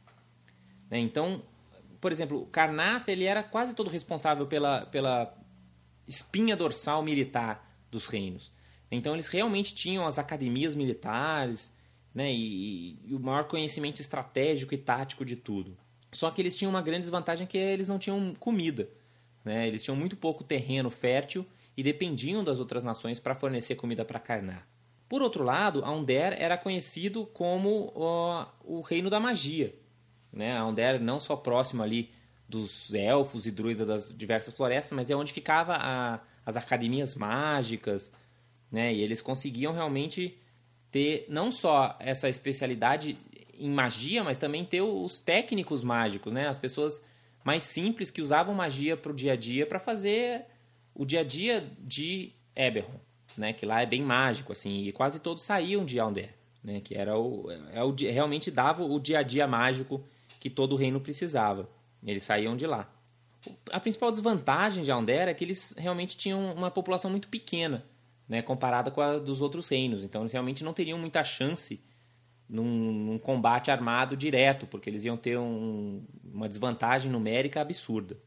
Né? 0.89 0.99
Então 0.99 1.43
por 1.99 2.13
exemplo, 2.13 2.47
Karnath 2.49 3.09
ele 3.09 3.25
era 3.25 3.43
quase 3.43 3.75
todo 3.75 3.89
responsável 3.89 4.47
pela, 4.47 4.85
pela 4.85 5.37
espinha 6.07 6.55
dorsal 6.55 7.03
militar 7.03 7.69
dos 7.91 8.07
reinos. 8.07 8.57
Então 8.91 9.13
eles 9.13 9.27
realmente 9.27 9.73
tinham 9.73 10.07
as 10.07 10.17
academias 10.17 10.75
militares 10.75 11.73
né, 12.13 12.31
e, 12.31 12.97
e, 13.05 13.13
o 13.13 13.19
maior 13.19 13.43
conhecimento 13.45 14.01
estratégico 14.01 14.73
e 14.73 14.77
tático 14.77 15.23
de 15.23 15.35
tudo. 15.35 15.77
Só 16.11 16.31
que 16.31 16.41
eles 16.41 16.55
tinham 16.55 16.71
uma 16.71 16.81
grande 16.81 17.01
desvantagem 17.01 17.45
que 17.45 17.57
eles 17.57 17.87
não 17.87 17.99
tinham 17.99 18.33
comida. 18.39 18.89
Né? 19.45 19.67
Eles 19.67 19.83
tinham 19.83 19.95
muito 19.95 20.17
pouco 20.17 20.43
terreno 20.43 20.89
fértil 20.89 21.45
e 21.77 21.83
dependiam 21.83 22.43
das 22.43 22.59
outras 22.59 22.83
nações 22.83 23.19
para 23.19 23.35
fornecer 23.35 23.75
comida 23.75 24.03
para 24.03 24.19
Karnath. 24.19 24.63
Por 25.07 25.21
outro 25.21 25.43
lado, 25.43 25.83
Aundair 25.83 26.35
era 26.39 26.57
conhecido 26.57 27.25
como 27.27 27.91
ó, 27.95 28.47
o 28.63 28.81
reino 28.81 29.09
da 29.09 29.19
magia. 29.19 29.73
Né? 30.31 30.55
A 30.55 30.61
Aundair 30.61 30.99
não 30.99 31.19
só 31.19 31.35
próximo 31.35 31.81
ali 31.81 32.11
dos 32.47 32.93
elfos 32.93 33.45
e 33.45 33.51
druidas 33.51 33.87
das 33.87 34.15
diversas 34.15 34.53
florestas, 34.55 34.95
mas 34.95 35.09
é 35.09 35.15
onde 35.15 35.31
ficava 35.31 35.77
a, 35.79 36.19
as 36.45 36.57
academias 36.57 37.15
mágicas, 37.15 38.11
né? 38.71 38.93
E 38.93 39.01
eles 39.01 39.21
conseguiam 39.21 39.73
realmente 39.73 40.37
ter 40.91 41.25
não 41.29 41.51
só 41.51 41.95
essa 41.99 42.29
especialidade 42.29 43.17
em 43.57 43.69
magia, 43.69 44.23
mas 44.23 44.39
também 44.39 44.63
ter 44.63 44.81
os 44.81 45.19
técnicos 45.19 45.83
mágicos, 45.83 46.31
né? 46.31 46.47
As 46.47 46.57
pessoas 46.57 47.05
mais 47.43 47.63
simples 47.63 48.09
que 48.09 48.21
usavam 48.21 48.55
magia 48.55 48.95
para 48.95 49.11
o 49.11 49.15
dia 49.15 49.33
a 49.33 49.35
dia 49.35 49.65
para 49.65 49.79
fazer 49.79 50.45
o 50.93 51.05
dia 51.05 51.21
a 51.21 51.23
dia 51.23 51.63
de 51.79 52.33
Eberron, 52.55 52.99
né? 53.37 53.53
Que 53.53 53.65
lá 53.65 53.81
é 53.81 53.85
bem 53.85 54.01
mágico, 54.01 54.51
assim, 54.51 54.85
e 54.85 54.91
quase 54.91 55.19
todos 55.19 55.43
saíam 55.43 55.85
de 55.85 55.99
Alder, 55.99 56.33
né? 56.63 56.81
Que 56.81 56.95
era 56.95 57.17
o, 57.17 57.51
é 57.73 57.83
o 57.83 57.93
realmente 57.93 58.49
dava 58.49 58.83
o 58.83 58.99
dia 58.99 59.19
a 59.19 59.23
dia 59.23 59.47
mágico 59.47 60.03
que 60.39 60.49
todo 60.49 60.73
o 60.73 60.77
reino 60.77 60.99
precisava. 61.01 61.69
Eles 62.03 62.23
saíam 62.23 62.55
de 62.55 62.65
lá. 62.65 62.89
A 63.71 63.79
principal 63.79 64.11
desvantagem 64.11 64.83
de 64.83 64.91
Alder 64.91 65.27
é 65.27 65.33
que 65.33 65.43
eles 65.43 65.73
realmente 65.77 66.17
tinham 66.17 66.53
uma 66.53 66.71
população 66.71 67.11
muito 67.11 67.27
pequena, 67.27 67.85
né? 68.29 68.43
Comparada 68.43 68.91
com 68.91 69.01
a 69.01 69.17
dos 69.17 69.41
outros 69.41 69.67
reinos. 69.67 70.03
Então 70.03 70.21
eles 70.21 70.31
realmente 70.31 70.63
não 70.63 70.71
teriam 70.71 70.99
muita 70.99 71.23
chance 71.23 71.83
num, 72.47 72.63
num 72.63 73.17
combate 73.17 73.71
armado 73.71 74.15
direto, 74.15 74.67
porque 74.67 74.89
eles 74.89 75.03
iam 75.03 75.17
ter 75.17 75.37
um, 75.37 76.05
uma 76.23 76.47
desvantagem 76.47 77.11
numérica 77.11 77.59
absurda. 77.59 78.17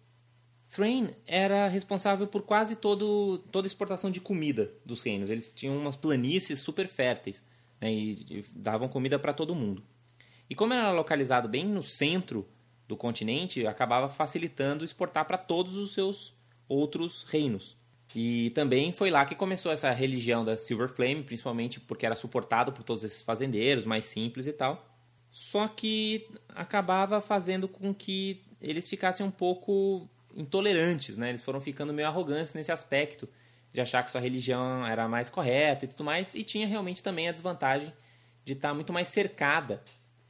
Thrain 0.69 1.11
era 1.27 1.69
responsável 1.69 2.27
por 2.27 2.43
quase 2.43 2.77
todo, 2.77 3.39
toda 3.53 3.67
a 3.67 3.69
exportação 3.69 4.11
de 4.11 4.21
comida 4.21 4.73
dos 4.85 5.03
reinos. 5.03 5.31
Eles 5.31 5.53
tinham 5.53 5.77
umas 5.77 5.97
planícies 5.97 6.61
super 6.61 6.89
férteis 6.89 7.45
né, 7.81 7.93
e, 7.93 8.39
e 8.39 8.45
davam 8.55 8.89
comida 8.89 9.19
para 9.19 9.33
todo 9.33 9.55
mundo. 9.55 9.85
E 10.49 10.55
como 10.55 10.73
era 10.73 10.91
localizado 10.91 11.49
bem 11.49 11.65
no 11.67 11.83
centro 11.83 12.49
do 12.89 12.97
continente, 12.97 13.67
acabava 13.67 14.09
facilitando 14.09 14.85
exportar 14.85 15.27
para 15.27 15.39
todos 15.39 15.77
os 15.77 15.93
seus 15.95 16.35
outros 16.69 17.25
reinos. 17.25 17.77
E 18.15 18.51
também 18.51 18.93
foi 18.93 19.11
lá 19.11 19.25
que 19.25 19.35
começou 19.35 19.73
essa 19.73 19.91
religião 19.91 20.45
da 20.45 20.57
Silver 20.57 20.89
Flame, 20.89 21.23
principalmente 21.23 21.81
porque 21.81 22.05
era 22.05 22.15
suportado 22.15 22.73
por 22.73 22.83
todos 22.83 23.05
esses 23.05 23.23
fazendeiros 23.23 23.87
mais 23.87 24.05
simples 24.05 24.47
e 24.47 24.53
tal. 24.53 24.89
Só 25.31 25.67
que 25.67 26.29
acabava 26.51 27.21
fazendo 27.23 27.67
com 27.67 27.95
que 27.95 28.43
eles 28.61 28.87
ficassem 28.89 29.25
um 29.25 29.31
pouco 29.31 30.07
intolerantes, 30.37 31.17
né? 31.17 31.31
Eles 31.31 31.43
foram 31.43 31.61
ficando 31.61 31.93
meio 31.93 32.09
arrogantes 32.09 32.53
nesse 32.53 32.71
aspecto 32.71 33.29
de 33.73 33.81
achar 33.81 34.03
que 34.03 34.11
sua 34.11 34.21
religião 34.21 34.87
era 34.87 35.09
mais 35.09 35.31
correta 35.31 35.87
e 35.87 35.89
tudo 35.89 36.05
mais, 36.05 36.35
e 36.35 36.43
tinha 36.43 36.67
realmente 36.67 37.03
também 37.03 37.29
a 37.29 37.33
desvantagem 37.33 37.91
de 38.45 38.53
estar 38.53 38.75
muito 38.75 38.93
mais 38.93 39.09
cercada 39.09 39.83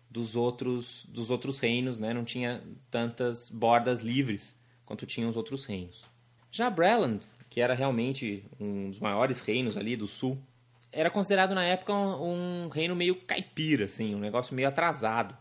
dos 0.08 0.36
outros 0.36 1.06
dos 1.06 1.30
outros 1.30 1.58
reinos, 1.58 1.98
né? 1.98 2.14
Não 2.14 2.24
tinha 2.24 2.62
tantas 2.90 3.50
bordas 3.50 4.00
livres 4.00 4.56
quanto 4.84 5.06
tinham 5.06 5.28
os 5.28 5.36
outros 5.36 5.64
reinos. 5.64 6.04
Já 6.50 6.68
Breland 6.68 7.26
que 7.52 7.60
era 7.60 7.74
realmente 7.74 8.46
um 8.58 8.88
dos 8.88 8.98
maiores 8.98 9.38
reinos 9.40 9.76
ali 9.76 9.94
do 9.94 10.08
sul, 10.08 10.42
era 10.90 11.10
considerado 11.10 11.54
na 11.54 11.62
época 11.62 11.92
um, 11.92 12.64
um 12.64 12.68
reino 12.68 12.96
meio 12.96 13.14
caipira, 13.14 13.84
assim, 13.84 14.14
um 14.14 14.18
negócio 14.18 14.54
meio 14.54 14.68
atrasado. 14.68 15.36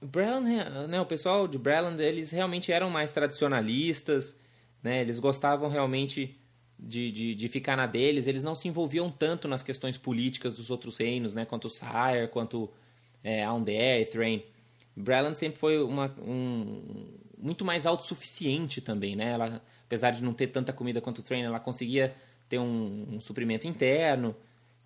Breland, 0.00 0.48
né, 0.88 0.98
o 1.02 1.04
pessoal 1.04 1.46
de 1.46 1.58
Breland, 1.58 2.02
eles 2.02 2.30
realmente 2.30 2.72
eram 2.72 2.88
mais 2.88 3.12
tradicionalistas, 3.12 4.40
né, 4.82 5.02
eles 5.02 5.18
gostavam 5.18 5.68
realmente 5.68 6.40
de, 6.78 7.12
de, 7.12 7.34
de, 7.34 7.48
ficar 7.50 7.76
na 7.76 7.86
deles, 7.86 8.26
eles 8.26 8.42
não 8.42 8.54
se 8.54 8.66
envolviam 8.66 9.10
tanto 9.10 9.46
nas 9.46 9.62
questões 9.62 9.98
políticas 9.98 10.54
dos 10.54 10.70
outros 10.70 10.96
reinos, 10.96 11.34
né, 11.34 11.44
quanto 11.44 11.68
Sire, 11.68 12.26
quanto 12.32 12.72
é, 13.22 13.44
Aundair 13.44 14.00
e 14.00 14.06
Thrain. 14.06 14.42
Breland 14.96 15.36
sempre 15.36 15.58
foi 15.58 15.82
uma, 15.82 16.06
um, 16.26 17.06
muito 17.36 17.66
mais 17.66 17.84
autossuficiente 17.84 18.80
também, 18.80 19.14
né, 19.14 19.32
ela 19.32 19.62
apesar 19.92 20.12
de 20.12 20.24
não 20.24 20.32
ter 20.32 20.46
tanta 20.46 20.72
comida 20.72 21.02
quanto 21.02 21.18
o 21.18 21.22
Train, 21.22 21.42
ela 21.42 21.60
conseguia 21.60 22.14
ter 22.48 22.58
um, 22.58 23.16
um 23.16 23.20
suprimento 23.20 23.66
interno, 23.66 24.34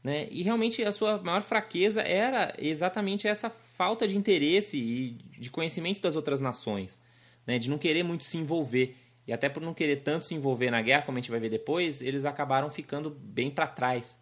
né? 0.03 0.27
E 0.33 0.43
realmente 0.43 0.83
a 0.83 0.91
sua 0.91 1.19
maior 1.23 1.43
fraqueza 1.43 2.03
era 2.03 2.53
exatamente 2.59 3.29
essa 3.29 3.49
falta 3.49 4.09
de 4.09 4.17
interesse 4.17 4.77
e 4.77 5.11
de 5.39 5.49
conhecimento 5.49 6.01
das 6.01 6.17
outras 6.17 6.41
nações, 6.41 7.01
né? 7.47 7.57
De 7.57 7.71
não 7.71 7.79
querer 7.79 8.03
muito 8.03 8.25
se 8.25 8.37
envolver. 8.37 8.97
E 9.29 9.33
até 9.33 9.49
por 9.49 9.63
não 9.63 9.73
querer 9.73 9.99
tanto 9.99 10.25
se 10.25 10.35
envolver 10.35 10.73
na 10.73 10.83
guerra, 10.83 11.03
como 11.03 11.19
a 11.19 11.21
gente 11.21 11.31
vai 11.31 11.39
ver 11.39 11.51
depois, 11.51 12.03
eles 12.03 12.25
acabaram 12.25 12.69
ficando 12.69 13.09
bem 13.09 13.49
para 13.49 13.69
trás 13.69 14.19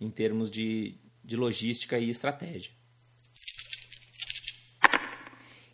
em 0.00 0.10
termos 0.10 0.50
de, 0.50 0.96
de 1.22 1.36
logística 1.36 1.96
e 1.96 2.10
estratégia. 2.10 2.72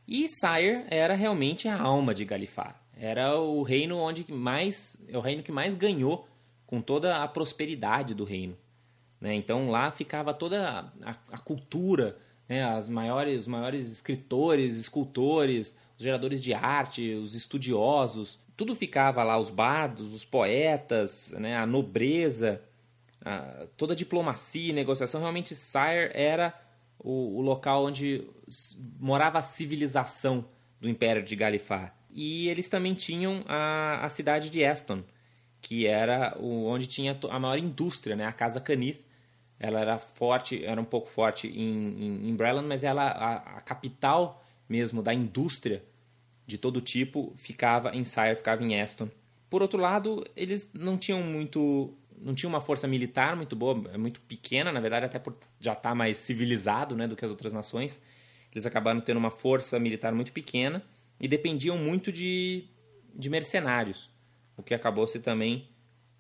E 0.07 0.27
Sire 0.29 0.85
era 0.91 1.15
realmente 1.15 1.67
a 1.67 1.81
alma 1.81 2.13
de 2.13 2.27
Galifar. 2.27 2.80
Era 3.03 3.35
o 3.41 3.63
reino 3.63 3.97
onde 3.97 4.31
mais 4.31 5.03
é 5.09 5.17
o 5.17 5.23
reino 5.23 5.43
que 5.43 5.51
mais 5.51 5.75
ganhou 5.75 6.29
com 6.67 6.83
toda 6.83 7.23
a 7.23 7.27
prosperidade 7.27 8.15
do 8.15 8.25
reino. 8.25 8.55
Né? 9.19 9.35
Então 9.35 9.71
lá 9.71 9.91
ficava 9.91 10.35
toda 10.35 10.93
a, 11.03 11.17
a 11.33 11.39
cultura, 11.39 12.19
né? 12.47 12.63
As 12.63 12.91
maiores, 12.91 13.43
os 13.43 13.49
maiores 13.49 13.91
escritores, 13.91 14.77
escultores, 14.77 15.75
os 15.97 16.05
geradores 16.05 16.43
de 16.43 16.53
arte, 16.53 17.15
os 17.15 17.35
estudiosos, 17.35 18.39
tudo 18.57 18.75
ficava 18.75 19.23
lá, 19.23 19.39
os 19.39 19.49
bardos, 19.49 20.13
os 20.13 20.25
poetas, 20.25 21.33
né? 21.39 21.57
a 21.57 21.65
nobreza, 21.65 22.61
a, 23.25 23.67
toda 23.79 23.95
a 23.95 23.97
diplomacia 23.97 24.69
e 24.69 24.75
negociação. 24.75 25.23
Realmente 25.23 25.55
Sire 25.55 26.11
era 26.13 26.53
o, 26.99 27.39
o 27.39 27.41
local 27.41 27.87
onde 27.87 28.29
morava 28.99 29.39
a 29.39 29.43
civilização 29.43 30.45
do 30.79 30.91
Império 30.91 31.23
de 31.23 31.35
Galifar. 31.35 31.97
E 32.13 32.49
eles 32.49 32.69
também 32.69 32.95
tinham 32.95 33.45
a, 33.47 34.05
a 34.05 34.09
cidade 34.09 34.51
de 34.51 34.65
Aston, 34.65 35.03
que 35.61 35.87
era 35.87 36.37
o, 36.39 36.67
onde 36.67 36.87
tinha 36.87 37.17
a 37.31 37.39
maior 37.39 37.59
indústria, 37.59 38.17
né? 38.17 38.25
a 38.27 38.33
Casa 38.33 38.61
Canith. 38.61 39.05
Ela 39.59 39.81
era 39.81 39.99
forte, 39.99 40.65
era 40.65 40.81
um 40.81 40.85
pouco 40.85 41.09
forte 41.09 41.47
em, 41.47 41.61
em, 41.61 42.31
em 42.31 42.35
Breland, 42.35 42.67
mas 42.67 42.83
ela, 42.83 43.09
a, 43.09 43.37
a, 43.59 43.61
capital 43.61 44.43
mesmo 44.69 45.03
da 45.03 45.13
indústria 45.13 45.85
de 46.47 46.57
todo 46.57 46.81
tipo 46.81 47.35
ficava 47.37 47.95
em 47.95 48.05
Sire, 48.05 48.37
ficava 48.37 48.63
em 48.63 48.81
Aston. 48.81 49.09
Por 49.51 49.61
outro 49.63 49.79
lado, 49.79 50.25
eles 50.35 50.71
não 50.73 50.97
tinham 50.97 51.23
muito 51.23 51.95
não 52.23 52.35
tinham 52.35 52.51
uma 52.51 52.61
força 52.61 52.87
militar 52.87 53.35
muito 53.35 53.57
boa, 53.57 53.83
é 53.95 53.97
muito 53.97 54.21
pequena, 54.21 54.71
na 54.71 54.79
verdade, 54.79 55.07
até 55.07 55.19
por 55.19 55.35
já 55.59 55.73
estar 55.73 55.91
tá 55.91 55.95
mais 55.95 56.19
civilizado 56.19 56.95
né, 56.95 57.09
do 57.09 57.17
que 57.17 57.25
as 57.25 57.31
outras 57.31 57.51
nações. 57.51 58.01
Eles 58.53 58.67
acabaram 58.67 59.01
tendo 59.01 59.17
uma 59.17 59.31
força 59.31 59.79
militar 59.79 60.13
muito 60.13 60.31
pequena 60.31 60.83
e 61.21 61.29
dependiam 61.29 61.77
muito 61.77 62.11
de, 62.11 62.65
de 63.15 63.29
mercenários, 63.29 64.11
o 64.57 64.63
que 64.63 64.75
acabou 64.75 65.07
se 65.07 65.21
também 65.21 65.69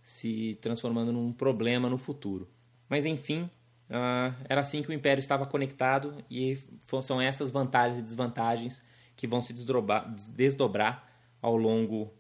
se 0.02 0.58
transformando 0.60 1.12
num 1.12 1.32
problema 1.32 1.88
no 1.88 1.96
futuro. 1.96 2.50
Mas 2.88 3.06
enfim, 3.06 3.42
uh, 3.88 4.34
era 4.48 4.60
assim 4.60 4.82
que 4.82 4.90
o 4.90 4.92
Império 4.92 5.20
estava 5.20 5.46
conectado 5.46 6.14
e 6.30 6.58
são 7.02 7.20
essas 7.20 7.50
vantagens 7.50 7.98
e 7.98 8.02
desvantagens 8.02 8.84
que 9.16 9.26
vão 9.26 9.40
se 9.40 9.52
desdobrar, 9.52 10.14
desdobrar 10.34 11.10
ao 11.40 11.56
longo 11.56 12.12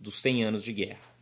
dos 0.00 0.20
100 0.20 0.44
anos 0.44 0.64
de 0.64 0.72
guerra. 0.72 1.18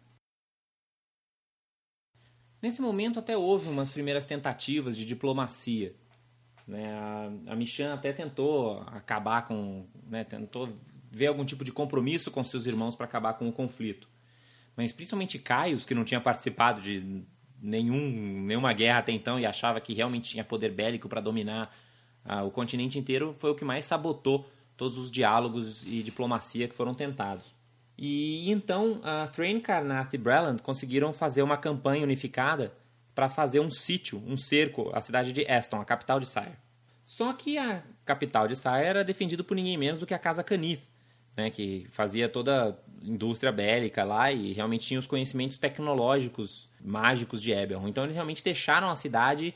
Nesse 2.61 2.81
momento 2.81 3.19
até 3.19 3.37
houve 3.37 3.69
umas 3.69 3.91
primeiras 3.91 4.25
tentativas 4.25 4.97
de 4.97 5.05
diplomacia, 5.05 5.95
né? 6.67 6.93
A, 6.95 7.53
a 7.53 7.57
Michan 7.57 7.95
até 7.95 8.13
tentou 8.13 8.81
acabar 8.87 9.47
com, 9.47 9.87
né, 10.09 10.25
tentou 10.25 10.69
ver 11.11 11.29
algum 11.29 11.45
tipo 11.45 11.65
de 11.65 11.73
compromisso 11.73 12.31
com 12.31 12.43
seus 12.43 12.67
irmãos 12.67 12.95
para 12.95 13.07
acabar 13.07 13.35
com 13.35 13.49
o 13.49 13.53
conflito. 13.53 14.09
Mas 14.77 14.93
principalmente 14.93 15.39
Caios, 15.39 15.85
que 15.85 15.95
não 15.95 16.05
tinha 16.05 16.21
participado 16.21 16.81
de 16.81 17.25
nenhum, 17.63 18.43
nenhuma 18.43 18.73
guerra 18.73 18.99
até 18.99 19.13
então 19.13 19.41
e 19.41 19.47
achava 19.47 19.81
que 19.81 19.95
realmente 19.95 20.31
tinha 20.31 20.45
poder 20.45 20.71
bélico 20.71 21.09
para 21.09 21.21
dominar 21.21 21.75
ah, 22.25 22.43
o 22.43 22.51
continente 22.51 22.99
inteiro, 22.99 23.35
foi 23.39 23.51
o 23.51 23.55
que 23.55 23.65
mais 23.65 23.87
sabotou 23.87 24.47
todos 24.77 24.99
os 24.99 25.11
diálogos 25.11 25.85
e 25.87 26.03
diplomacia 26.03 26.69
que 26.69 26.75
foram 26.75 26.93
tentados. 26.93 27.55
E 27.97 28.51
então 28.51 29.01
a 29.03 29.27
Thrain, 29.29 29.59
Karnath 29.59 30.13
e 30.13 30.19
Breland 30.19 30.63
conseguiram 30.63 31.15
fazer 31.15 31.43
uma 31.43 31.57
campanha 31.57 32.05
unificada 32.05 32.75
para 33.17 33.31
fazer 33.31 33.61
um 33.61 33.71
sítio, 33.71 34.23
um 34.27 34.37
cerco 34.37 34.91
à 34.93 35.01
cidade 35.01 35.33
de 35.33 35.51
Aston, 35.51 35.81
a 35.81 35.87
capital 35.87 36.21
de 36.21 36.29
Sire. 36.29 36.53
Só 37.07 37.33
que 37.33 37.57
a 37.57 37.83
capital 38.05 38.47
de 38.47 38.55
Sire 38.55 38.85
era 38.85 39.03
defendida 39.03 39.43
por 39.43 39.55
ninguém 39.55 39.79
menos 39.79 39.99
do 39.99 40.07
que 40.07 40.13
a 40.13 40.19
Casa 40.19 40.45
Canith, 40.45 40.83
né, 41.35 41.49
que 41.49 41.87
fazia 41.91 42.29
toda 42.29 42.71
a 42.71 42.77
indústria 43.03 43.51
bélica 43.51 44.05
lá 44.05 44.31
e 44.31 44.53
realmente 44.53 44.87
tinha 44.87 45.01
os 45.01 45.07
conhecimentos 45.07 45.57
tecnológicos 45.57 46.69
mágicos 46.79 47.41
de 47.41 47.53
Eberron. 47.53 47.89
Então 47.89 48.05
eles 48.05 48.15
realmente 48.15 48.45
deixaram 48.45 48.91
a 48.91 48.97
cidade 48.97 49.55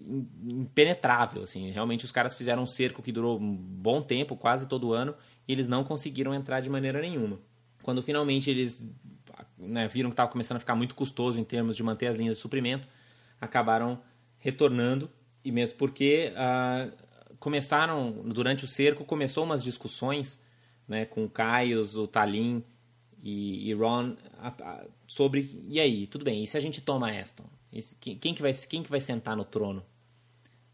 impenetrável, 0.00 1.42
assim. 1.42 1.72
Realmente 1.72 2.04
os 2.04 2.12
caras 2.12 2.36
fizeram 2.36 2.62
um 2.62 2.66
cerco 2.66 3.02
que 3.02 3.10
durou 3.10 3.40
um 3.40 3.56
bom 3.56 4.00
tempo, 4.00 4.36
quase 4.36 4.68
todo 4.68 4.92
ano, 4.92 5.16
e 5.48 5.52
eles 5.52 5.66
não 5.66 5.82
conseguiram 5.82 6.32
entrar 6.32 6.60
de 6.60 6.70
maneira 6.70 7.00
nenhuma. 7.00 7.40
Quando 7.82 8.04
finalmente 8.04 8.48
eles 8.48 8.88
né, 9.58 9.88
viram 9.88 10.10
que 10.10 10.14
estava 10.14 10.30
começando 10.30 10.56
a 10.56 10.60
ficar 10.60 10.74
muito 10.74 10.94
custoso 10.94 11.38
em 11.38 11.44
termos 11.44 11.76
de 11.76 11.82
manter 11.82 12.06
as 12.06 12.16
linhas 12.16 12.36
de 12.36 12.42
suprimento, 12.42 12.86
acabaram 13.40 14.00
retornando 14.38 15.10
e 15.44 15.50
mesmo 15.50 15.76
porque 15.76 16.32
ah, 16.36 16.88
começaram 17.38 18.12
durante 18.24 18.64
o 18.64 18.68
cerco 18.68 19.04
começou 19.04 19.44
umas 19.44 19.62
discussões 19.62 20.40
né, 20.86 21.04
com 21.04 21.24
o 21.24 21.30
Caius, 21.30 21.96
o 21.96 22.06
Talin 22.06 22.62
e, 23.22 23.68
e 23.68 23.74
Ron 23.74 24.14
a, 24.38 24.48
a, 24.48 24.84
sobre 25.06 25.64
e 25.68 25.80
aí, 25.80 26.06
tudo 26.06 26.24
bem, 26.24 26.44
e 26.44 26.46
se 26.46 26.56
a 26.56 26.60
gente 26.60 26.80
toma 26.80 27.10
Aston? 27.10 27.44
Quem, 28.00 28.16
quem, 28.16 28.34
que 28.34 28.40
vai, 28.40 28.52
quem 28.54 28.82
que 28.82 28.90
vai 28.90 29.00
sentar 29.00 29.36
no 29.36 29.44
trono 29.44 29.84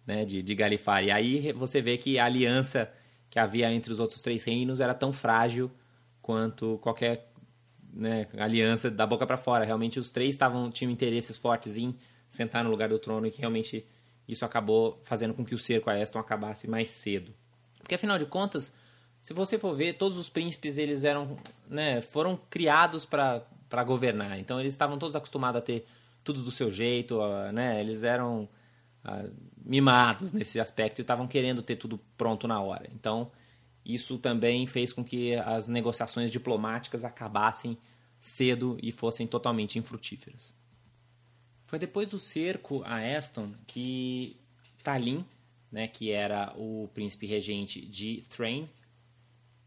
né, 0.06 0.24
de, 0.24 0.42
de? 0.42 0.54
E 0.54 1.10
aí 1.10 1.52
você 1.52 1.80
vê 1.82 1.96
que 1.98 2.18
a 2.18 2.26
aliança 2.26 2.92
que 3.28 3.38
havia 3.38 3.72
entre 3.72 3.92
os 3.92 3.98
outros 3.98 4.22
três 4.22 4.44
reinos 4.44 4.80
era 4.80 4.94
tão 4.94 5.12
frágil 5.12 5.70
quanto 6.22 6.78
qualquer 6.78 7.32
né, 7.94 8.26
aliança 8.36 8.90
da 8.90 9.06
boca 9.06 9.26
para 9.26 9.36
fora. 9.36 9.64
Realmente 9.64 9.98
os 9.98 10.10
três 10.10 10.30
estavam 10.30 10.70
tinham 10.70 10.90
interesses 10.90 11.38
fortes 11.38 11.76
em 11.76 11.94
sentar 12.28 12.64
no 12.64 12.70
lugar 12.70 12.88
do 12.88 12.98
trono 12.98 13.26
e 13.26 13.30
que 13.30 13.38
realmente 13.38 13.86
isso 14.26 14.44
acabou 14.44 15.00
fazendo 15.04 15.32
com 15.34 15.44
que 15.44 15.54
o 15.54 15.58
cerco 15.58 15.88
a 15.88 15.94
Aston 15.94 16.18
acabasse 16.18 16.68
mais 16.68 16.90
cedo. 16.90 17.32
Porque 17.78 17.94
afinal 17.94 18.18
de 18.18 18.26
contas, 18.26 18.74
se 19.22 19.32
você 19.32 19.58
for 19.58 19.76
ver, 19.76 19.94
todos 19.94 20.18
os 20.18 20.28
príncipes 20.28 20.76
eles 20.78 21.04
eram, 21.04 21.38
né, 21.68 22.00
foram 22.00 22.36
criados 22.50 23.04
para 23.04 23.84
governar. 23.86 24.38
Então 24.38 24.58
eles 24.58 24.74
estavam 24.74 24.98
todos 24.98 25.14
acostumados 25.14 25.58
a 25.60 25.62
ter 25.62 25.86
tudo 26.24 26.42
do 26.42 26.50
seu 26.50 26.70
jeito, 26.70 27.20
né? 27.52 27.80
Eles 27.80 28.02
eram 28.02 28.48
mimados 29.62 30.32
nesse 30.32 30.58
aspecto 30.58 30.98
e 30.98 31.02
estavam 31.02 31.28
querendo 31.28 31.62
ter 31.62 31.76
tudo 31.76 32.00
pronto 32.16 32.48
na 32.48 32.60
hora. 32.60 32.88
Então, 32.94 33.30
isso 33.84 34.18
também 34.18 34.66
fez 34.66 34.92
com 34.92 35.04
que 35.04 35.34
as 35.34 35.68
negociações 35.68 36.32
diplomáticas 36.32 37.04
acabassem 37.04 37.76
cedo 38.20 38.78
e 38.82 38.90
fossem 38.90 39.26
totalmente 39.26 39.78
infrutíferas. 39.78 40.54
Foi 41.66 41.78
depois 41.78 42.08
do 42.08 42.18
cerco 42.18 42.82
a 42.84 42.98
Aston 42.98 43.52
que 43.66 44.36
Talin, 44.82 45.24
né, 45.70 45.88
que 45.88 46.10
era 46.10 46.54
o 46.56 46.88
príncipe 46.94 47.26
regente 47.26 47.84
de 47.84 48.22
Thrain, 48.28 48.68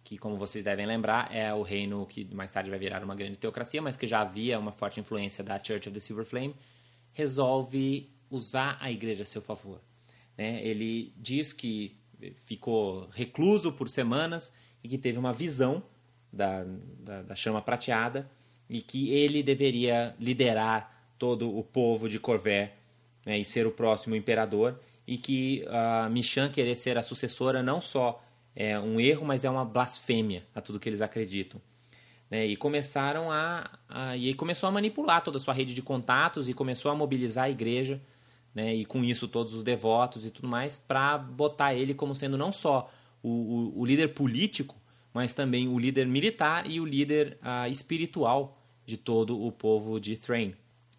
que, 0.03 0.17
como 0.17 0.37
vocês 0.37 0.63
devem 0.63 0.85
lembrar, 0.85 1.35
é 1.35 1.53
o 1.53 1.61
reino 1.61 2.05
que 2.05 2.23
mais 2.33 2.49
tarde 2.49 2.69
vai 2.69 2.79
virar 2.79 3.03
uma 3.03 3.13
grande 3.13 3.37
teocracia, 3.37 3.81
mas 3.81 3.97
que 3.97 4.07
já 4.07 4.21
havia 4.21 4.57
uma 4.57 4.71
forte 4.71 5.01
influência 5.01 5.43
da 5.43 5.61
Church 5.61 5.89
of 5.89 5.91
the 5.91 5.99
Silver 5.99 6.25
Flame, 6.25 6.55
resolve 7.11 8.09
usar 8.29 8.77
a 8.79 8.89
igreja 8.89 9.23
a 9.23 9.25
seu 9.25 9.41
favor. 9.41 9.81
Né? 10.37 10.65
Ele 10.65 11.13
diz 11.17 11.51
que 11.51 11.97
ficou 12.43 13.09
recluso 13.13 13.71
por 13.71 13.89
semanas 13.89 14.53
e 14.83 14.87
que 14.87 14.97
teve 14.97 15.17
uma 15.17 15.33
visão 15.33 15.83
da, 16.31 16.63
da, 16.99 17.21
da 17.21 17.35
chama 17.35 17.61
prateada 17.61 18.29
e 18.69 18.81
que 18.81 19.11
ele 19.11 19.41
deveria 19.41 20.15
liderar 20.19 21.11
todo 21.17 21.55
o 21.55 21.63
povo 21.63 22.09
de 22.09 22.19
Corvé 22.19 22.73
né, 23.25 23.37
e 23.37 23.45
ser 23.45 23.65
o 23.65 23.71
próximo 23.71 24.15
imperador 24.15 24.79
e 25.07 25.17
que 25.17 25.65
a 25.69 26.09
Michan 26.09 26.49
querer 26.49 26.75
ser 26.75 26.97
a 26.97 27.03
sucessora 27.03 27.63
não 27.63 27.79
só 27.79 28.21
é 28.55 28.77
um 28.79 28.99
erro, 28.99 29.25
mas 29.25 29.45
é 29.45 29.49
uma 29.49 29.63
blasfêmia 29.63 30.43
a 30.53 30.59
tudo 30.59 30.79
que 30.79 30.89
eles 30.89 31.01
acreditam. 31.01 31.61
Né? 32.29 32.45
E 32.45 32.55
começaram 32.55 33.31
a, 33.31 33.69
a, 33.87 34.17
e 34.17 34.33
começou 34.33 34.67
a 34.67 34.71
manipular 34.71 35.23
toda 35.23 35.37
a 35.37 35.39
sua 35.39 35.53
rede 35.53 35.73
de 35.73 35.81
contatos 35.81 36.49
e 36.49 36.53
começou 36.53 36.91
a 36.91 36.95
mobilizar 36.95 37.45
a 37.45 37.49
igreja, 37.49 38.01
né? 38.57 38.73
E 38.73 38.85
com 38.85 39.03
isso 39.03 39.27
todos 39.27 39.53
os 39.53 39.63
devotos 39.63 40.25
e 40.25 40.31
tudo 40.31 40.47
mais 40.47 40.79
para 40.79 41.15
botar 41.15 41.75
ele 41.75 41.93
como 41.93 42.15
sendo 42.15 42.35
não 42.35 42.51
só 42.51 42.91
o, 43.21 43.29
o, 43.29 43.81
o, 43.81 43.85
líder 43.85 44.15
político, 44.15 44.75
mas 45.13 45.35
também 45.35 45.67
o 45.67 45.77
líder 45.77 46.07
militar 46.07 46.67
e 46.67 46.81
o 46.81 46.85
líder 46.85 47.37
uh, 47.43 47.71
espiritual 47.71 48.59
de 48.83 48.97
todo 48.97 49.39
o 49.39 49.51
povo 49.51 49.99
de 49.99 50.17
Thrain. 50.17 50.55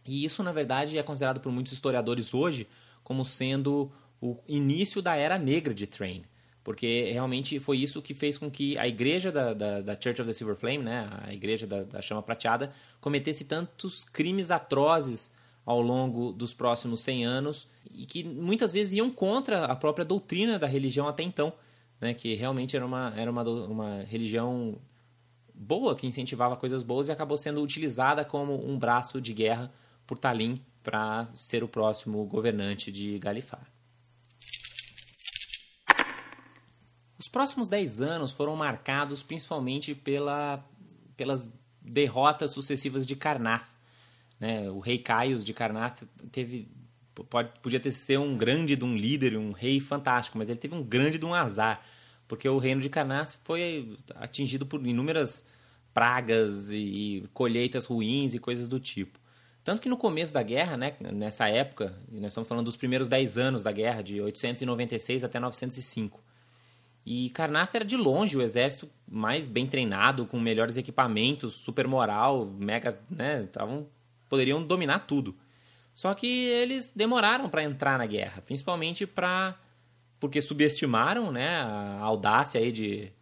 E 0.07 0.25
isso, 0.25 0.41
na 0.45 0.53
verdade, 0.53 0.97
é 0.97 1.03
considerado 1.03 1.41
por 1.41 1.51
muitos 1.51 1.73
historiadores 1.73 2.33
hoje 2.33 2.69
como 3.03 3.25
sendo 3.25 3.91
o 4.21 4.37
início 4.47 5.03
da 5.03 5.17
era 5.17 5.37
negra 5.37 5.75
de 5.75 5.89
Thrain 5.89 6.23
porque 6.63 7.11
realmente 7.11 7.59
foi 7.59 7.79
isso 7.79 8.03
que 8.03 8.13
fez 8.13 8.37
com 8.37 8.51
que 8.51 8.77
a 8.77 8.87
igreja 8.87 9.33
da, 9.33 9.55
da, 9.55 9.81
da 9.81 9.93
Church 9.95 10.21
of 10.21 10.25
the 10.25 10.35
Silver 10.35 10.55
Flame, 10.55 10.85
né, 10.85 11.09
a 11.23 11.33
igreja 11.33 11.67
da, 11.67 11.83
da, 11.83 12.03
chama 12.03 12.23
prateada, 12.23 12.71
cometesse 13.01 13.47
tantos 13.47 14.05
crimes 14.05 14.51
atrozes 14.51 15.33
ao 15.69 15.83
longo 15.83 16.33
dos 16.33 16.55
próximos 16.55 17.01
100 17.01 17.27
anos 17.27 17.69
e 17.91 18.07
que 18.07 18.25
muitas 18.25 18.73
vezes 18.73 18.95
iam 18.95 19.11
contra 19.11 19.67
a 19.67 19.77
própria 19.77 20.03
doutrina 20.03 20.59
da 20.59 20.67
religião 20.67 21.07
até 21.07 21.23
então, 21.23 21.53
né, 22.01 22.15
que 22.15 22.35
realmente 22.35 22.75
era 22.75 22.87
uma, 22.87 23.13
era 23.15 23.31
uma, 23.31 23.43
uma 23.43 24.03
religião 24.05 24.79
boa, 25.53 25.95
que 25.95 26.07
incentivava 26.07 26.57
coisas 26.57 26.83
boas 26.83 27.09
e 27.09 27.13
acabou 27.13 27.37
sendo 27.37 27.61
utilizada 27.61 28.25
como 28.25 28.67
um 28.67 28.79
braço 28.79 29.21
de 29.21 29.35
guerra 29.35 29.71
por 30.07 30.17
Talim 30.17 30.59
para 30.83 31.29
ser 31.35 31.63
o 31.63 31.69
próximo 31.69 32.25
governante 32.25 32.91
de 32.91 33.19
Galifar. 33.19 33.71
Os 37.19 37.29
próximos 37.29 37.69
10 37.69 38.01
anos 38.01 38.33
foram 38.33 38.57
marcados 38.57 39.23
principalmente 39.23 39.95
pela, 39.95 40.65
pelas 41.15 41.53
derrotas 41.83 42.53
sucessivas 42.53 43.07
de 43.07 43.15
Karnath. 43.15 43.78
Né? 44.39 44.71
O 44.71 44.79
rei 44.79 44.99
Caius 44.99 45.45
de 45.45 45.53
Karnath 45.53 46.03
teve, 46.31 46.69
pode, 47.29 47.51
podia 47.61 47.81
ter 47.81 47.91
sido 47.91 48.23
um 48.23 48.37
grande 48.37 48.77
de 48.77 48.85
um 48.85 48.97
líder, 48.97 49.37
um 49.37 49.53
rei 49.53 49.81
fantástico, 49.81 50.39
mas 50.39 50.49
ele 50.49 50.59
teve 50.59 50.75
um 50.75 50.83
grande 50.83 51.19
de 51.19 51.25
um 51.27 51.35
azar, 51.35 51.83
porque 52.27 52.49
o 52.49 52.59
reino 52.59 52.81
de 52.81 52.89
Karnath 52.89 53.39
foi 53.45 53.97
atingido 54.15 54.67
por 54.67 54.85
inúmeras 54.87 55.45
pragas 55.93 56.71
e, 56.71 56.77
e 56.77 57.29
colheitas 57.35 57.87
ruins 57.87 58.35
e 58.35 58.39
coisas 58.39 58.69
do 58.69 58.79
tipo. 58.79 59.19
Tanto 59.65 59.83
que 59.83 59.89
no 59.89 59.97
começo 59.97 60.33
da 60.33 60.43
guerra, 60.43 60.77
né, 60.77 60.95
nessa 61.13 61.49
época, 61.49 61.95
nós 62.11 62.33
estamos 62.33 62.49
falando 62.49 62.65
dos 62.65 62.77
primeiros 62.77 63.09
10 63.09 63.37
anos 63.37 63.63
da 63.63 63.73
guerra, 63.73 64.03
de 64.03 64.21
896 64.21 65.25
até 65.25 65.39
905, 65.39 66.23
e 67.05 67.31
Karnak 67.31 67.75
era 67.75 67.85
de 67.85 67.97
longe 67.97 68.37
o 68.37 68.43
exército 68.43 68.89
mais 69.11 69.47
bem 69.47 69.67
treinado, 69.67 70.27
com 70.27 70.39
melhores 70.39 70.77
equipamentos, 70.77 71.55
super 71.55 71.89
moral, 71.89 72.47
mega, 72.47 73.01
né, 73.11 73.49
tavam, 73.51 73.87
poderiam 74.29 74.63
dominar 74.63 75.01
tudo. 75.01 75.37
Só 75.95 76.15
que 76.15 76.27
eles 76.27 76.93
demoraram 76.93 77.49
para 77.49 77.65
entrar 77.65 77.99
na 77.99 78.07
guerra, 78.07 78.43
principalmente 78.43 79.07
para 79.07 79.57
porque 80.21 80.43
subestimaram, 80.43 81.31
né, 81.31 81.61
a 81.61 82.01
audácia 82.01 82.61
aí 82.61 82.73
de 82.73 83.13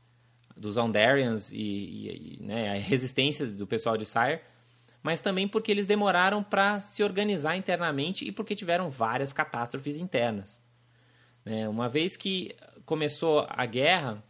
dos 0.57 0.79
Ondarians 0.79 1.53
e, 1.53 1.59
e, 1.59 2.39
e 2.41 2.43
né, 2.43 2.71
a 2.77 2.81
resistência 2.81 3.47
do 3.47 3.67
pessoal 3.67 3.97
de 3.97 4.07
Sire, 4.07 4.41
mas 5.03 5.21
também 5.21 5.47
porque 5.47 5.71
eles 5.71 5.85
demoraram 5.85 6.43
para 6.43 6.81
se 6.81 7.03
organizar 7.03 7.57
internamente 7.57 8.27
e 8.27 8.33
porque 8.33 8.57
tiveram 8.57 8.91
várias 8.91 9.33
catástrofes 9.33 9.97
internas. 9.97 10.61
Né? 11.45 11.69
Uma 11.69 11.89
vez 11.89 12.17
que 12.17 12.57
começou 12.85 13.47
a 13.49 13.67
guerra, 13.67 14.25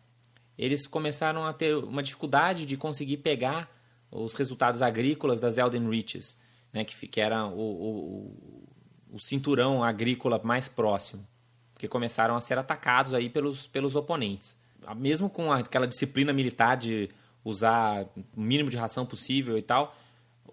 eles 0.58 0.86
começaram 0.86 1.46
a 1.46 1.52
ter 1.52 1.76
uma 1.76 2.02
dificuldade 2.02 2.66
de 2.66 2.76
conseguir 2.76 3.18
pegar 3.18 3.70
os 4.10 4.34
resultados 4.34 4.82
agrícolas 4.82 5.40
das 5.40 5.58
Elden 5.58 5.88
Reaches, 5.88 6.36
né, 6.76 6.84
que, 6.84 7.06
que 7.08 7.20
era 7.20 7.46
o, 7.46 7.58
o, 7.58 8.68
o, 9.12 9.18
cinturão 9.18 9.82
agrícola 9.82 10.38
mais 10.44 10.68
próximo, 10.68 11.26
porque 11.72 11.88
começaram 11.88 12.36
a 12.36 12.40
ser 12.40 12.58
atacados 12.58 13.14
aí 13.14 13.30
pelos, 13.30 13.66
pelos 13.66 13.96
oponentes. 13.96 14.58
Mesmo 14.94 15.30
com 15.30 15.50
aquela 15.50 15.86
disciplina 15.86 16.34
militar 16.34 16.76
de 16.76 17.08
usar 17.42 18.06
o 18.36 18.40
mínimo 18.40 18.68
de 18.68 18.76
ração 18.76 19.06
possível 19.06 19.56
e 19.56 19.62
tal, 19.62 19.96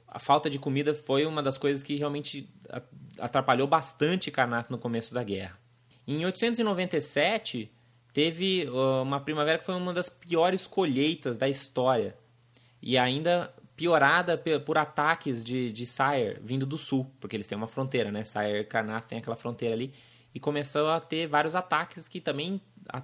a 0.08 0.18
falta 0.18 0.50
de 0.50 0.58
comida 0.58 0.96
foi 0.96 1.26
uma 1.26 1.44
das 1.44 1.58
coisas 1.58 1.84
que 1.84 1.96
realmente 1.96 2.50
atrapalhou 3.20 3.68
bastante 3.68 4.32
Karnak 4.32 4.72
no 4.72 4.78
começo 4.78 5.14
da 5.14 5.24
guerra. 5.24 5.60
Em 6.08 6.26
897, 6.26 7.70
teve 8.14 8.68
uma 9.04 9.20
primavera 9.20 9.60
que 9.60 9.66
foi 9.66 9.76
uma 9.76 9.92
das 9.92 10.08
piores 10.08 10.68
colheitas 10.68 11.38
da 11.38 11.50
história. 11.50 12.16
E 12.82 12.98
ainda 12.98 13.54
piorada 13.76 14.38
por 14.66 14.78
ataques 14.78 15.44
de, 15.44 15.72
de 15.72 15.86
Sire 15.86 16.40
vindo 16.42 16.66
do 16.66 16.78
sul, 16.78 17.10
porque 17.20 17.36
eles 17.36 17.48
têm 17.48 17.58
uma 17.58 17.68
fronteira, 17.68 18.12
né? 18.12 18.24
Sire 18.24 18.60
e 18.60 18.64
Karnath 18.64 19.08
tem 19.08 19.18
aquela 19.18 19.36
fronteira 19.36 19.74
ali. 19.74 19.94
E 20.34 20.40
começou 20.40 20.90
a 20.90 21.00
ter 21.00 21.28
vários 21.28 21.56
ataques 21.56 22.08
que 22.08 22.20
também 22.20 22.60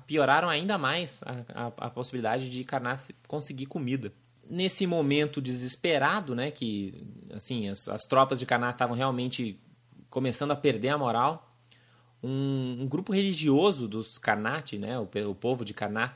pioraram 0.07 0.49
ainda 0.49 0.77
mais 0.77 1.21
a, 1.23 1.65
a, 1.65 1.87
a 1.87 1.89
possibilidade 1.89 2.49
de 2.49 2.63
Karnath 2.63 3.11
conseguir 3.27 3.67
comida. 3.67 4.11
Nesse 4.49 4.87
momento 4.87 5.41
desesperado, 5.41 6.33
né? 6.35 6.51
Que, 6.51 7.05
assim, 7.33 7.69
as, 7.69 7.87
as 7.87 8.01
tropas 8.03 8.39
de 8.39 8.45
Karnath 8.45 8.75
estavam 8.75 8.95
realmente 8.95 9.59
começando 10.09 10.51
a 10.51 10.55
perder 10.55 10.89
a 10.89 10.97
moral 10.97 11.49
um, 12.21 12.81
um 12.81 12.87
grupo 12.87 13.13
religioso 13.13 13.87
dos 13.87 14.17
Karnat, 14.17 14.73
né, 14.73 14.99
o, 14.99 15.09
o 15.29 15.35
povo 15.35 15.63
de 15.63 15.73
Karnat, 15.73 16.15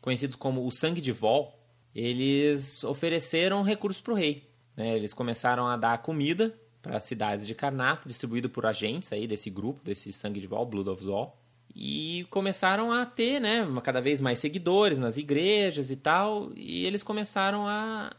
conhecidos 0.00 0.36
como 0.36 0.66
o 0.66 0.70
Sangue 0.70 1.00
de 1.00 1.12
Vol, 1.12 1.57
eles 1.94 2.84
ofereceram 2.84 3.62
recursos 3.62 4.00
para 4.00 4.12
o 4.12 4.16
rei. 4.16 4.48
Né? 4.76 4.96
Eles 4.96 5.12
começaram 5.12 5.66
a 5.66 5.76
dar 5.76 5.98
comida 5.98 6.54
para 6.80 6.96
as 6.96 7.04
cidades 7.04 7.46
de 7.46 7.54
Karnat, 7.54 8.02
distribuído 8.06 8.48
por 8.48 8.64
agentes 8.64 9.12
aí 9.12 9.26
desse 9.26 9.50
grupo, 9.50 9.82
desse 9.82 10.12
Sangue 10.12 10.40
de 10.40 10.46
Vol, 10.46 10.66
Blood 10.66 10.90
of 10.90 11.04
Zol. 11.04 11.36
E 11.74 12.26
começaram 12.30 12.92
a 12.92 13.04
ter 13.04 13.40
né, 13.40 13.66
cada 13.82 14.00
vez 14.00 14.20
mais 14.20 14.38
seguidores 14.38 14.98
nas 14.98 15.16
igrejas 15.16 15.90
e 15.90 15.96
tal, 15.96 16.50
e 16.54 16.86
eles 16.86 17.02
começaram 17.02 17.66
a, 17.68 18.12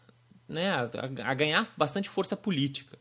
né, 0.47 0.71
a, 0.71 0.89
a 1.23 1.33
ganhar 1.33 1.67
bastante 1.75 2.09
força 2.09 2.37
política. 2.37 2.97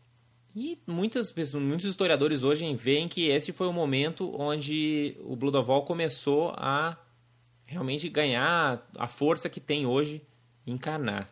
E 0.57 0.79
muitas, 0.87 1.33
muitos 1.55 1.87
historiadores 1.87 2.43
hoje 2.43 2.75
veem 2.75 3.07
que 3.07 3.27
esse 3.29 3.53
foi 3.53 3.69
o 3.69 3.73
momento 3.73 4.35
onde 4.41 5.17
o 5.21 5.37
All 5.71 5.85
começou 5.85 6.53
a 6.57 6.97
realmente 7.65 8.09
ganhar 8.09 8.89
a 8.97 9.07
força 9.07 9.49
que 9.49 9.61
tem 9.61 9.87
hoje 9.87 10.23
Karnath. 10.77 11.31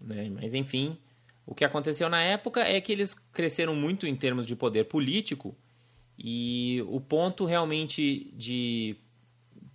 Né? 0.00 0.30
Mas 0.30 0.54
enfim, 0.54 0.98
o 1.46 1.54
que 1.54 1.64
aconteceu 1.64 2.08
na 2.08 2.22
época 2.22 2.60
é 2.60 2.80
que 2.80 2.92
eles 2.92 3.14
cresceram 3.14 3.74
muito 3.74 4.06
em 4.06 4.14
termos 4.14 4.46
de 4.46 4.54
poder 4.54 4.84
político 4.84 5.56
e 6.18 6.84
o 6.88 7.00
ponto 7.00 7.44
realmente 7.44 8.32
de 8.34 8.96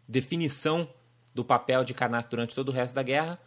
definição 0.08 0.88
do 1.34 1.44
papel 1.44 1.84
de 1.84 1.94
Karnak 1.94 2.30
durante 2.30 2.54
todo 2.54 2.70
o 2.70 2.72
resto 2.72 2.96
da 2.96 3.04
guerra 3.04 3.40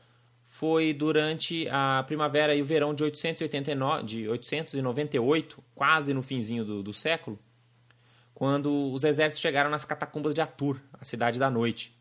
foi 0.47 0.93
durante 0.93 1.69
a 1.69 2.05
primavera 2.07 2.55
e 2.55 2.63
o 2.63 2.65
verão 2.65 2.95
de, 2.95 3.03
889, 3.03 4.05
de 4.05 4.29
898, 4.29 5.63
quase 5.75 6.15
no 6.15 6.23
finzinho 6.23 6.65
do, 6.65 6.83
do 6.83 6.93
século, 6.93 7.39
quando 8.33 8.93
os 8.93 9.05
exércitos 9.05 9.41
chegaram 9.41 9.69
nas 9.69 9.85
catacumbas 9.85 10.35
de 10.35 10.41
Atur, 10.41 10.81
a 10.93 11.05
cidade 11.05 11.39
da 11.39 11.51
noite. 11.51 11.94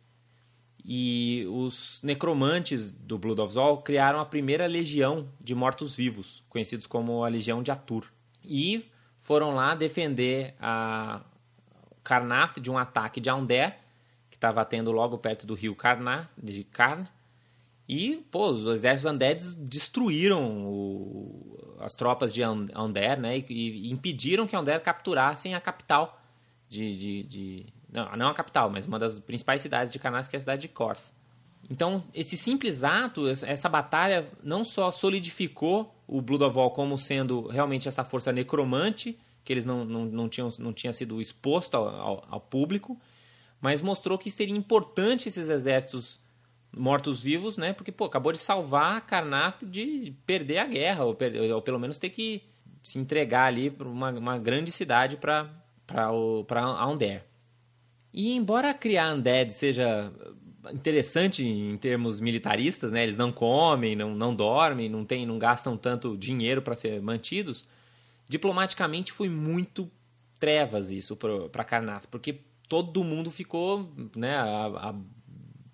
E 0.86 1.46
os 1.50 2.02
necromantes 2.04 2.92
do 2.92 3.18
Blood 3.18 3.42
of 3.42 3.54
Zol 3.54 3.78
criaram 3.82 4.20
a 4.20 4.26
primeira 4.26 4.68
legião 4.68 5.30
de 5.40 5.56
mortos-vivos, 5.56 6.44
conhecidos 6.50 6.88
como 6.88 7.24
a 7.24 7.30
Legião 7.30 7.64
de 7.64 7.72
Atur. 7.72 8.12
E 8.44 8.86
foram 9.22 9.56
lá 9.56 9.76
defender 9.76 10.54
a 10.60 11.22
Karnath 12.04 12.60
de 12.60 12.70
um 12.70 12.78
ataque 12.78 13.22
de 13.22 13.30
Aundet, 13.30 13.76
que 14.30 14.36
estava 14.36 14.66
tendo 14.66 14.92
logo 14.92 15.18
perto 15.18 15.48
do 15.48 15.54
rio 15.54 15.74
Karnath, 15.74 16.28
de 16.38 16.66
Karn. 16.66 17.08
E, 17.88 18.18
pô, 18.32 18.52
os 18.52 18.66
exércitos 18.66 19.14
Undeads 19.14 19.56
destruíram 19.56 20.66
o, 20.66 21.76
as 21.80 21.96
tropas 21.96 22.34
de 22.34 22.42
Ander, 22.42 23.20
né? 23.20 23.38
E, 23.50 23.92
impediram 23.92 24.48
que 24.48 24.56
Ander 24.56 24.82
capturassem 24.82 25.54
a 25.54 25.60
capital 25.60 26.22
de, 26.70 26.96
de, 26.96 27.24
de, 27.24 27.66
Não, 27.94 28.16
não 28.18 28.28
a 28.30 28.34
capital, 28.34 28.70
mas 28.70 28.86
uma 28.86 28.98
das 28.98 29.20
principais 29.20 29.62
cidades 29.62 29.94
de 29.94 30.00
Karnath, 30.00 30.28
que 30.28 30.36
é 30.36 30.38
a 30.38 30.40
cidade 30.40 30.64
de 30.64 30.68
Korth. 30.68 31.12
Então, 31.70 32.04
esse 32.14 32.36
simples 32.36 32.84
ato, 32.84 33.28
essa 33.28 33.70
batalha, 33.70 34.28
não 34.44 34.64
só 34.64 34.92
solidificou 34.92 35.96
o 36.08 36.22
Blood 36.22 36.44
of 36.44 36.58
All 36.58 36.72
como 36.72 36.98
sendo 36.98 37.48
realmente 37.48 37.88
essa 37.88 38.04
força 38.04 38.32
necromante, 38.32 39.18
que 39.46 39.54
eles 39.54 39.66
não, 39.66 39.86
não, 39.86 40.06
não, 40.06 40.28
tinham, 40.28 40.50
não 40.60 40.74
tinha 40.74 40.92
sido 40.92 41.22
exposto 41.22 41.76
ao, 41.76 41.88
ao, 41.88 42.26
ao 42.30 42.40
público, 42.42 43.00
mas 43.62 43.82
mostrou 43.82 44.18
que 44.18 44.30
seria 44.30 44.56
importante 44.56 45.30
esses 45.30 45.48
exércitos 45.48 46.20
mortos-vivos, 46.76 47.58
né? 47.58 47.72
Porque, 47.72 47.92
pô, 47.92 48.06
acabou 48.06 48.32
de 48.32 48.40
salvar 48.40 49.06
Karnak 49.06 49.66
de 49.66 50.14
perder 50.26 50.58
a 50.58 50.66
guerra, 50.66 51.06
ou, 51.06 51.16
ou, 51.54 51.62
pelo 51.62 51.80
menos 51.80 52.00
ter 52.00 52.10
que 52.10 52.44
se 52.84 53.00
entregar 53.00 53.46
ali 53.46 53.70
para 53.70 53.88
uma, 53.88 54.12
uma, 54.12 54.38
grande 54.38 54.72
cidade 54.72 55.16
para 55.16 55.50
Aundair. 56.78 57.24
E 58.14 58.36
embora 58.36 58.74
criar 58.74 59.14
Undead 59.14 59.52
seja 59.52 60.14
interessante 60.72 61.44
em 61.46 61.76
termos 61.78 62.22
militaristas, 62.22 62.92
né? 62.92 63.04
Eles 63.04 63.18
não 63.18 63.32
comem, 63.32 63.96
não, 63.96 64.16
não 64.16 64.36
dormem, 64.36 64.88
não, 64.88 65.04
tem, 65.04 65.26
não 65.26 65.40
gastam 65.40 65.76
tanto 65.76 66.16
dinheiro 66.16 66.62
para 66.62 66.76
ser 66.76 67.02
mantidos. 67.02 67.66
Diplomaticamente 68.30 69.12
foi 69.12 69.28
muito 69.28 69.92
trevas 70.40 70.92
isso 70.92 71.16
para 71.16 71.64
Karnath, 71.64 72.06
porque 72.08 72.42
todo 72.70 73.04
mundo 73.04 73.32
ficou 73.32 73.92
né, 74.16 74.36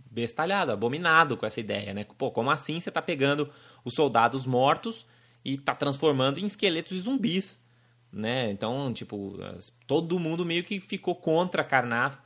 bestalhado, 0.10 0.72
abominado 0.72 1.38
com 1.38 1.46
essa 1.46 1.60
ideia, 1.60 1.94
né? 1.94 2.06
Pô, 2.18 2.32
como 2.32 2.50
assim 2.50 2.80
você 2.80 2.90
está 2.90 3.02
pegando 3.02 3.50
os 3.84 3.94
soldados 3.94 4.46
mortos 4.46 5.06
e 5.44 5.56
está 5.56 5.76
transformando 5.76 6.40
em 6.40 6.46
esqueletos 6.46 6.96
de 6.96 7.02
zumbis, 7.02 7.64
né? 8.12 8.50
Então, 8.50 8.92
tipo, 8.94 9.38
todo 9.86 10.20
mundo 10.20 10.46
meio 10.46 10.64
que 10.64 10.80
ficou 10.80 11.16
contra 11.16 11.64
Karnath 11.64 12.18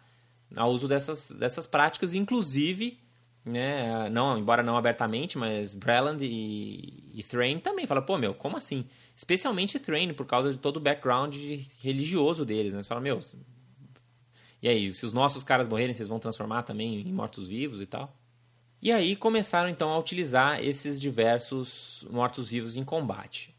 ao 0.56 0.72
uso 0.72 0.88
dessas, 0.88 1.32
dessas 1.32 1.66
práticas, 1.66 2.14
inclusive, 2.14 3.00
né, 3.46 4.10
não, 4.10 4.38
embora 4.38 4.64
não 4.64 4.78
abertamente, 4.78 5.38
mas 5.38 5.74
Breland 5.74 6.24
e, 6.24 7.12
e 7.14 7.24
Thrain 7.24 7.60
também 7.60 7.86
fala, 7.86 8.02
pô, 8.02 8.18
meu, 8.18 8.34
como 8.34 8.58
assim? 8.58 8.86
Especialmente 9.16 9.80
Thrain, 9.80 10.14
por 10.14 10.26
causa 10.26 10.52
de 10.52 10.60
todo 10.60 10.78
o 10.78 10.80
background 10.80 11.36
religioso 11.82 12.46
deles, 12.46 12.74
né? 12.74 12.82
Você 12.82 12.90
fala, 12.90 13.02
meu, 13.02 13.20
e 14.64 14.70
aí, 14.70 14.94
se 14.94 15.06
os 15.06 15.12
nossos 15.12 15.44
caras 15.44 15.68
morrerem, 15.68 15.94
vocês 15.94 16.08
vão 16.08 16.20
transformar 16.20 16.64
também 16.64 17.02
em 17.02 17.12
mortos-vivos 17.12 17.82
e 17.82 17.86
tal? 17.86 18.18
E 18.82 18.94
aí 18.94 19.14
começaram 19.14 19.70
então 19.70 19.90
a 19.90 20.00
utilizar 20.00 20.64
esses 20.64 21.00
diversos 21.00 22.08
mortos-vivos 22.10 22.78
em 22.78 22.84
combate. 22.84 23.53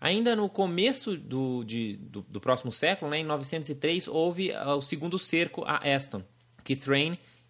Ainda 0.00 0.36
no 0.36 0.48
começo 0.48 1.16
do, 1.16 1.64
de, 1.64 1.96
do, 1.96 2.22
do, 2.22 2.40
próximo 2.40 2.70
século, 2.70 3.10
né, 3.10 3.18
em 3.18 3.24
903, 3.24 4.06
houve 4.06 4.52
uh, 4.52 4.76
o 4.76 4.80
segundo 4.80 5.18
cerco 5.18 5.64
a 5.64 5.78
Aston, 5.78 6.22
que 6.62 6.78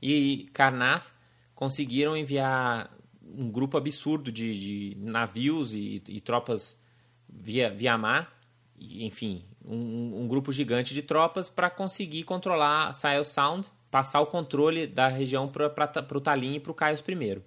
e 0.01 0.49
Karnath 0.55 1.13
conseguiram 1.55 2.17
enviar 2.17 2.91
um 3.23 3.51
grupo 3.51 3.77
absurdo 3.77 4.33
de, 4.33 4.95
de 4.95 4.97
navios 4.99 5.75
e, 5.75 6.03
e, 6.09 6.21
tropas 6.21 6.81
via, 7.29 7.69
via 7.69 7.99
mar, 7.99 8.33
enfim, 8.81 9.45
um, 9.65 10.23
um, 10.23 10.29
grupo 10.29 10.51
gigante 10.53 10.95
de 10.95 11.03
tropas 11.03 11.49
para 11.49 11.69
conseguir 11.69 12.23
controlar 12.23 12.93
Sile 12.95 13.25
Sound, 13.25 13.69
passar 13.91 14.21
o 14.21 14.27
controle 14.27 14.87
da 14.87 15.09
região 15.09 15.49
para 15.49 15.67
o 16.15 16.21
Talim 16.21 16.55
e 16.55 16.61
para 16.61 16.73
o 16.73 16.75
Caios 16.75 17.03
I. 17.07 17.43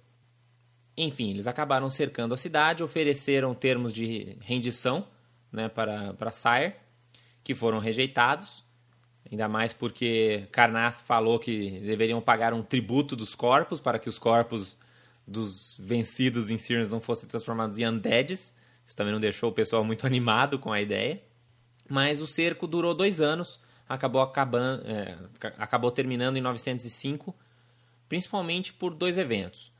Enfim, 0.96 1.30
eles 1.30 1.46
acabaram 1.46 1.88
cercando 1.88 2.34
a 2.34 2.36
cidade, 2.36 2.82
ofereceram 2.82 3.54
termos 3.54 3.92
de 3.92 4.36
rendição 4.40 5.06
né, 5.50 5.68
para, 5.68 6.14
para 6.14 6.30
Sire, 6.30 6.74
que 7.42 7.54
foram 7.54 7.78
rejeitados, 7.78 8.62
ainda 9.30 9.48
mais 9.48 9.72
porque 9.72 10.46
Karnath 10.52 10.96
falou 11.04 11.38
que 11.38 11.80
deveriam 11.80 12.20
pagar 12.20 12.52
um 12.52 12.62
tributo 12.62 13.16
dos 13.16 13.34
corpos 13.34 13.80
para 13.80 13.98
que 13.98 14.08
os 14.08 14.18
corpos 14.18 14.78
dos 15.26 15.76
vencidos 15.78 16.50
em 16.50 16.58
Sirens 16.58 16.90
não 16.90 17.00
fossem 17.00 17.28
transformados 17.28 17.78
em 17.78 17.86
undeads. 17.86 18.54
Isso 18.84 18.96
também 18.96 19.12
não 19.12 19.20
deixou 19.20 19.50
o 19.50 19.52
pessoal 19.52 19.82
muito 19.84 20.06
animado 20.06 20.58
com 20.58 20.72
a 20.72 20.80
ideia. 20.80 21.22
Mas 21.88 22.20
o 22.20 22.26
cerco 22.26 22.66
durou 22.66 22.94
dois 22.94 23.20
anos, 23.20 23.58
acabou, 23.88 24.22
acabando, 24.22 24.86
é, 24.86 25.18
acabou 25.58 25.90
terminando 25.90 26.36
em 26.36 26.40
905, 26.40 27.34
principalmente 28.08 28.72
por 28.72 28.94
dois 28.94 29.18
eventos. 29.18 29.71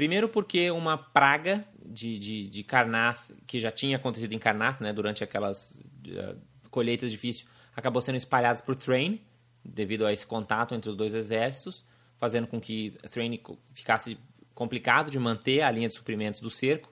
Primeiro 0.00 0.30
porque 0.30 0.70
uma 0.70 0.96
praga 0.96 1.62
de, 1.84 2.18
de, 2.18 2.48
de 2.48 2.64
Karnath, 2.64 3.32
que 3.46 3.60
já 3.60 3.70
tinha 3.70 3.98
acontecido 3.98 4.32
em 4.32 4.38
Karnath, 4.38 4.80
né, 4.80 4.94
durante 4.94 5.22
aquelas 5.22 5.84
uh, 6.06 6.40
colheitas 6.70 7.10
difíceis, 7.10 7.46
acabou 7.76 8.00
sendo 8.00 8.16
espalhada 8.16 8.62
por 8.62 8.74
Thrain, 8.74 9.20
devido 9.62 10.06
a 10.06 10.10
esse 10.10 10.26
contato 10.26 10.74
entre 10.74 10.88
os 10.88 10.96
dois 10.96 11.12
exércitos, 11.12 11.84
fazendo 12.16 12.46
com 12.46 12.58
que 12.58 12.96
Thrain 13.10 13.38
ficasse 13.74 14.16
complicado 14.54 15.10
de 15.10 15.18
manter 15.18 15.60
a 15.60 15.70
linha 15.70 15.88
de 15.88 15.92
suprimentos 15.92 16.40
do 16.40 16.48
cerco, 16.48 16.90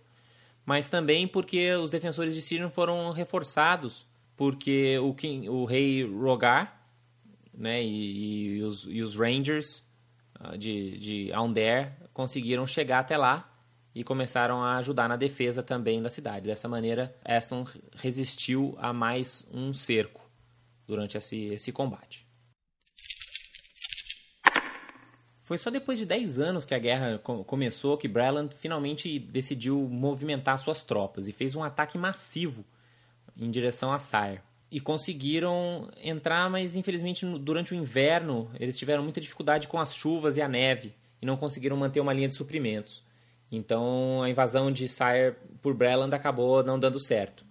mas 0.66 0.90
também 0.90 1.26
porque 1.26 1.72
os 1.76 1.88
defensores 1.88 2.34
de 2.34 2.42
Sirion 2.42 2.68
foram 2.68 3.10
reforçados, 3.12 4.06
porque 4.36 4.98
o, 4.98 5.14
King, 5.14 5.48
o 5.48 5.64
rei 5.64 6.04
Rogar 6.04 6.86
né, 7.54 7.82
e, 7.82 8.58
e, 8.58 8.62
os, 8.62 8.86
e 8.86 9.00
os 9.00 9.16
Rangers 9.16 9.87
de, 10.58 10.98
de 10.98 11.32
Aundair 11.32 11.92
conseguiram 12.12 12.66
chegar 12.66 13.00
até 13.00 13.16
lá 13.16 13.50
e 13.94 14.04
começaram 14.04 14.62
a 14.62 14.76
ajudar 14.76 15.08
na 15.08 15.16
defesa 15.16 15.62
também 15.62 16.00
da 16.00 16.10
cidade. 16.10 16.46
Dessa 16.46 16.68
maneira, 16.68 17.16
Aston 17.24 17.66
resistiu 17.96 18.76
a 18.78 18.92
mais 18.92 19.46
um 19.52 19.72
cerco 19.72 20.20
durante 20.86 21.16
esse, 21.18 21.46
esse 21.46 21.72
combate. 21.72 22.26
Foi 25.42 25.56
só 25.56 25.70
depois 25.70 25.98
de 25.98 26.04
10 26.04 26.38
anos 26.38 26.64
que 26.64 26.74
a 26.74 26.78
guerra 26.78 27.18
começou 27.18 27.96
que 27.96 28.06
Breland 28.06 28.54
finalmente 28.54 29.18
decidiu 29.18 29.80
movimentar 29.88 30.58
suas 30.58 30.84
tropas 30.84 31.26
e 31.26 31.32
fez 31.32 31.54
um 31.54 31.64
ataque 31.64 31.96
massivo 31.96 32.66
em 33.34 33.50
direção 33.50 33.90
a 33.90 33.98
Sire. 33.98 34.42
E 34.70 34.80
conseguiram 34.80 35.90
entrar, 36.02 36.50
mas 36.50 36.76
infelizmente 36.76 37.24
durante 37.38 37.72
o 37.72 37.76
inverno 37.76 38.50
eles 38.60 38.76
tiveram 38.76 39.02
muita 39.02 39.20
dificuldade 39.20 39.66
com 39.66 39.78
as 39.78 39.94
chuvas 39.94 40.36
e 40.36 40.42
a 40.42 40.48
neve 40.48 40.94
e 41.20 41.26
não 41.26 41.36
conseguiram 41.36 41.76
manter 41.76 42.00
uma 42.00 42.12
linha 42.12 42.28
de 42.28 42.34
suprimentos. 42.34 43.02
Então 43.50 44.22
a 44.22 44.28
invasão 44.28 44.70
de 44.70 44.86
Sire 44.88 45.36
por 45.62 45.74
Breland 45.74 46.14
acabou 46.14 46.62
não 46.62 46.78
dando 46.78 47.00
certo. 47.00 47.48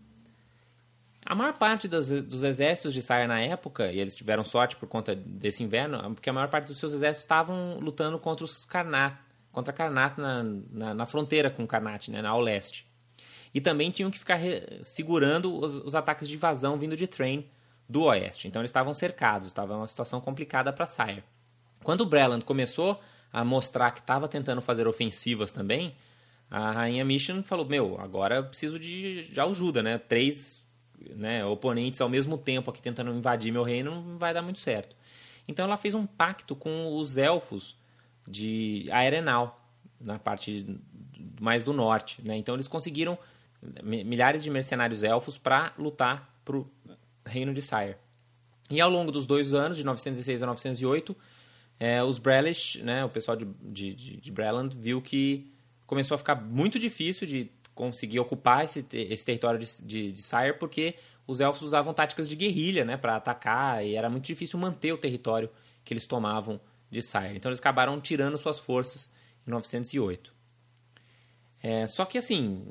A 1.25 1.35
maior 1.35 1.53
parte 1.53 1.89
das, 1.89 2.07
dos 2.23 2.41
exércitos 2.41 2.93
de 2.93 3.01
Sire 3.01 3.27
na 3.27 3.41
época, 3.41 3.91
e 3.91 3.99
eles 3.99 4.15
tiveram 4.15 4.45
sorte 4.45 4.77
por 4.77 4.87
conta 4.87 5.13
desse 5.13 5.61
inverno, 5.61 6.01
porque 6.15 6.29
a 6.29 6.33
maior 6.33 6.47
parte 6.47 6.67
dos 6.67 6.77
seus 6.77 6.93
exércitos 6.93 7.23
estavam 7.23 7.79
lutando 7.81 8.17
contra 8.17 8.45
os 8.45 8.63
Karnat, 8.63 9.17
contra 9.51 9.73
Karnat 9.73 10.17
na, 10.17 10.43
na, 10.43 10.93
na 10.93 11.05
fronteira 11.05 11.49
com 11.49 11.67
Karnat, 11.67 12.07
né, 12.09 12.25
ao 12.25 12.39
leste. 12.39 12.86
E 13.57 13.59
também 13.59 13.89
tinham 13.89 14.11
que 14.11 14.19
ficar 14.19 14.39
segurando 14.83 15.57
os, 15.57 15.77
os, 15.83 15.95
ataques 15.95 16.27
de 16.27 16.35
invasão 16.35 16.77
vindo 16.77 16.95
de 16.95 17.07
Train 17.07 17.43
do 17.89 18.03
oeste. 18.03 18.47
Então 18.47 18.61
eles 18.61 18.69
estavam 18.69 18.93
cercados, 18.93 19.47
estava 19.47 19.75
uma 19.75 19.87
situação 19.87 20.21
complicada 20.21 20.71
para 20.71 20.85
Sire. 20.85 21.23
Quando 21.83 22.05
Breland 22.05 22.45
começou 22.45 23.01
a 23.33 23.43
mostrar 23.43 23.89
que 23.89 23.99
estava 23.99 24.27
tentando 24.27 24.61
fazer 24.61 24.87
ofensivas 24.87 25.51
também, 25.51 25.95
a 26.51 26.69
rainha 26.69 27.03
Mission 27.03 27.41
falou: 27.41 27.65
Meu, 27.65 27.99
agora 27.99 28.35
eu 28.35 28.43
preciso 28.43 28.77
de, 28.77 29.27
de 29.27 29.39
ajuda, 29.39 29.81
né? 29.81 29.97
Três 29.97 30.63
né, 31.15 31.43
oponentes 31.43 31.99
ao 31.99 32.09
mesmo 32.09 32.37
tempo 32.37 32.69
aqui 32.69 32.79
tentando 32.79 33.11
invadir 33.11 33.51
meu 33.51 33.63
reino 33.63 33.89
não 33.89 34.19
vai 34.19 34.35
dar 34.35 34.43
muito 34.43 34.59
certo. 34.59 34.95
Então 35.47 35.65
ela 35.65 35.77
fez 35.77 35.95
um 35.95 36.05
pacto 36.05 36.55
com 36.55 36.95
os 36.95 37.17
elfos 37.17 37.75
de 38.27 38.87
Aerenal, 38.91 39.67
na 39.99 40.19
parte 40.19 40.79
mais 41.41 41.63
do 41.63 41.73
norte. 41.73 42.21
Né? 42.21 42.37
Então 42.37 42.53
eles 42.53 42.67
conseguiram 42.67 43.17
milhares 43.83 44.43
de 44.43 44.49
mercenários 44.49 45.03
elfos 45.03 45.37
para 45.37 45.73
lutar 45.77 46.33
para 46.43 46.57
o 46.57 46.69
reino 47.25 47.53
de 47.53 47.61
Sire. 47.61 47.95
E 48.69 48.81
ao 48.81 48.89
longo 48.89 49.11
dos 49.11 49.25
dois 49.25 49.53
anos, 49.53 49.77
de 49.77 49.83
906 49.83 50.43
a 50.43 50.45
908, 50.45 51.15
é, 51.79 52.03
os 52.03 52.17
Brelish, 52.17 52.81
né, 52.83 53.05
o 53.05 53.09
pessoal 53.09 53.37
de, 53.37 53.45
de, 53.45 54.17
de, 54.17 54.31
Breland, 54.31 54.75
viu 54.77 55.01
que 55.01 55.51
começou 55.85 56.15
a 56.15 56.17
ficar 56.17 56.35
muito 56.35 56.79
difícil 56.79 57.27
de 57.27 57.51
conseguir 57.73 58.19
ocupar 58.19 58.65
esse, 58.65 58.85
esse 58.91 59.25
território 59.25 59.59
de, 59.59 59.83
de, 59.83 60.11
de 60.11 60.21
Sire, 60.21 60.53
porque 60.59 60.95
os 61.25 61.39
elfos 61.39 61.61
usavam 61.61 61.93
táticas 61.93 62.27
de 62.27 62.35
guerrilha 62.35 62.83
né, 62.83 62.97
para 62.97 63.15
atacar 63.15 63.85
e 63.85 63.95
era 63.95 64.09
muito 64.09 64.25
difícil 64.25 64.57
manter 64.57 64.91
o 64.91 64.97
território 64.97 65.49
que 65.83 65.93
eles 65.93 66.05
tomavam 66.05 66.59
de 66.89 67.01
Sire. 67.01 67.35
Então 67.35 67.49
eles 67.49 67.59
acabaram 67.59 67.99
tirando 68.01 68.37
suas 68.37 68.59
forças 68.59 69.11
em 69.45 69.51
908. 69.51 70.33
É, 71.61 71.87
só 71.87 72.05
que 72.05 72.17
assim, 72.17 72.65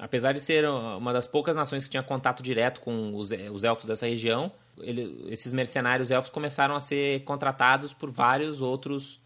apesar 0.00 0.32
de 0.32 0.40
ser 0.40 0.66
uma 0.66 1.12
das 1.12 1.26
poucas 1.26 1.54
nações 1.54 1.84
que 1.84 1.90
tinha 1.90 2.02
contato 2.02 2.42
direto 2.42 2.80
com 2.80 3.14
os, 3.14 3.30
os 3.52 3.64
elfos 3.64 3.86
dessa 3.86 4.06
região, 4.06 4.50
ele, 4.78 5.26
esses 5.28 5.52
mercenários 5.52 6.10
elfos 6.10 6.30
começaram 6.30 6.74
a 6.74 6.80
ser 6.80 7.22
contratados 7.24 7.92
por 7.92 8.10
vários 8.10 8.60
outros 8.60 9.20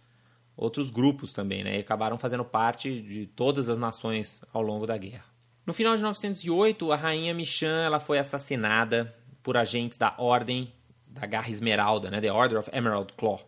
outros 0.57 0.89
grupos 0.91 1.33
também, 1.33 1.65
né? 1.65 1.79
E 1.79 1.81
acabaram 1.81 2.17
fazendo 2.17 2.45
parte 2.45 3.01
de 3.01 3.27
todas 3.27 3.69
as 3.69 3.77
nações 3.77 4.41
ao 4.53 4.63
longo 4.63 4.87
da 4.87 4.97
guerra. 4.97 5.25
No 5.67 5.75
final 5.75 5.97
de 5.97 6.03
908, 6.03 6.93
a 6.93 6.97
rainha 6.97 7.35
Michan 7.35 7.85
ela 7.85 7.99
foi 7.99 8.19
assassinada 8.19 9.13
por 9.43 9.57
agentes 9.57 9.99
da 9.99 10.15
Ordem 10.17 10.73
da 11.09 11.27
Garra 11.27 11.51
Esmeralda, 11.51 12.11
né? 12.11 12.21
The 12.21 12.33
Order 12.33 12.59
of 12.59 12.71
Emerald 12.73 13.13
Claw, 13.15 13.41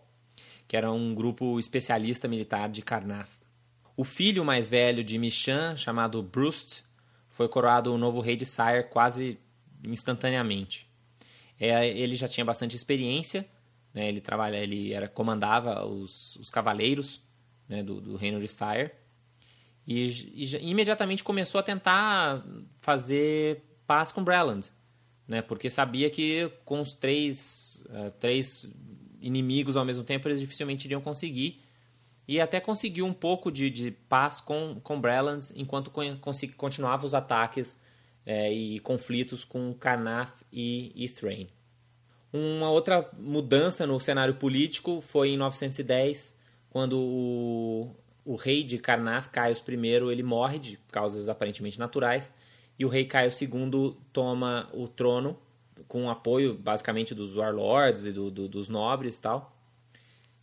que 0.67 0.77
era 0.77 0.91
um 0.91 1.15
grupo 1.15 1.61
especialista 1.61 2.27
militar 2.27 2.69
de 2.69 2.83
Karnath. 2.83 3.31
O 3.97 4.03
filho 4.03 4.45
mais 4.45 4.69
velho 4.69 5.05
de 5.05 5.17
Michan, 5.17 5.77
chamado 5.77 6.23
Brust, 6.23 6.85
foi 7.37 7.51
coroado 7.51 7.93
o 7.93 7.99
novo 7.99 8.23
rei 8.23 8.35
de 8.35 8.47
Sire 8.47 8.85
quase 8.85 9.39
instantaneamente. 9.87 10.89
É, 11.61 11.87
ele 11.87 12.15
já 12.15 12.27
tinha 12.27 12.47
bastante 12.47 12.75
experiência, 12.75 13.47
né? 13.93 14.09
ele 14.09 14.23
trabalha, 14.23 14.57
ele 14.57 14.95
era 14.95 15.07
comandava 15.07 15.85
os, 15.85 16.37
os 16.37 16.49
cavaleiros 16.49 17.21
né? 17.69 17.83
do, 17.83 18.01
do, 18.01 18.17
reino 18.17 18.41
de 18.41 18.49
Sire 18.49 18.91
e, 19.87 20.07
e, 20.33 20.71
imediatamente 20.71 21.23
começou 21.23 21.59
a 21.59 21.63
tentar 21.63 22.43
fazer 22.79 23.63
paz 23.87 24.11
com 24.11 24.25
Breland, 24.25 24.73
né? 25.29 25.43
Porque 25.43 25.69
sabia 25.69 26.09
que 26.09 26.51
com 26.65 26.81
os 26.81 26.97
três, 26.97 27.85
uh, 27.91 28.11
três 28.19 28.67
inimigos 29.21 29.77
ao 29.77 29.85
mesmo 29.85 30.05
tempo 30.05 30.27
eles 30.27 30.41
dificilmente 30.41 30.87
iriam 30.87 31.03
conseguir 31.03 31.63
e 32.29 32.41
até 32.41 32.61
conseguiu 32.61 33.07
um 33.07 33.13
pouco 33.13 33.51
de, 33.53 33.71
de 33.71 33.91
paz 33.91 34.41
com, 34.41 34.81
com 34.83 35.01
Breland 35.01 35.47
enquanto 35.55 35.93
continuava 36.57 37.07
os 37.07 37.15
ataques 37.15 37.81
é, 38.25 38.53
e 38.53 38.81
conflitos 38.81 39.45
com 39.45 39.73
Karnath 39.75 40.43
e, 40.53 40.93
e 40.97 41.09
Thrain. 41.09 41.49
Uma 42.33 42.69
outra 42.71 43.09
mudança 43.17 43.87
no 43.87 43.99
cenário 44.01 44.35
político 44.35 45.01
foi 45.01 45.31
em 45.31 45.37
910, 45.37 46.37
quando 46.69 46.99
o, 46.99 47.95
o 48.25 48.35
rei 48.35 48.65
de 48.65 48.79
Karnath, 48.79 49.29
Caius 49.31 49.63
I, 49.67 49.87
ele 50.11 50.23
morre 50.23 50.59
de 50.59 50.79
causas 50.91 51.29
aparentemente 51.29 51.79
naturais, 51.79 52.33
e 52.79 52.85
o 52.85 52.89
rei 52.89 53.07
Caio 53.07 53.31
II 53.31 53.97
toma 54.13 54.69
o 54.75 54.89
trono 54.89 55.39
com 55.87 56.11
apoio 56.11 56.55
basicamente 56.55 57.15
dos 57.15 57.37
warlords 57.37 58.05
e 58.05 58.13
do, 58.13 58.31
do, 58.31 58.49
dos 58.49 58.69
nobres 58.69 59.17
e 59.17 59.23
tal 59.23 59.56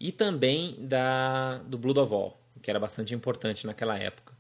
e 0.04 0.12
também 0.12 0.76
da, 0.82 1.60
do 1.60 1.78
Blood 1.78 1.98
of 2.02 2.36
que 2.62 2.70
era 2.70 2.78
bastante 2.78 3.16
importante 3.16 3.66
naquela 3.66 3.98
época. 3.98 4.34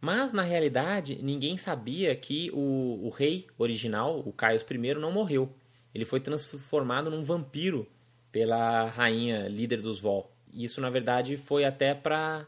Mas, 0.00 0.32
na 0.32 0.40
realidade, 0.40 1.18
ninguém 1.22 1.58
sabia 1.58 2.16
que 2.16 2.50
o, 2.54 3.06
o 3.06 3.10
rei 3.10 3.46
original, 3.58 4.18
o 4.20 4.32
Caius 4.32 4.62
I, 4.62 4.94
não 4.94 5.12
morreu. 5.12 5.52
Ele 5.94 6.06
foi 6.06 6.20
transformado 6.20 7.10
num 7.10 7.20
vampiro 7.20 7.86
pela 8.32 8.86
rainha 8.86 9.46
líder 9.46 9.82
dos 9.82 10.00
Vol. 10.00 10.32
Isso, 10.54 10.80
na 10.80 10.88
verdade, 10.88 11.36
foi 11.36 11.66
até 11.66 11.94
para 11.94 12.46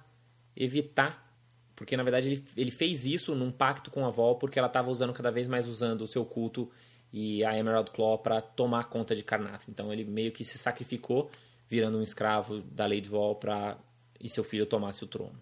evitar, 0.57 1.31
porque, 1.77 1.95
na 1.95 2.03
verdade, 2.03 2.31
ele, 2.31 2.45
ele 2.57 2.71
fez 2.71 3.05
isso 3.05 3.35
num 3.35 3.51
pacto 3.51 3.91
com 3.91 4.07
a 4.07 4.11
Vol, 4.11 4.37
porque 4.37 4.59
ela 4.59 4.69
estava 4.69 4.91
usando 4.91 5.13
cada 5.13 5.31
vez 5.31 5.47
mais 5.47 5.69
usando 5.69 6.03
o 6.03 6.07
seu 6.07 6.25
culto 6.25 6.71
e 7.13 7.45
a 7.45 7.59
Emerald 7.59 7.91
Claw 7.91 8.17
para 8.17 8.41
tomar 8.41 8.85
conta 8.85 9.15
de 9.15 9.23
Karnath. 9.23 9.65
Então, 9.69 9.93
ele 9.93 10.07
meio 10.07 10.33
que 10.33 10.43
se 10.43 10.57
sacrificou 10.57 11.31
virando 11.71 11.99
um 11.99 12.03
escravo 12.03 12.61
da 12.63 12.85
lei 12.85 13.01
de 13.01 13.09
Vol 13.09 13.37
para 13.37 13.79
e 14.21 14.29
seu 14.29 14.43
filho 14.43 14.67
tomasse 14.67 15.05
o 15.05 15.07
trono. 15.07 15.41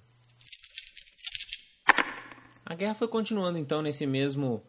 A 2.64 2.74
guerra 2.74 2.94
foi 2.94 3.08
continuando 3.08 3.58
então 3.58 3.80
nesse 3.80 4.06
mesmo 4.06 4.62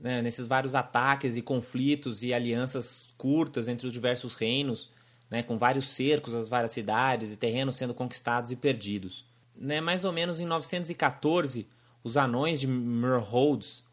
né, 0.00 0.22
nesses 0.22 0.46
vários 0.46 0.74
ataques 0.74 1.36
e 1.36 1.42
conflitos 1.42 2.22
e 2.22 2.32
alianças 2.32 3.08
curtas 3.18 3.68
entre 3.68 3.86
os 3.86 3.92
diversos 3.92 4.34
reinos, 4.34 4.90
né, 5.28 5.42
com 5.42 5.58
vários 5.58 5.88
cercos 5.88 6.34
às 6.34 6.48
várias 6.48 6.72
cidades 6.72 7.32
e 7.32 7.36
terrenos 7.36 7.76
sendo 7.76 7.92
conquistados 7.92 8.50
e 8.50 8.56
perdidos. 8.56 9.26
Né, 9.54 9.80
mais 9.80 10.04
ou 10.04 10.12
menos 10.12 10.40
em 10.40 10.46
914, 10.46 11.68
os 12.02 12.16
anões 12.16 12.60
de 12.60 12.66
Myrholds, 12.66 13.84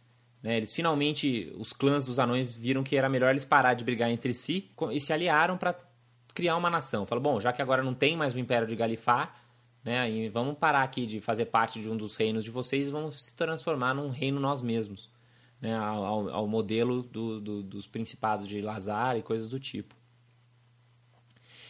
né, 0.42 0.58
eles 0.58 0.72
finalmente, 0.72 1.52
os 1.58 1.74
clãs 1.74 2.06
dos 2.06 2.20
anões 2.20 2.54
viram 2.54 2.84
que 2.84 2.96
era 2.96 3.10
melhor 3.10 3.32
eles 3.32 3.44
parar 3.44 3.74
de 3.74 3.84
brigar 3.84 4.10
entre 4.10 4.34
si 4.34 4.72
e 4.92 5.00
se 5.00 5.12
aliaram 5.12 5.58
para 5.58 5.76
criar 6.36 6.58
uma 6.58 6.70
nação. 6.70 7.06
Fala, 7.06 7.22
bom, 7.22 7.40
já 7.40 7.52
que 7.52 7.62
agora 7.62 7.82
não 7.82 7.96
tem 7.96 8.16
mais 8.16 8.36
o 8.36 8.40
Império 8.40 8.68
de 8.68 8.76
Galifar, 8.76 9.42
né, 9.84 10.10
e 10.12 10.30
vamos 10.30 10.58
parar 10.58 10.84
aqui 10.84 11.06
de 11.06 11.22
fazer 11.22 11.46
parte 11.46 11.80
de 11.80 11.90
um 11.90 11.96
dos 11.96 12.16
reinos 12.16 12.44
de 12.44 12.52
vocês 12.52 12.88
e 12.88 12.92
vamos 12.92 13.24
se 13.24 13.34
transformar 13.34 13.94
num 13.94 14.10
reino 14.10 14.40
nós 14.40 14.62
mesmos, 14.62 15.10
né, 15.62 15.76
ao, 15.76 16.30
ao 16.30 16.48
modelo 16.48 17.04
do, 17.04 17.40
do, 17.40 17.64
dos 17.64 17.88
principados 17.88 18.48
de 18.48 18.62
Lazar 18.62 19.18
e 19.18 19.22
coisas 19.22 19.50
do 19.50 19.60
tipo. 19.60 19.96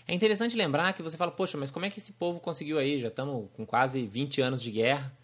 É 0.08 0.14
interessante 0.14 0.56
lembrar 0.56 0.94
que 0.94 1.02
você 1.02 1.18
fala, 1.18 1.32
poxa, 1.32 1.58
mas 1.58 1.72
como 1.72 1.86
é 1.86 1.90
que 1.90 2.00
esse 2.00 2.14
povo 2.14 2.40
conseguiu 2.40 2.78
aí? 2.78 3.00
Já 3.00 3.08
estamos 3.08 3.50
com 3.54 3.66
quase 3.66 4.06
20 4.06 4.42
anos 4.42 4.62
de 4.62 4.72
guerra, 4.72 5.16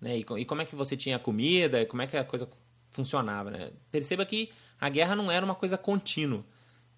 né? 0.00 0.18
E, 0.18 0.20
e, 0.38 0.44
como 0.44 0.62
é 0.62 0.64
que 0.64 0.74
você 0.74 0.96
tinha 0.96 1.18
comida? 1.18 1.84
Como 1.84 2.00
é 2.00 2.06
que 2.06 2.16
a 2.16 2.24
coisa 2.24 2.48
funcionava, 2.90 3.50
né? 3.50 3.70
Perceba 3.90 4.24
que 4.24 4.50
a 4.80 4.88
guerra 4.88 5.14
não 5.14 5.30
era 5.30 5.44
uma 5.44 5.54
coisa 5.54 5.76
contínua. 5.76 6.42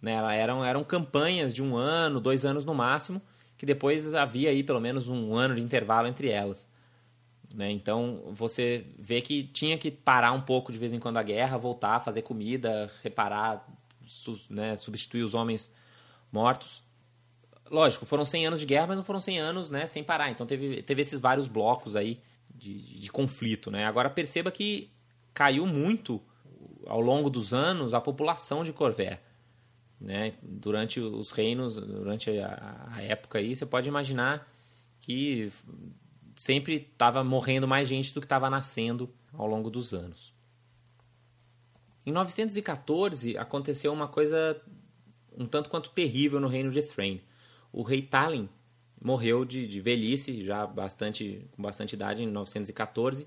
Né? 0.03 0.13
Eram, 0.37 0.65
eram 0.65 0.83
campanhas 0.83 1.55
de 1.55 1.63
um 1.63 1.77
ano, 1.77 2.21
dois 2.21 2.45
anos 2.45 2.65
no 2.65 2.75
máximo, 2.75 3.23
que 3.57 3.65
depois 3.65 4.13
havia 4.13 4.51
aí 4.51 4.65
pelo 4.65 4.81
menos 4.81 5.09
um 5.09 5.35
ano 5.37 5.55
de 5.55 5.63
intervalo 5.63 6.09
entre 6.09 6.29
elas. 6.29 6.69
Né? 7.55 7.71
Então 7.71 8.23
você 8.33 8.85
vê 8.99 9.21
que 9.23 9.45
tinha 9.45 9.79
que 9.79 9.91
parar 9.91 10.33
um 10.33 10.41
pouco 10.41 10.73
de 10.73 10.79
vez 10.79 10.93
em 10.93 10.99
quando 10.99 11.19
a 11.19 11.23
guerra, 11.23 11.57
voltar, 11.57 12.01
fazer 12.01 12.23
comida, 12.23 12.91
reparar, 13.03 13.65
su, 14.07 14.41
né? 14.51 14.77
substituir 14.77 15.23
os 15.23 15.35
homens 15.35 15.73
mortos. 16.33 16.83
Lógico, 17.71 18.05
foram 18.05 18.25
100 18.25 18.49
anos 18.49 18.61
de 18.61 18.67
guerra, 18.67 18.89
mas 18.89 18.97
não 18.97 19.05
foram 19.05 19.21
100 19.21 19.39
anos 19.39 19.71
né, 19.71 19.87
sem 19.87 20.03
parar. 20.03 20.31
Então 20.31 20.45
teve, 20.45 20.83
teve 20.83 21.01
esses 21.01 21.21
vários 21.21 21.49
blocos 21.49 21.97
aí 21.97 22.21
de, 22.55 22.77
de, 22.79 23.01
de 23.01 23.11
conflito. 23.11 23.71
Né? 23.71 23.87
Agora 23.87 24.11
perceba 24.11 24.51
que 24.51 24.91
caiu 25.33 25.67
muito 25.67 26.21
ao 26.87 27.01
longo 27.01 27.31
dos 27.31 27.55
anos 27.55 27.95
a 27.95 28.01
população 28.01 28.65
de 28.65 28.73
Corvé. 28.73 29.21
Né? 30.03 30.35
Durante 30.43 30.99
os 30.99 31.31
reinos, 31.31 31.77
durante 31.77 32.29
a, 32.41 32.89
a 32.91 33.03
época 33.03 33.39
aí, 33.39 33.55
você 33.55 33.65
pode 33.65 33.89
imaginar 33.89 34.51
que 35.01 35.51
sempre 36.35 36.89
estava 36.93 37.23
morrendo 37.23 37.69
mais 37.69 37.89
gente 37.89 38.13
do 38.13 38.21
que 38.21 38.27
estava 38.27 38.51
nascendo 38.51 39.09
ao 39.33 39.47
longo 39.47 39.71
dos 39.71 39.95
anos. 39.95 40.33
Em 42.05 42.11
914 42.11 43.39
aconteceu 43.39 43.93
uma 43.93 44.09
coisa 44.09 44.61
um 45.39 45.47
tanto 45.47 45.71
quanto 45.71 45.91
terrível 45.91 46.41
no 46.41 46.49
reino 46.49 46.71
de 46.71 46.83
Thrain. 46.83 47.23
O 47.73 47.83
rei 47.83 48.03
Talin 48.03 48.49
morreu 49.01 49.45
de, 49.45 49.67
de 49.69 49.81
velhice, 49.81 50.45
já 50.45 50.67
bastante 50.67 51.47
com 51.53 51.63
bastante 51.63 51.93
idade, 51.95 52.25
em 52.25 52.27
914 52.27 53.27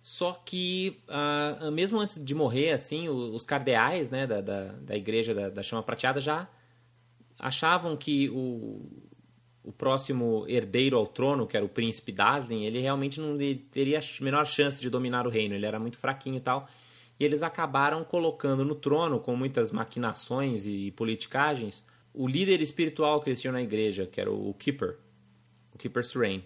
só 0.00 0.32
que, 0.32 0.98
uh, 1.08 1.70
mesmo 1.70 2.00
antes 2.00 2.22
de 2.24 2.34
morrer, 2.34 2.72
assim, 2.72 3.08
os 3.10 3.44
cardeais 3.44 4.08
né, 4.08 4.26
da, 4.26 4.40
da, 4.40 4.64
da 4.72 4.96
igreja 4.96 5.34
da, 5.34 5.50
da, 5.50 5.62
Chama 5.62 5.82
Prateada 5.82 6.20
já 6.20 6.48
achavam 7.38 7.94
que 7.98 8.30
o, 8.30 8.80
o 9.62 9.70
próximo 9.70 10.46
herdeiro 10.48 10.96
ao 10.96 11.06
trono, 11.06 11.46
que 11.46 11.54
era 11.54 11.66
o 11.66 11.68
príncipe 11.68 12.12
Daslin, 12.12 12.64
ele 12.64 12.80
realmente 12.80 13.20
não 13.20 13.36
teria 13.70 13.98
a 13.98 14.24
menor 14.24 14.46
chance 14.46 14.80
de 14.80 14.88
dominar 14.88 15.26
o 15.26 15.30
reino. 15.30 15.54
Ele 15.54 15.66
era 15.66 15.78
muito 15.78 15.98
fraquinho 15.98 16.36
e 16.36 16.40
tal. 16.40 16.66
E 17.18 17.24
eles 17.24 17.42
acabaram 17.42 18.02
colocando 18.02 18.64
no 18.64 18.74
trono, 18.74 19.20
com 19.20 19.36
muitas 19.36 19.70
maquinações 19.70 20.64
e 20.66 20.90
politicagens, 20.92 21.84
o 22.14 22.26
líder 22.26 22.62
espiritual 22.62 23.20
que 23.20 23.28
eles 23.28 23.40
tinham 23.40 23.52
na 23.52 23.60
igreja, 23.60 24.06
que 24.06 24.18
era 24.18 24.32
o 24.32 24.54
Keeper, 24.54 24.98
o 25.74 25.78
Keeper 25.78 26.04
Surain. 26.06 26.42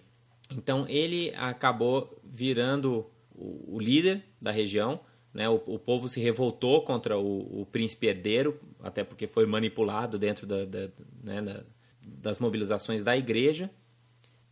Então 0.51 0.85
ele 0.89 1.33
acabou 1.35 2.19
virando 2.21 3.09
o, 3.37 3.79
líder 3.79 4.23
da 4.41 4.51
região, 4.51 4.99
né? 5.33 5.49
O, 5.49 5.55
o, 5.65 5.79
povo 5.79 6.07
se 6.07 6.19
revoltou 6.19 6.81
contra 6.81 7.17
o, 7.17 7.61
o, 7.61 7.65
príncipe 7.65 8.07
herdeiro, 8.07 8.59
até 8.81 9.03
porque 9.03 9.27
foi 9.27 9.45
manipulado 9.45 10.17
dentro 10.17 10.45
da, 10.45 10.65
da, 10.65 10.89
né, 11.23 11.41
da, 11.41 11.63
das 12.01 12.39
mobilizações 12.39 13.03
da 13.03 13.15
igreja, 13.15 13.69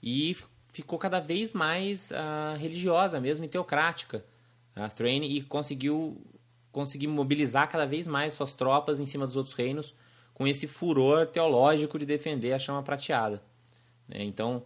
e 0.01 0.35
ficou 0.67 0.99
cada 0.99 1.19
vez 1.19 1.53
mais 1.53 2.11
uh, 2.11 2.57
religiosa 2.57 3.19
mesmo 3.19 3.45
e 3.45 3.47
teocrática, 3.47 4.25
a 4.75 4.89
Thrain, 4.89 5.23
e 5.23 5.41
conseguiu, 5.43 6.21
conseguiu 6.71 7.09
mobilizar 7.11 7.69
cada 7.69 7.85
vez 7.85 8.07
mais 8.07 8.33
suas 8.33 8.53
tropas 8.53 8.99
em 8.99 9.05
cima 9.05 9.25
dos 9.25 9.37
outros 9.37 9.55
reinos 9.55 9.95
com 10.33 10.47
esse 10.47 10.67
furor 10.67 11.27
teológico 11.27 11.99
de 11.99 12.05
defender 12.05 12.53
a 12.53 12.59
chama 12.59 12.81
prateada. 12.81 13.41
Né? 14.07 14.23
Então, 14.23 14.65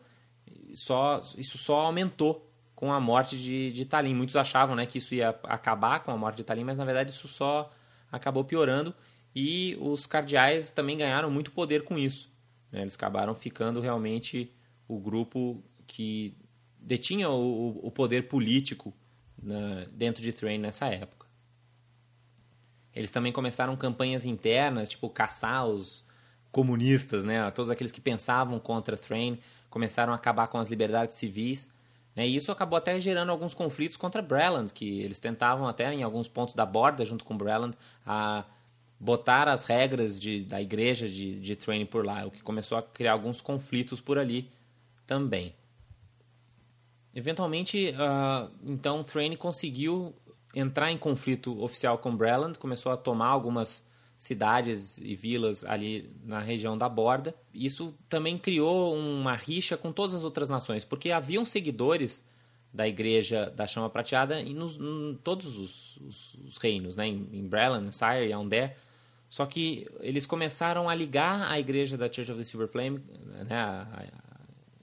só, 0.74 1.20
isso 1.38 1.57
só 1.57 1.82
aumentou 1.82 2.47
com 2.78 2.93
a 2.93 2.99
morte 2.99 3.36
de, 3.36 3.71
de 3.71 3.86
Talim. 3.86 4.13
Muitos 4.13 4.36
achavam 4.36 4.75
né, 4.75 4.86
que 4.86 4.99
isso 4.99 5.15
ia 5.15 5.30
acabar 5.45 6.01
com 6.01 6.11
a 6.11 6.15
morte 6.15 6.38
de 6.38 6.43
Talim, 6.43 6.63
mas 6.63 6.78
na 6.78 6.86
verdade 6.86 7.09
isso 7.09 7.28
só 7.28 7.73
acabou 8.11 8.45
piorando 8.45 8.93
e 9.36 9.75
os 9.82 10.05
cardeais 10.05 10.69
também 10.69 10.95
ganharam 10.95 11.32
muito 11.32 11.51
poder 11.51 11.84
com 11.84 11.97
isso. 11.97 12.32
Né? 12.71 12.82
Eles 12.82 12.93
acabaram 12.93 13.34
ficando 13.34 13.82
realmente 13.82 14.53
o 14.88 14.99
grupo 14.99 15.59
que 15.88 16.38
detinha 16.78 17.32
o, 17.32 17.80
o 17.84 17.89
poder 17.89 18.28
político 18.28 18.93
na, 19.41 19.86
dentro 19.91 20.21
de 20.21 20.32
Thrain 20.32 20.59
nessa 20.59 20.86
época. 20.86 21.25
Eles 22.93 23.11
também 23.11 23.32
começaram 23.32 23.75
campanhas 23.75 24.23
internas, 24.23 24.88
tipo 24.88 25.09
caçar 25.09 25.65
os 25.65 26.05
comunistas, 26.51 27.23
né? 27.23 27.49
todos 27.49 27.71
aqueles 27.71 27.91
que 27.91 27.99
pensavam 27.99 28.59
contra 28.59 28.95
Thrain, 28.95 29.39
começaram 29.67 30.13
a 30.13 30.15
acabar 30.15 30.47
com 30.47 30.59
as 30.59 30.69
liberdades 30.69 31.17
civis. 31.17 31.75
Né? 32.18 32.28
E 32.28 32.36
isso 32.36 32.51
acabou 32.51 32.76
até 32.76 32.99
gerando 32.99 33.32
alguns 33.32 33.53
conflitos 33.53 33.95
contra 33.95 34.24
Breland, 34.24 34.74
que 34.74 35.01
eles 35.01 35.20
tentavam 35.20 35.68
até 35.68 35.93
em 35.93 36.01
alguns 36.01 36.28
pontos 36.28 36.55
da 36.55 36.65
borda, 36.65 37.05
junto 37.05 37.24
com 37.24 37.38
Breland, 37.38 37.78
a 38.03 38.43
botar 38.99 39.47
as 39.47 39.65
regras 39.65 40.20
de, 40.20 40.41
da 40.41 40.59
igreja 40.59 41.07
de, 41.07 41.39
de 41.39 41.55
Thrain 41.55 41.86
por 41.86 42.03
lá, 42.03 42.26
o 42.26 42.32
que 42.32 42.41
começou 42.41 42.76
a 42.76 42.82
criar 42.82 43.11
alguns 43.11 43.39
conflitos 43.39 44.01
por 44.01 44.18
ali 44.18 44.49
também. 45.05 45.53
Eventualmente, 47.13 47.91
uh, 47.91 48.51
então, 48.65 49.03
Thrain 49.03 49.36
conseguiu 49.36 50.15
entrar 50.55 50.91
em 50.91 50.97
conflito 50.97 51.61
oficial 51.61 51.99
com 51.99 52.15
Breland, 52.15 52.57
começou 52.57 52.91
a 52.91 52.97
tomar 52.97 53.28
algumas 53.28 53.86
cidades 54.18 54.97
e 54.97 55.15
vilas 55.15 55.63
ali 55.63 56.11
na 56.26 56.39
região 56.39 56.78
da 56.78 56.89
borda. 56.89 57.36
Isso 57.53 57.93
também 58.09 58.38
criou 58.38 58.95
uma 58.95 59.36
rixa 59.36 59.78
com 59.78 59.91
todas 59.91 60.15
as 60.15 60.24
outras 60.24 60.49
nações, 60.49 60.84
porque 60.84 61.11
haviam 61.11 61.45
seguidores 61.45 62.28
da 62.74 62.88
igreja 62.88 63.51
da 63.55 63.65
chama 63.68 63.89
prateada 63.89 64.41
em, 64.41 64.53
nos, 64.53 64.78
em 64.78 65.18
todos 65.24 65.57
os, 65.57 65.97
os, 65.97 66.34
os, 66.45 66.57
reinos, 66.57 66.95
né? 66.95 67.07
em, 67.07 67.30
em 67.32 67.47
Breland, 67.47 67.93
Sire 67.93 68.28
e 68.28 68.34
Aundare. 68.34 68.74
Só 69.30 69.45
que 69.45 69.88
eles 69.99 70.26
começaram 70.26 70.89
a 70.89 70.95
ligar 70.95 71.51
a 71.51 71.59
igreja 71.59 71.97
da 71.97 72.11
Church 72.11 72.32
of 72.32 72.39
the 72.39 72.43
Silver 72.43 72.68
Flame, 72.68 72.99
né? 73.47 73.55
a 73.55 74.05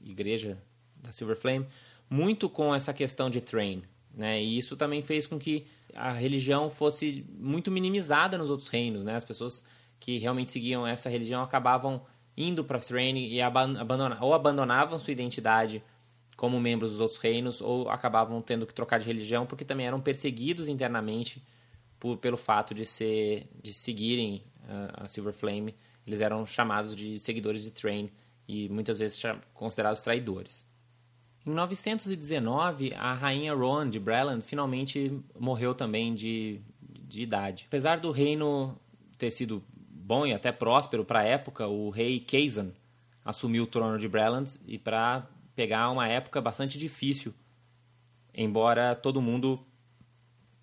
igreja 0.02 0.58
da 0.96 1.12
Silver 1.12 1.36
Flame, 1.36 1.66
muito 2.08 2.48
com 2.48 2.74
essa 2.74 2.92
questão 2.92 3.28
de 3.28 3.40
Train. 3.40 3.82
Né? 4.14 4.42
E 4.42 4.58
isso 4.58 4.76
também 4.76 5.02
fez 5.02 5.26
com 5.26 5.38
que 5.38 5.66
a 5.94 6.12
religião 6.12 6.70
fosse 6.70 7.24
muito 7.38 7.70
minimizada 7.70 8.36
nos 8.36 8.50
outros 8.50 8.68
reinos, 8.68 9.04
né? 9.04 9.14
As 9.14 9.24
pessoas 9.24 9.64
que 10.00 10.18
realmente 10.18 10.50
seguiam 10.50 10.86
essa 10.86 11.08
religião 11.08 11.42
acabavam 11.42 12.02
indo 12.36 12.64
para 12.64 12.80
Thrain 12.80 13.16
e 13.16 13.40
abandona, 13.40 14.18
ou 14.20 14.34
abandonavam 14.34 14.98
sua 14.98 15.12
identidade 15.12 15.82
como 16.36 16.60
membros 16.60 16.92
dos 16.92 17.00
outros 17.00 17.20
reinos 17.20 17.60
ou 17.60 17.88
acabavam 17.88 18.42
tendo 18.42 18.66
que 18.66 18.74
trocar 18.74 18.98
de 18.98 19.06
religião 19.06 19.46
porque 19.46 19.64
também 19.64 19.86
eram 19.86 20.00
perseguidos 20.00 20.68
internamente 20.68 21.42
por, 21.98 22.18
pelo 22.18 22.36
fato 22.36 22.74
de 22.74 22.84
ser 22.84 23.48
de 23.62 23.72
seguirem 23.72 24.42
a, 24.68 25.04
a 25.04 25.08
Silver 25.08 25.32
Flame. 25.32 25.74
Eles 26.06 26.20
eram 26.20 26.44
chamados 26.44 26.94
de 26.94 27.18
seguidores 27.18 27.62
de 27.62 27.70
Thrain 27.70 28.10
e 28.46 28.68
muitas 28.68 28.98
vezes 28.98 29.22
considerados 29.54 30.02
traidores. 30.02 30.66
Em 31.46 31.50
919, 31.50 32.94
a 32.94 33.12
rainha 33.12 33.54
Rohan 33.54 33.90
de 33.90 34.00
Breland 34.00 34.42
finalmente 34.42 35.12
morreu 35.38 35.74
também 35.74 36.14
de, 36.14 36.58
de 37.06 37.20
idade. 37.20 37.66
Apesar 37.68 38.00
do 38.00 38.10
reino 38.10 38.78
ter 39.18 39.30
sido 39.30 39.62
bom 39.68 40.24
e 40.24 40.32
até 40.32 40.50
próspero 40.50 41.04
para 41.04 41.20
a 41.20 41.24
época, 41.24 41.66
o 41.66 41.90
rei 41.90 42.18
Kazan 42.18 42.70
assumiu 43.22 43.64
o 43.64 43.66
trono 43.66 43.98
de 43.98 44.08
Breland 44.08 44.58
e 44.66 44.78
para 44.78 45.26
pegar 45.54 45.90
uma 45.90 46.08
época 46.08 46.40
bastante 46.40 46.78
difícil, 46.78 47.34
embora 48.32 48.94
todo 48.94 49.20
mundo 49.20 49.60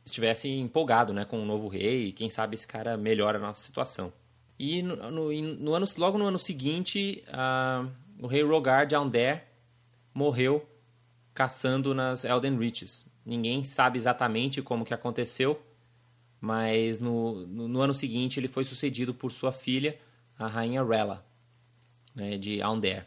estivesse 0.03 0.49
empolgado 0.49 1.13
né, 1.13 1.25
com 1.25 1.37
o 1.37 1.41
um 1.43 1.45
novo 1.45 1.67
rei 1.67 2.07
e 2.07 2.11
quem 2.11 2.29
sabe 2.29 2.55
esse 2.55 2.67
cara 2.67 2.97
melhora 2.97 3.37
a 3.37 3.41
nossa 3.41 3.61
situação. 3.61 4.11
E 4.57 4.81
no, 4.81 4.95
no, 5.11 5.31
no 5.31 5.73
ano, 5.75 5.85
logo 5.97 6.17
no 6.17 6.25
ano 6.25 6.39
seguinte, 6.39 7.23
uh, 7.27 7.89
o 8.19 8.25
rei 8.25 8.43
Rogar 8.43 8.87
de 8.87 8.95
Aundare 8.95 9.41
morreu 10.13 10.70
caçando 11.33 11.93
nas 11.93 12.23
Elden 12.23 12.57
Reaches. 12.57 13.05
Ninguém 13.25 13.63
sabe 13.63 13.97
exatamente 13.97 14.61
como 14.61 14.85
que 14.85 14.93
aconteceu, 14.93 15.61
mas 16.39 16.99
no, 16.99 17.45
no, 17.45 17.67
no 17.67 17.81
ano 17.81 17.93
seguinte 17.93 18.39
ele 18.39 18.47
foi 18.47 18.63
sucedido 18.63 19.13
por 19.13 19.31
sua 19.31 19.51
filha, 19.51 19.97
a 20.37 20.47
rainha 20.47 20.83
Rella, 20.83 21.25
né, 22.15 22.37
de 22.37 22.61
Aundare. 22.61 23.05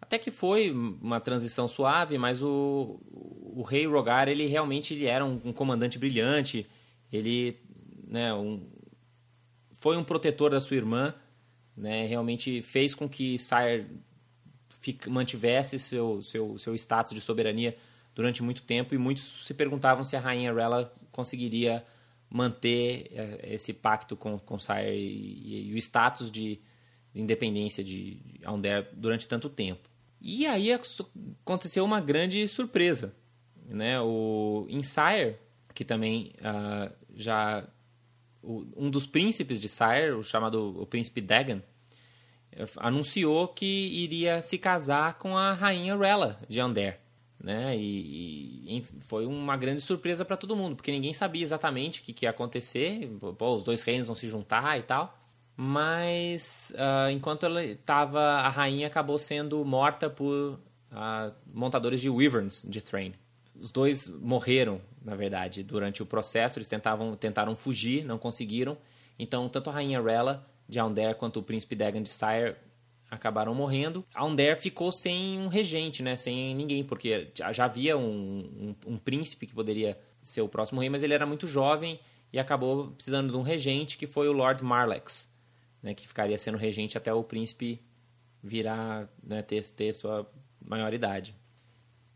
Até 0.00 0.18
que 0.18 0.30
foi 0.30 0.70
uma 0.70 1.20
transição 1.20 1.66
suave, 1.68 2.18
mas 2.18 2.42
o, 2.42 3.00
o 3.10 3.62
rei 3.62 3.86
Rogar 3.86 4.28
ele 4.28 4.46
realmente 4.46 4.94
ele 4.94 5.06
era 5.06 5.24
um, 5.24 5.40
um 5.44 5.52
comandante 5.52 5.98
brilhante, 5.98 6.66
ele 7.12 7.58
né, 8.06 8.32
um, 8.34 8.66
foi 9.72 9.96
um 9.96 10.04
protetor 10.04 10.50
da 10.50 10.60
sua 10.60 10.76
irmã, 10.76 11.14
né, 11.76 12.06
realmente 12.06 12.62
fez 12.62 12.94
com 12.94 13.08
que 13.08 13.38
Sire 13.38 13.86
mantivesse 15.08 15.78
seu, 15.78 16.20
seu, 16.20 16.58
seu 16.58 16.74
status 16.74 17.12
de 17.14 17.20
soberania 17.20 17.76
durante 18.14 18.42
muito 18.42 18.62
tempo 18.62 18.94
e 18.94 18.98
muitos 18.98 19.46
se 19.46 19.54
perguntavam 19.54 20.04
se 20.04 20.16
a 20.16 20.20
rainha 20.20 20.52
Rella 20.52 20.90
conseguiria 21.10 21.84
manter 22.30 23.10
eh, 23.12 23.54
esse 23.54 23.72
pacto 23.72 24.16
com, 24.16 24.38
com 24.38 24.58
Sire 24.58 24.90
e, 24.90 25.70
e, 25.70 25.74
o 25.74 25.78
status 25.78 26.30
de, 26.30 26.60
de 27.12 27.20
independência 27.20 27.82
de, 27.84 28.16
de 28.16 28.40
Aundere 28.44 28.88
durante 28.92 29.28
tanto 29.28 29.48
tempo. 29.48 29.88
E 30.20 30.46
aí 30.46 30.70
aconteceu 30.72 31.84
uma 31.84 32.00
grande 32.00 32.46
surpresa. 32.48 33.14
Né? 33.66 34.00
O 34.00 34.66
Sire, 34.82 35.36
que 35.74 35.84
também 35.84 36.32
uh, 36.40 36.92
já... 37.14 37.68
O, 38.42 38.66
um 38.76 38.90
dos 38.90 39.06
príncipes 39.06 39.60
de 39.60 39.68
Sire, 39.68 40.12
o 40.12 40.22
chamado 40.22 40.80
o 40.80 40.86
príncipe 40.86 41.20
Dagon, 41.20 41.60
anunciou 42.78 43.48
que 43.48 43.64
iria 43.64 44.42
se 44.42 44.58
casar 44.58 45.14
com 45.14 45.36
a 45.36 45.52
rainha 45.52 45.96
Rella 45.96 46.38
de 46.48 46.60
Ander. 46.60 47.00
Né? 47.42 47.76
E, 47.76 48.78
e 48.78 48.82
foi 49.00 49.26
uma 49.26 49.56
grande 49.56 49.82
surpresa 49.82 50.24
para 50.24 50.36
todo 50.36 50.56
mundo, 50.56 50.76
porque 50.76 50.90
ninguém 50.90 51.12
sabia 51.12 51.42
exatamente 51.42 52.00
o 52.00 52.02
que, 52.02 52.12
que 52.12 52.24
ia 52.24 52.30
acontecer. 52.30 53.10
Pô, 53.36 53.54
os 53.54 53.64
dois 53.64 53.82
reinos 53.82 54.06
vão 54.06 54.16
se 54.16 54.28
juntar 54.28 54.78
e 54.78 54.82
tal. 54.82 55.18
Mas 55.56 56.72
uh, 56.74 57.10
enquanto 57.10 57.46
ela 57.46 57.62
estava, 57.62 58.20
a 58.20 58.48
rainha 58.48 58.86
acabou 58.86 59.18
sendo 59.18 59.64
morta 59.64 60.10
por 60.10 60.58
uh, 60.90 61.34
montadores 61.52 62.00
de 62.00 62.08
wyverns 62.08 62.66
de 62.68 62.80
Thrain. 62.80 63.14
Os 63.54 63.70
dois 63.70 64.08
morreram, 64.08 64.80
na 65.04 65.14
verdade, 65.14 65.62
durante 65.62 66.02
o 66.02 66.06
processo. 66.06 66.58
Eles 66.58 66.66
tentavam, 66.66 67.14
tentaram 67.14 67.54
fugir, 67.54 68.04
não 68.04 68.18
conseguiram. 68.18 68.76
Então, 69.18 69.48
tanto 69.48 69.70
a 69.70 69.72
rainha 69.74 70.02
Rella 70.02 70.44
de 70.68 70.78
Aundare 70.78 71.14
quanto 71.14 71.40
o 71.40 71.42
príncipe 71.42 71.74
Dagon 71.74 72.02
de 72.02 72.08
Sire 72.08 72.56
acabaram 73.10 73.54
morrendo. 73.54 74.04
Aundare 74.14 74.56
ficou 74.56 74.90
sem 74.92 75.38
um 75.38 75.48
regente, 75.48 76.02
né? 76.02 76.16
Sem 76.16 76.54
ninguém, 76.54 76.84
porque 76.84 77.30
já 77.34 77.64
havia 77.64 77.96
um, 77.96 78.74
um, 78.86 78.92
um, 78.94 78.98
príncipe 78.98 79.46
que 79.46 79.54
poderia 79.54 79.98
ser 80.22 80.40
o 80.40 80.48
próximo 80.48 80.80
rei, 80.80 80.90
mas 80.90 81.02
ele 81.02 81.14
era 81.14 81.26
muito 81.26 81.46
jovem 81.46 82.00
e 82.32 82.38
acabou 82.38 82.88
precisando 82.88 83.30
de 83.30 83.36
um 83.36 83.42
regente 83.42 83.96
que 83.96 84.06
foi 84.06 84.28
o 84.28 84.32
Lord 84.32 84.62
Marlex, 84.64 85.32
né? 85.82 85.94
Que 85.94 86.06
ficaria 86.06 86.38
sendo 86.38 86.58
regente 86.58 86.98
até 86.98 87.12
o 87.12 87.22
príncipe 87.22 87.80
virar, 88.42 89.08
né? 89.22 89.42
ter, 89.42 89.64
ter 89.70 89.92
sua 89.94 90.30
maioridade. 90.60 91.34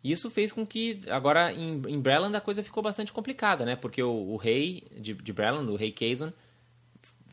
Isso 0.03 0.31
fez 0.31 0.53
com 0.53 0.65
que, 0.65 1.01
agora 1.09 1.53
em, 1.53 1.83
em 1.89 2.01
Breland 2.01 2.37
a 2.37 2.41
coisa 2.41 2.63
ficou 2.63 2.83
bastante 2.83 3.13
complicada, 3.13 3.65
né? 3.65 3.77
Porque 3.77 4.03
o, 4.03 4.31
o 4.31 4.37
rei 4.37 4.87
de, 4.97 5.15
de 5.15 5.33
Breland, 5.33 5.71
o 5.71 5.77
rei 5.77 5.91
Kazan, 5.91 6.33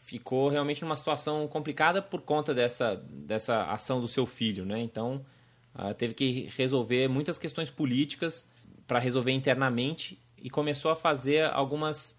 ficou 0.06 0.49
realmente 0.49 0.84
numa 0.84 0.95
situação 0.95 1.47
complicada 1.47 1.99
por 1.99 2.22
conta 2.22 2.53
dessa, 2.53 2.95
dessa 3.10 3.64
ação 3.64 3.99
do 3.99 4.08
seu 4.08 4.28
filho, 4.28 4.64
né? 4.64 4.80
Então, 4.80 5.26
uh, 5.74 5.93
teve 5.95 6.14
que 6.14 6.47
resolver 6.56 7.08
muitas 7.08 7.39
questões 7.39 7.72
políticas 7.72 8.47
para 8.86 8.99
resolver 8.99 9.32
internamente 9.32 10.22
e 10.38 10.47
começou 10.47 10.91
a 10.91 10.95
fazer 10.95 11.49
algumas 11.51 12.16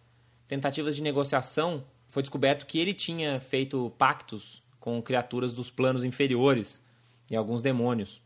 tentativas 0.48 0.96
de 0.96 1.02
negociação. 1.02 1.84
Foi 2.08 2.24
descoberto 2.24 2.66
que 2.66 2.80
ele 2.80 2.92
tinha 2.92 3.38
feito 3.38 3.92
pactos 3.96 4.64
com 4.80 5.00
criaturas 5.00 5.54
dos 5.54 5.70
planos 5.70 6.02
inferiores 6.02 6.82
e 7.30 7.36
alguns 7.36 7.62
demônios. 7.62 8.20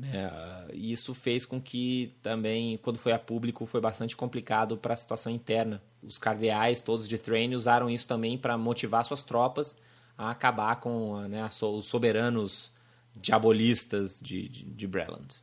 Né? 0.00 0.30
E 0.72 0.92
isso 0.92 1.12
fez 1.12 1.44
com 1.44 1.60
que 1.60 2.16
também, 2.22 2.78
quando 2.78 2.98
foi 2.98 3.12
a 3.12 3.18
público, 3.18 3.66
foi 3.66 3.80
bastante 3.82 4.16
complicado 4.16 4.78
para 4.78 4.94
a 4.94 4.96
situação 4.96 5.30
interna. 5.30 5.82
Os 6.02 6.16
cardeais, 6.16 6.80
todos 6.80 7.06
de 7.06 7.18
Thrain, 7.18 7.54
usaram 7.54 7.90
isso 7.90 8.08
também 8.08 8.38
para 8.38 8.56
motivar 8.56 9.04
suas 9.04 9.22
tropas 9.22 9.76
a 10.16 10.30
acabar 10.30 10.76
com 10.76 11.18
né, 11.28 11.46
os 11.46 11.86
soberanos 11.86 12.72
diabolistas 13.14 14.20
de, 14.22 14.48
de, 14.48 14.64
de 14.64 14.86
Breland. 14.86 15.36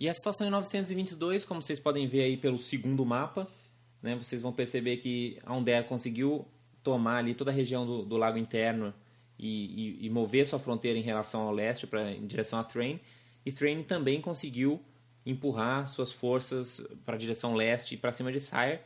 E 0.00 0.08
a 0.08 0.14
situação 0.14 0.46
em 0.46 0.50
922, 0.50 1.44
como 1.44 1.60
vocês 1.60 1.78
podem 1.78 2.08
ver 2.08 2.22
aí 2.22 2.36
pelo 2.36 2.58
segundo 2.58 3.04
mapa, 3.04 3.46
né, 4.02 4.16
vocês 4.16 4.40
vão 4.40 4.52
perceber 4.52 4.96
que 4.98 5.38
Aunder 5.44 5.84
conseguiu 5.84 6.46
tomar 6.82 7.18
ali 7.18 7.34
toda 7.34 7.50
a 7.50 7.54
região 7.54 7.86
do, 7.86 8.04
do 8.04 8.16
lago 8.16 8.38
interno 8.38 8.92
e, 9.38 9.48
e, 10.02 10.06
e, 10.06 10.10
mover 10.10 10.46
sua 10.46 10.58
fronteira 10.58 10.98
em 10.98 11.02
relação 11.02 11.42
ao 11.42 11.52
leste, 11.52 11.86
pra, 11.86 12.12
em 12.12 12.26
direção 12.26 12.58
a 12.58 12.64
Thrain. 12.64 13.00
E 13.44 13.52
Thrain 13.52 13.82
também 13.82 14.20
conseguiu 14.20 14.80
empurrar 15.26 15.86
suas 15.88 16.12
forças 16.12 16.86
para 17.04 17.14
a 17.14 17.18
direção 17.18 17.54
leste 17.54 17.94
e 17.94 17.98
para 17.98 18.12
cima 18.12 18.30
de 18.30 18.40
Sire. 18.40 18.80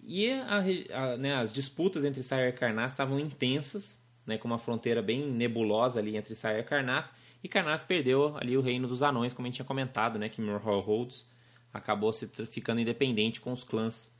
E 0.00 0.30
a, 0.30 0.62
a, 0.92 1.16
né, 1.16 1.34
as 1.34 1.52
disputas 1.52 2.04
entre 2.04 2.22
Sire 2.22 2.48
e 2.48 2.52
Karnath 2.52 2.92
estavam 2.92 3.18
intensas, 3.18 4.00
né, 4.24 4.38
com 4.38 4.46
uma 4.46 4.58
fronteira 4.58 5.02
bem 5.02 5.26
nebulosa 5.26 5.98
ali 5.98 6.16
entre 6.16 6.34
Sire 6.34 6.60
e 6.60 6.62
Karnath. 6.62 7.10
E 7.42 7.48
Karnath 7.48 7.86
perdeu 7.86 8.36
ali 8.36 8.56
o 8.56 8.60
reino 8.60 8.86
dos 8.86 9.02
anões, 9.02 9.32
como 9.32 9.46
a 9.46 9.48
gente 9.48 9.56
tinha 9.56 9.66
comentado, 9.66 10.18
né, 10.18 10.28
que 10.28 10.40
Holds 10.42 11.26
acabou 11.72 12.12
se 12.12 12.26
ficando 12.46 12.80
independente 12.80 13.40
com 13.40 13.52
os 13.52 13.62
clãs 13.62 14.12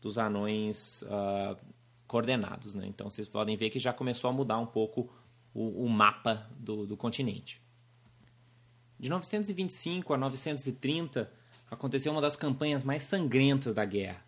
dos 0.00 0.18
anões 0.18 1.02
uh, 1.02 1.56
coordenados. 2.12 2.74
Né? 2.74 2.84
Então 2.86 3.08
vocês 3.08 3.26
podem 3.26 3.56
ver 3.56 3.70
que 3.70 3.78
já 3.78 3.90
começou 3.90 4.28
a 4.28 4.32
mudar 4.34 4.58
um 4.58 4.66
pouco 4.66 5.10
o, 5.54 5.86
o 5.86 5.88
mapa 5.88 6.46
do, 6.58 6.86
do 6.86 6.94
continente. 6.94 7.58
De 9.00 9.08
925 9.08 10.12
a 10.12 10.18
930 10.18 11.32
aconteceu 11.70 12.12
uma 12.12 12.20
das 12.20 12.36
campanhas 12.36 12.84
mais 12.84 13.02
sangrentas 13.04 13.72
da 13.72 13.86
guerra, 13.86 14.22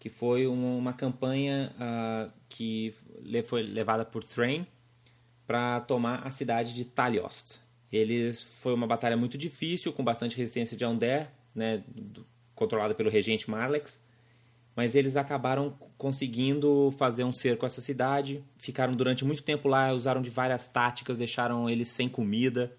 que 0.00 0.08
foi 0.08 0.48
uma, 0.48 0.92
campanha 0.92 1.72
uh, 1.76 2.32
que 2.48 2.92
foi 3.44 3.62
levada 3.62 4.04
por 4.04 4.24
Thrain 4.24 4.66
para 5.46 5.80
tomar 5.82 6.26
a 6.26 6.32
cidade 6.32 6.74
de 6.74 6.84
Taliost. 6.84 7.60
Eles 7.90 8.42
foi 8.42 8.74
uma 8.74 8.86
batalha 8.86 9.16
muito 9.16 9.38
difícil, 9.38 9.92
com 9.92 10.02
bastante 10.02 10.36
resistência 10.36 10.76
de 10.76 10.84
Ander, 10.84 11.30
né, 11.54 11.84
controlada 12.54 12.94
pelo 12.94 13.08
regente 13.08 13.48
Marlex, 13.48 14.02
mas 14.78 14.94
eles 14.94 15.16
acabaram 15.16 15.76
conseguindo 15.96 16.94
fazer 16.96 17.24
um 17.24 17.32
cerco 17.32 17.64
a 17.64 17.66
essa 17.66 17.80
cidade, 17.80 18.44
ficaram 18.58 18.94
durante 18.94 19.24
muito 19.24 19.42
tempo 19.42 19.66
lá, 19.66 19.92
usaram 19.92 20.22
de 20.22 20.30
várias 20.30 20.68
táticas, 20.68 21.18
deixaram 21.18 21.68
eles 21.68 21.88
sem 21.88 22.08
comida, 22.08 22.72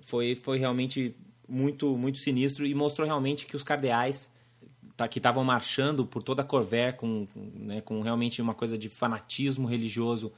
foi, 0.00 0.34
foi 0.34 0.56
realmente 0.56 1.14
muito, 1.46 1.98
muito 1.98 2.16
sinistro 2.16 2.64
e 2.64 2.74
mostrou 2.74 3.06
realmente 3.06 3.44
que 3.44 3.54
os 3.54 3.62
cardeais 3.62 4.32
tá, 4.96 5.06
que 5.06 5.18
estavam 5.18 5.44
marchando 5.44 6.06
por 6.06 6.22
toda 6.22 6.40
a 6.40 6.44
Corver 6.46 6.96
com, 6.96 7.28
né, 7.34 7.82
com 7.82 8.00
realmente 8.00 8.40
uma 8.40 8.54
coisa 8.54 8.78
de 8.78 8.88
fanatismo 8.88 9.68
religioso 9.68 10.32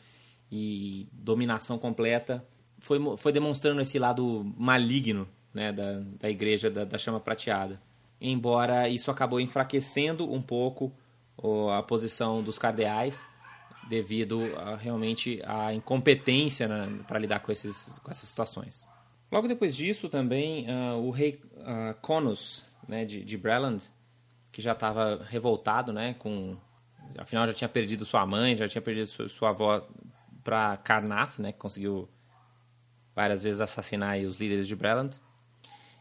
e 0.51 1.07
dominação 1.13 1.79
completa, 1.79 2.45
foi, 2.81 2.99
foi 3.17 3.31
demonstrando 3.31 3.81
esse 3.81 3.97
lado 3.97 4.53
maligno 4.59 5.29
né, 5.55 5.71
da, 5.71 6.01
da 6.19 6.29
igreja 6.29 6.69
da, 6.69 6.85
da 6.85 6.99
chama 6.99 7.21
prateada. 7.21 7.81
Embora 8.21 8.89
isso 8.89 9.11
acabou 9.11 9.41
enfraquecendo 9.41 10.31
um 10.31 10.43
pouco 10.43 10.93
a 11.77 11.83
posição 11.83 12.43
dos 12.43 12.59
cardeais, 12.59 13.29
devido 13.89 14.55
a, 14.57 14.77
realmente 14.77 15.41
à 15.45 15.73
incompetência 15.73 16.69
né, 16.69 17.01
para 17.07 17.19
lidar 17.19 17.41
com, 17.41 17.51
esses, 17.51 17.99
com 18.01 18.11
essas 18.11 18.29
situações. 18.29 18.87
Logo 19.31 19.47
depois 19.47 19.75
disso, 19.75 20.09
também, 20.09 20.67
uh, 20.69 20.97
o 20.99 21.11
rei 21.11 21.41
uh, 21.57 21.95
Conus 22.01 22.65
né, 22.87 23.05
de, 23.05 23.25
de 23.25 23.37
Breland, 23.37 23.85
que 24.51 24.61
já 24.61 24.73
estava 24.73 25.25
revoltado, 25.29 25.93
né, 25.93 26.15
com, 26.19 26.57
afinal 27.17 27.47
já 27.47 27.53
tinha 27.53 27.69
perdido 27.69 28.05
sua 28.05 28.27
mãe, 28.27 28.57
já 28.57 28.69
tinha 28.69 28.83
perdido 28.83 29.07
sua, 29.07 29.29
sua 29.29 29.49
avó 29.51 29.87
para 30.43 30.77
Karnath, 30.79 31.39
né, 31.39 31.53
que 31.53 31.59
conseguiu 31.59 32.09
várias 33.15 33.43
vezes 33.43 33.61
assassinar 33.61 34.19
os 34.21 34.41
líderes 34.41 34.67
de 34.67 34.75
Breland. 34.75 35.21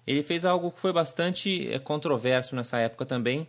Ele 0.08 0.24
fez 0.24 0.45
algo 0.45 0.72
que 0.72 0.80
foi 0.80 0.93
bastante 0.93 1.70
eh, 1.70 1.78
controverso 1.80 2.55
nessa 2.55 2.80
época 2.80 3.05
também, 3.05 3.45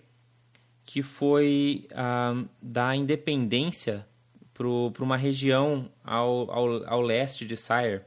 que 0.85 1.03
foi 1.03 1.87
uh, 1.93 2.49
dar 2.61 2.97
independência 2.97 4.05
para 4.53 5.05
uma 5.05 5.17
região 5.17 5.89
ao, 6.03 6.51
ao, 6.51 6.85
ao 6.89 7.01
leste 7.01 7.47
de 7.47 7.57
Sire, 7.57 8.01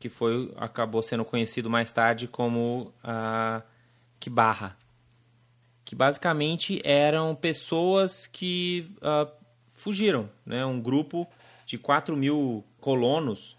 que 0.00 0.08
foi 0.08 0.52
acabou 0.56 1.00
sendo 1.00 1.24
conhecido 1.24 1.70
mais 1.70 1.92
tarde 1.92 2.26
como 2.26 2.92
a 3.04 3.62
Kibarra, 4.18 4.76
que 5.84 5.94
basicamente 5.94 6.80
eram 6.82 7.36
pessoas 7.36 8.26
que 8.26 8.90
uh, 8.96 9.30
fugiram, 9.72 10.28
né? 10.44 10.64
um 10.64 10.80
grupo 10.80 11.28
de 11.64 11.78
4 11.78 12.16
mil 12.16 12.64
colonos 12.80 13.56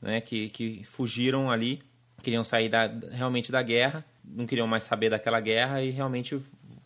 né? 0.00 0.20
que, 0.20 0.48
que 0.48 0.82
fugiram 0.84 1.50
ali, 1.50 1.82
queriam 2.22 2.44
sair 2.44 2.68
da, 2.68 2.86
realmente 3.10 3.52
da 3.52 3.62
guerra, 3.62 4.04
não 4.24 4.46
queriam 4.46 4.66
mais 4.66 4.84
saber 4.84 5.10
daquela 5.10 5.40
guerra 5.40 5.82
e 5.82 5.90
realmente 5.90 6.40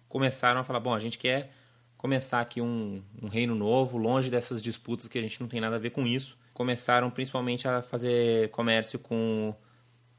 começaram 0.08 0.60
a 0.60 0.64
falar, 0.64 0.80
bom, 0.80 0.94
a 0.94 1.00
gente 1.00 1.18
quer 1.18 1.52
começar 1.96 2.40
aqui 2.40 2.60
um, 2.60 3.02
um 3.22 3.28
reino 3.28 3.54
novo, 3.54 3.98
longe 3.98 4.30
dessas 4.30 4.62
disputas 4.62 5.08
que 5.08 5.18
a 5.18 5.22
gente 5.22 5.40
não 5.40 5.48
tem 5.48 5.60
nada 5.60 5.76
a 5.76 5.78
ver 5.78 5.90
com 5.90 6.06
isso 6.06 6.36
começaram 6.56 7.10
principalmente 7.10 7.68
a 7.68 7.82
fazer 7.82 8.50
comércio 8.50 8.98
com 8.98 9.54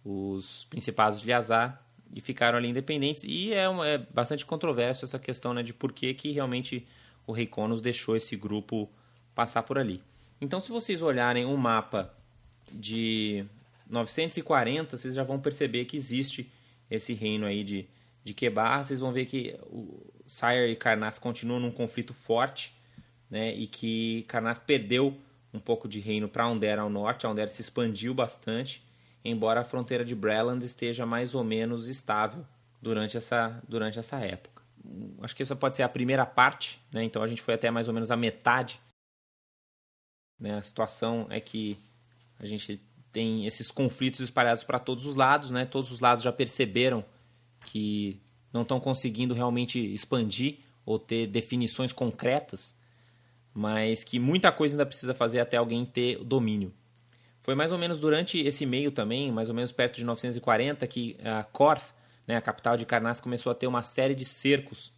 os 0.06 0.66
principados 0.66 1.20
de 1.20 1.32
Yazar 1.32 1.84
e 2.14 2.22
ficaram 2.22 2.60
ali 2.60 2.70
independentes. 2.70 3.24
E 3.24 3.52
é, 3.52 3.64
é 3.64 3.98
bastante 3.98 4.46
controverso 4.46 5.04
essa 5.04 5.18
questão 5.18 5.52
né, 5.52 5.64
de 5.64 5.74
por 5.74 5.92
que, 5.92 6.14
que 6.14 6.32
realmente 6.32 6.86
o 7.26 7.32
rei 7.32 7.48
Conos 7.48 7.82
deixou 7.82 8.16
esse 8.16 8.36
grupo 8.36 8.88
passar 9.34 9.64
por 9.64 9.80
ali. 9.80 10.04
Então, 10.40 10.60
se 10.60 10.70
vocês 10.70 11.02
olharem 11.02 11.44
um 11.44 11.58
mapa 11.58 12.14
de 12.72 13.44
940, 13.90 14.98
vocês 14.98 15.16
já 15.16 15.24
vão 15.24 15.40
perceber 15.40 15.86
que 15.86 15.98
existe 15.98 16.52
esse 16.90 17.14
reino 17.14 17.46
aí 17.46 17.64
de, 17.64 17.88
de 18.24 18.34
Kebar. 18.34 18.86
Vocês 18.86 19.00
vão 19.00 19.12
ver 19.12 19.26
que 19.26 19.58
o 19.64 20.06
Sire 20.26 20.72
e 20.72 20.76
Karnath 20.76 21.20
continuam 21.20 21.60
num 21.60 21.72
conflito 21.72 22.14
forte, 22.14 22.74
né, 23.30 23.54
e 23.54 23.68
que 23.68 24.24
Karnath 24.28 24.64
perdeu 24.66 25.18
um 25.54 25.60
pouco 25.60 25.88
de 25.88 26.00
reino 26.00 26.28
para 26.28 26.44
Aundair 26.44 26.80
ao 26.80 26.90
norte. 26.90 27.26
A 27.26 27.48
se 27.48 27.62
expandiu 27.62 28.14
bastante, 28.14 28.86
embora 29.24 29.62
a 29.62 29.64
fronteira 29.64 30.04
de 30.06 30.16
Breland 30.16 30.66
esteja 30.66 31.06
mais 31.06 31.34
ou 31.34 31.44
menos 31.44 31.88
estável 31.88 32.46
durante 32.82 33.18
essa, 33.18 33.62
durante 33.68 34.00
essa 34.00 34.20
época. 34.20 34.64
Acho 35.22 35.36
que 35.36 35.44
essa 35.44 35.56
pode 35.56 35.76
ser 35.76 35.84
a 35.84 35.90
primeira 35.90 36.26
parte, 36.26 36.82
né? 36.92 37.04
então 37.04 37.22
a 37.22 37.28
gente 37.28 37.42
foi 37.42 37.56
até 37.56 37.70
mais 37.70 37.88
ou 37.88 37.94
menos 37.94 38.12
a 38.12 38.16
metade. 38.16 38.80
Né? 40.40 40.58
A 40.58 40.62
situação 40.62 41.28
é 41.30 41.42
que 41.42 41.78
a 42.40 42.46
gente 42.46 42.80
tem 43.18 43.46
esses 43.46 43.72
conflitos 43.72 44.20
espalhados 44.20 44.64
para 44.64 44.80
todos 44.80 45.06
os 45.06 45.16
lados, 45.16 45.52
né? 45.52 45.66
todos 45.66 45.92
os 45.92 46.00
lados 46.00 46.24
já 46.24 46.32
perceberam 46.32 47.04
que 47.66 48.22
não 48.54 48.62
estão 48.62 48.80
conseguindo 48.80 49.34
realmente 49.34 49.80
expandir 49.80 50.60
ou 50.86 51.00
ter 51.00 51.28
definições 51.28 51.92
concretas 51.92 52.78
mas 53.58 54.04
que 54.04 54.20
muita 54.20 54.52
coisa 54.52 54.76
ainda 54.76 54.86
precisa 54.86 55.16
fazer 55.16 55.40
até 55.40 55.58
alguém 55.58 55.84
ter 55.84 56.24
domínio. 56.24 56.72
Foi 57.42 57.56
mais 57.56 57.72
ou 57.72 57.78
menos 57.80 58.00
durante 58.00 58.40
esse 58.40 58.68
meio 58.68 58.92
também, 58.92 59.32
mais 59.32 59.50
ou 59.50 59.56
menos 59.56 59.72
perto 59.72 59.96
de 59.96 60.06
940, 60.06 60.86
que 60.86 61.18
a 61.24 61.44
Korth, 61.44 61.92
né, 62.28 62.36
a 62.36 62.42
capital 62.42 62.78
de 62.78 62.86
Karnath, 62.86 63.20
começou 63.20 63.52
a 63.52 63.56
ter 63.56 63.66
uma 63.66 63.82
série 63.82 64.14
de 64.14 64.24
cercos, 64.24 64.94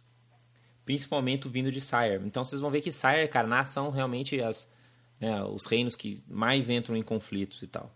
principalmente 0.84 1.48
vindo 1.48 1.72
de 1.72 1.80
Sire. 1.80 2.20
Então 2.22 2.44
vocês 2.44 2.60
vão 2.60 2.70
ver 2.70 2.82
que 2.82 2.92
Sire 2.92 3.22
e 3.22 3.28
Karnath 3.28 3.68
são 3.68 3.88
realmente 3.88 4.42
as, 4.42 4.70
né, 5.18 5.42
os 5.44 5.64
reinos 5.64 5.96
que 5.96 6.22
mais 6.28 6.68
entram 6.68 6.94
em 6.94 7.02
conflitos 7.02 7.62
e 7.62 7.66
tal. 7.66 7.90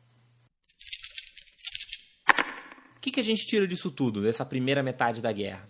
O 2.93 2.93
que, 3.04 3.10
que 3.10 3.20
a 3.20 3.24
gente 3.24 3.44
tira 3.44 3.68
disso 3.68 3.90
tudo, 3.90 4.22
dessa 4.22 4.46
primeira 4.46 4.82
metade 4.82 5.20
da 5.20 5.30
guerra? 5.30 5.68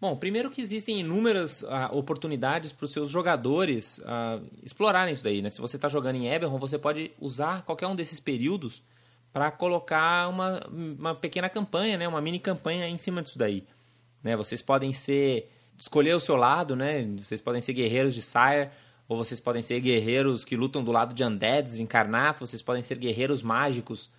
Bom, 0.00 0.16
primeiro 0.16 0.50
que 0.50 0.60
existem 0.60 0.98
inúmeras 0.98 1.62
uh, 1.62 1.96
oportunidades 1.96 2.72
para 2.72 2.86
os 2.86 2.90
seus 2.90 3.08
jogadores 3.08 3.98
uh, 3.98 4.44
explorarem 4.64 5.14
isso 5.14 5.22
daí. 5.22 5.40
Né? 5.40 5.48
Se 5.48 5.60
você 5.60 5.76
está 5.76 5.88
jogando 5.88 6.16
em 6.16 6.26
Eberron, 6.26 6.58
você 6.58 6.76
pode 6.76 7.12
usar 7.20 7.62
qualquer 7.62 7.86
um 7.86 7.94
desses 7.94 8.18
períodos 8.18 8.82
para 9.32 9.48
colocar 9.52 10.28
uma, 10.28 10.66
uma 10.68 11.14
pequena 11.14 11.48
campanha, 11.48 11.96
né? 11.96 12.08
uma 12.08 12.20
mini 12.20 12.40
campanha 12.40 12.88
em 12.88 12.98
cima 12.98 13.22
disso 13.22 13.38
daí. 13.38 13.64
Né? 14.20 14.36
Vocês 14.36 14.60
podem 14.60 14.92
ser 14.92 15.52
escolher 15.78 16.16
o 16.16 16.20
seu 16.20 16.34
lado, 16.34 16.74
né? 16.74 17.04
Vocês 17.16 17.40
podem 17.40 17.60
ser 17.60 17.74
guerreiros 17.74 18.12
de 18.14 18.22
Sire, 18.22 18.70
ou 19.08 19.16
vocês 19.16 19.40
podem 19.40 19.62
ser 19.62 19.80
guerreiros 19.80 20.44
que 20.44 20.56
lutam 20.56 20.82
do 20.82 20.90
lado 20.90 21.14
de 21.14 21.22
Undeads, 21.22 21.76
de 21.76 21.82
Incarnato, 21.82 22.44
vocês 22.44 22.60
podem 22.60 22.82
ser 22.82 22.98
guerreiros 22.98 23.42
mágicos. 23.42 24.10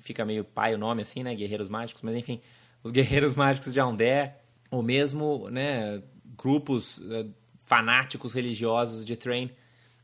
Fica 0.00 0.24
meio 0.24 0.44
pai 0.44 0.74
o 0.74 0.78
nome 0.78 1.02
assim, 1.02 1.22
né? 1.22 1.34
Guerreiros 1.34 1.68
mágicos, 1.68 2.02
mas 2.02 2.16
enfim, 2.16 2.40
os 2.82 2.90
guerreiros 2.92 3.34
mágicos 3.34 3.72
de 3.72 3.80
Undead 3.80 4.34
ou 4.70 4.82
mesmo 4.82 5.48
né, 5.50 6.02
grupos 6.36 6.98
uh, 6.98 7.30
fanáticos 7.58 8.34
religiosos 8.34 9.06
de 9.06 9.16
Train. 9.16 9.50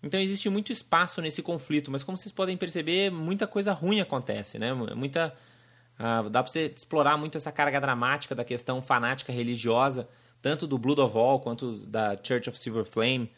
Então 0.03 0.19
existe 0.19 0.49
muito 0.49 0.73
espaço 0.73 1.21
nesse 1.21 1.43
conflito, 1.43 1.91
mas 1.91 2.03
como 2.03 2.17
vocês 2.17 2.33
podem 2.33 2.57
perceber, 2.57 3.11
muita 3.11 3.47
coisa 3.47 3.73
ruim 3.73 4.01
acontece, 4.01 4.59
né? 4.59 4.73
Muita 4.73 5.35
uh, 5.99 6.31
dá 6.31 6.43
para 6.43 6.51
você 6.51 6.73
explorar 6.75 7.17
muito 7.19 7.37
essa 7.37 7.53
carga 7.53 7.81
dramática 7.81 8.35
da 8.35 8.45
questão 8.45 8.81
fanática 8.81 9.33
religiosa, 9.33 10.09
tanto 10.41 10.67
do 10.67 10.79
Blood 10.79 11.03
of 11.03 11.17
All 11.19 11.41
quanto 11.41 11.79
da 11.87 12.17
Church 12.23 12.49
of 12.49 12.59
Silver 12.59 12.85
Flame. 12.85 13.31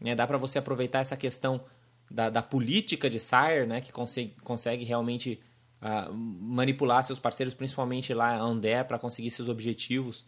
Né? 0.00 0.14
Dá 0.14 0.26
para 0.26 0.38
você 0.38 0.58
aproveitar 0.58 1.00
essa 1.00 1.16
questão 1.16 1.64
da, 2.08 2.30
da 2.30 2.42
política 2.42 3.10
de 3.10 3.18
Sire, 3.18 3.66
né? 3.66 3.80
Que 3.80 3.90
consegue, 3.90 4.36
consegue 4.42 4.84
realmente 4.84 5.40
uh, 5.84 6.12
manipular 6.12 7.04
seus 7.04 7.18
parceiros, 7.18 7.54
principalmente 7.54 8.14
lá 8.14 8.36
Ander, 8.36 8.86
para 8.86 8.98
conseguir 8.98 9.30
seus 9.30 9.48
objetivos. 9.48 10.24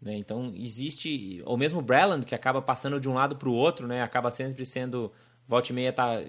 Né? 0.00 0.16
Então 0.16 0.52
existe, 0.54 1.42
ou 1.46 1.56
mesmo 1.56 1.80
Breland, 1.80 2.26
que 2.26 2.34
acaba 2.34 2.60
passando 2.60 3.00
de 3.00 3.08
um 3.08 3.14
lado 3.14 3.36
para 3.36 3.48
o 3.48 3.54
outro, 3.54 3.86
né? 3.86 4.02
acaba 4.02 4.30
sempre 4.30 4.66
sendo, 4.66 5.10
volta 5.48 5.72
e 5.72 5.74
meia 5.74 5.92
tá 5.92 6.20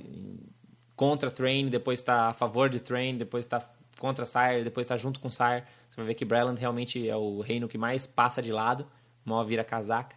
contra 0.95 1.29
Train, 1.29 1.67
depois 1.67 1.99
está 1.99 2.29
a 2.29 2.33
favor 2.33 2.69
de 2.69 2.79
Train, 2.79 3.17
depois 3.17 3.45
está 3.45 3.69
contra 3.99 4.25
Sire, 4.25 4.63
depois 4.63 4.85
está 4.85 4.95
junto 4.95 5.19
com 5.19 5.29
Sire. 5.29 5.63
Você 5.89 5.97
vai 5.97 6.05
ver 6.05 6.13
que 6.13 6.23
Breland 6.23 6.59
realmente 6.59 7.09
é 7.09 7.15
o 7.15 7.41
reino 7.41 7.67
que 7.67 7.77
mais 7.77 8.07
passa 8.07 8.41
de 8.41 8.51
lado, 8.51 8.87
mal 9.25 9.43
vira 9.45 9.63
casaca. 9.63 10.15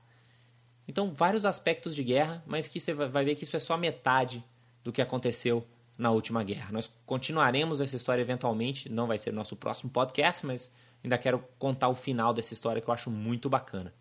Então, 0.87 1.13
vários 1.13 1.45
aspectos 1.45 1.95
de 1.95 2.03
guerra, 2.03 2.43
mas 2.47 2.67
que 2.67 2.81
você 2.81 2.95
vai 2.95 3.25
ver 3.25 3.35
que 3.35 3.45
isso 3.45 3.57
é 3.57 3.61
só 3.61 3.77
metade 3.77 4.43
do 4.83 4.91
que 4.91 5.03
aconteceu 5.03 5.67
na 5.99 6.13
última 6.13 6.45
guerra. 6.45 6.71
Nós 6.71 6.91
continuaremos 7.05 7.81
essa 7.81 7.97
história 7.97 8.23
eventualmente, 8.23 8.89
não 8.89 9.09
vai 9.09 9.19
ser 9.19 9.33
nosso 9.33 9.57
próximo 9.57 9.91
podcast, 9.91 10.47
mas 10.47 10.73
ainda 11.03 11.19
quero 11.19 11.45
contar 11.59 11.89
o 11.89 11.95
final 11.95 12.33
dessa 12.33 12.55
história 12.55 12.81
que 12.81 12.89
eu 12.89 12.95
acho 12.95 13.11
muito 13.11 13.51
bacana. 13.51 13.93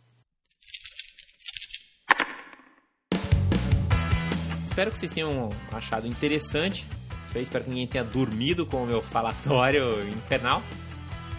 Espero 4.65 4.91
que 4.91 4.99
vocês 4.99 5.11
tenham 5.11 5.49
achado 5.71 6.07
interessante. 6.07 6.85
espero 7.35 7.63
que 7.63 7.69
ninguém 7.71 7.87
tenha 7.87 8.03
dormido 8.03 8.63
com 8.63 8.83
o 8.83 8.85
meu 8.85 9.01
falatório 9.01 10.07
infernal. 10.09 10.61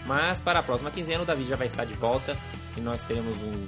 Mas 0.05 0.41
para 0.41 0.59
a 0.59 0.63
próxima 0.63 0.91
quinzena 0.91 1.23
o 1.23 1.25
Davi 1.25 1.45
já 1.45 1.55
vai 1.55 1.67
estar 1.67 1.85
de 1.85 1.93
volta 1.93 2.37
e 2.75 2.81
nós 2.81 3.03
teremos 3.03 3.37
um 3.37 3.67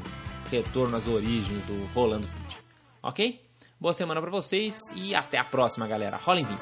retorno 0.50 0.98
às 0.98 1.08
origens 1.08 1.64
do 1.64 1.86
Rolando 1.94 2.28
20. 2.28 2.60
Ok? 3.02 3.51
Boa 3.82 3.96
semana 3.96 4.22
para 4.22 4.30
vocês 4.30 4.94
e 4.96 5.16
até 5.16 5.40
a 5.40 5.44
próxima, 5.44 5.88
galera. 5.88 6.16
Rolem 6.16 6.46
20. 6.46 6.60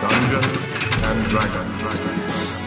Dungeons 0.00 0.64
and 1.04 1.28
Dragons. 1.28 2.63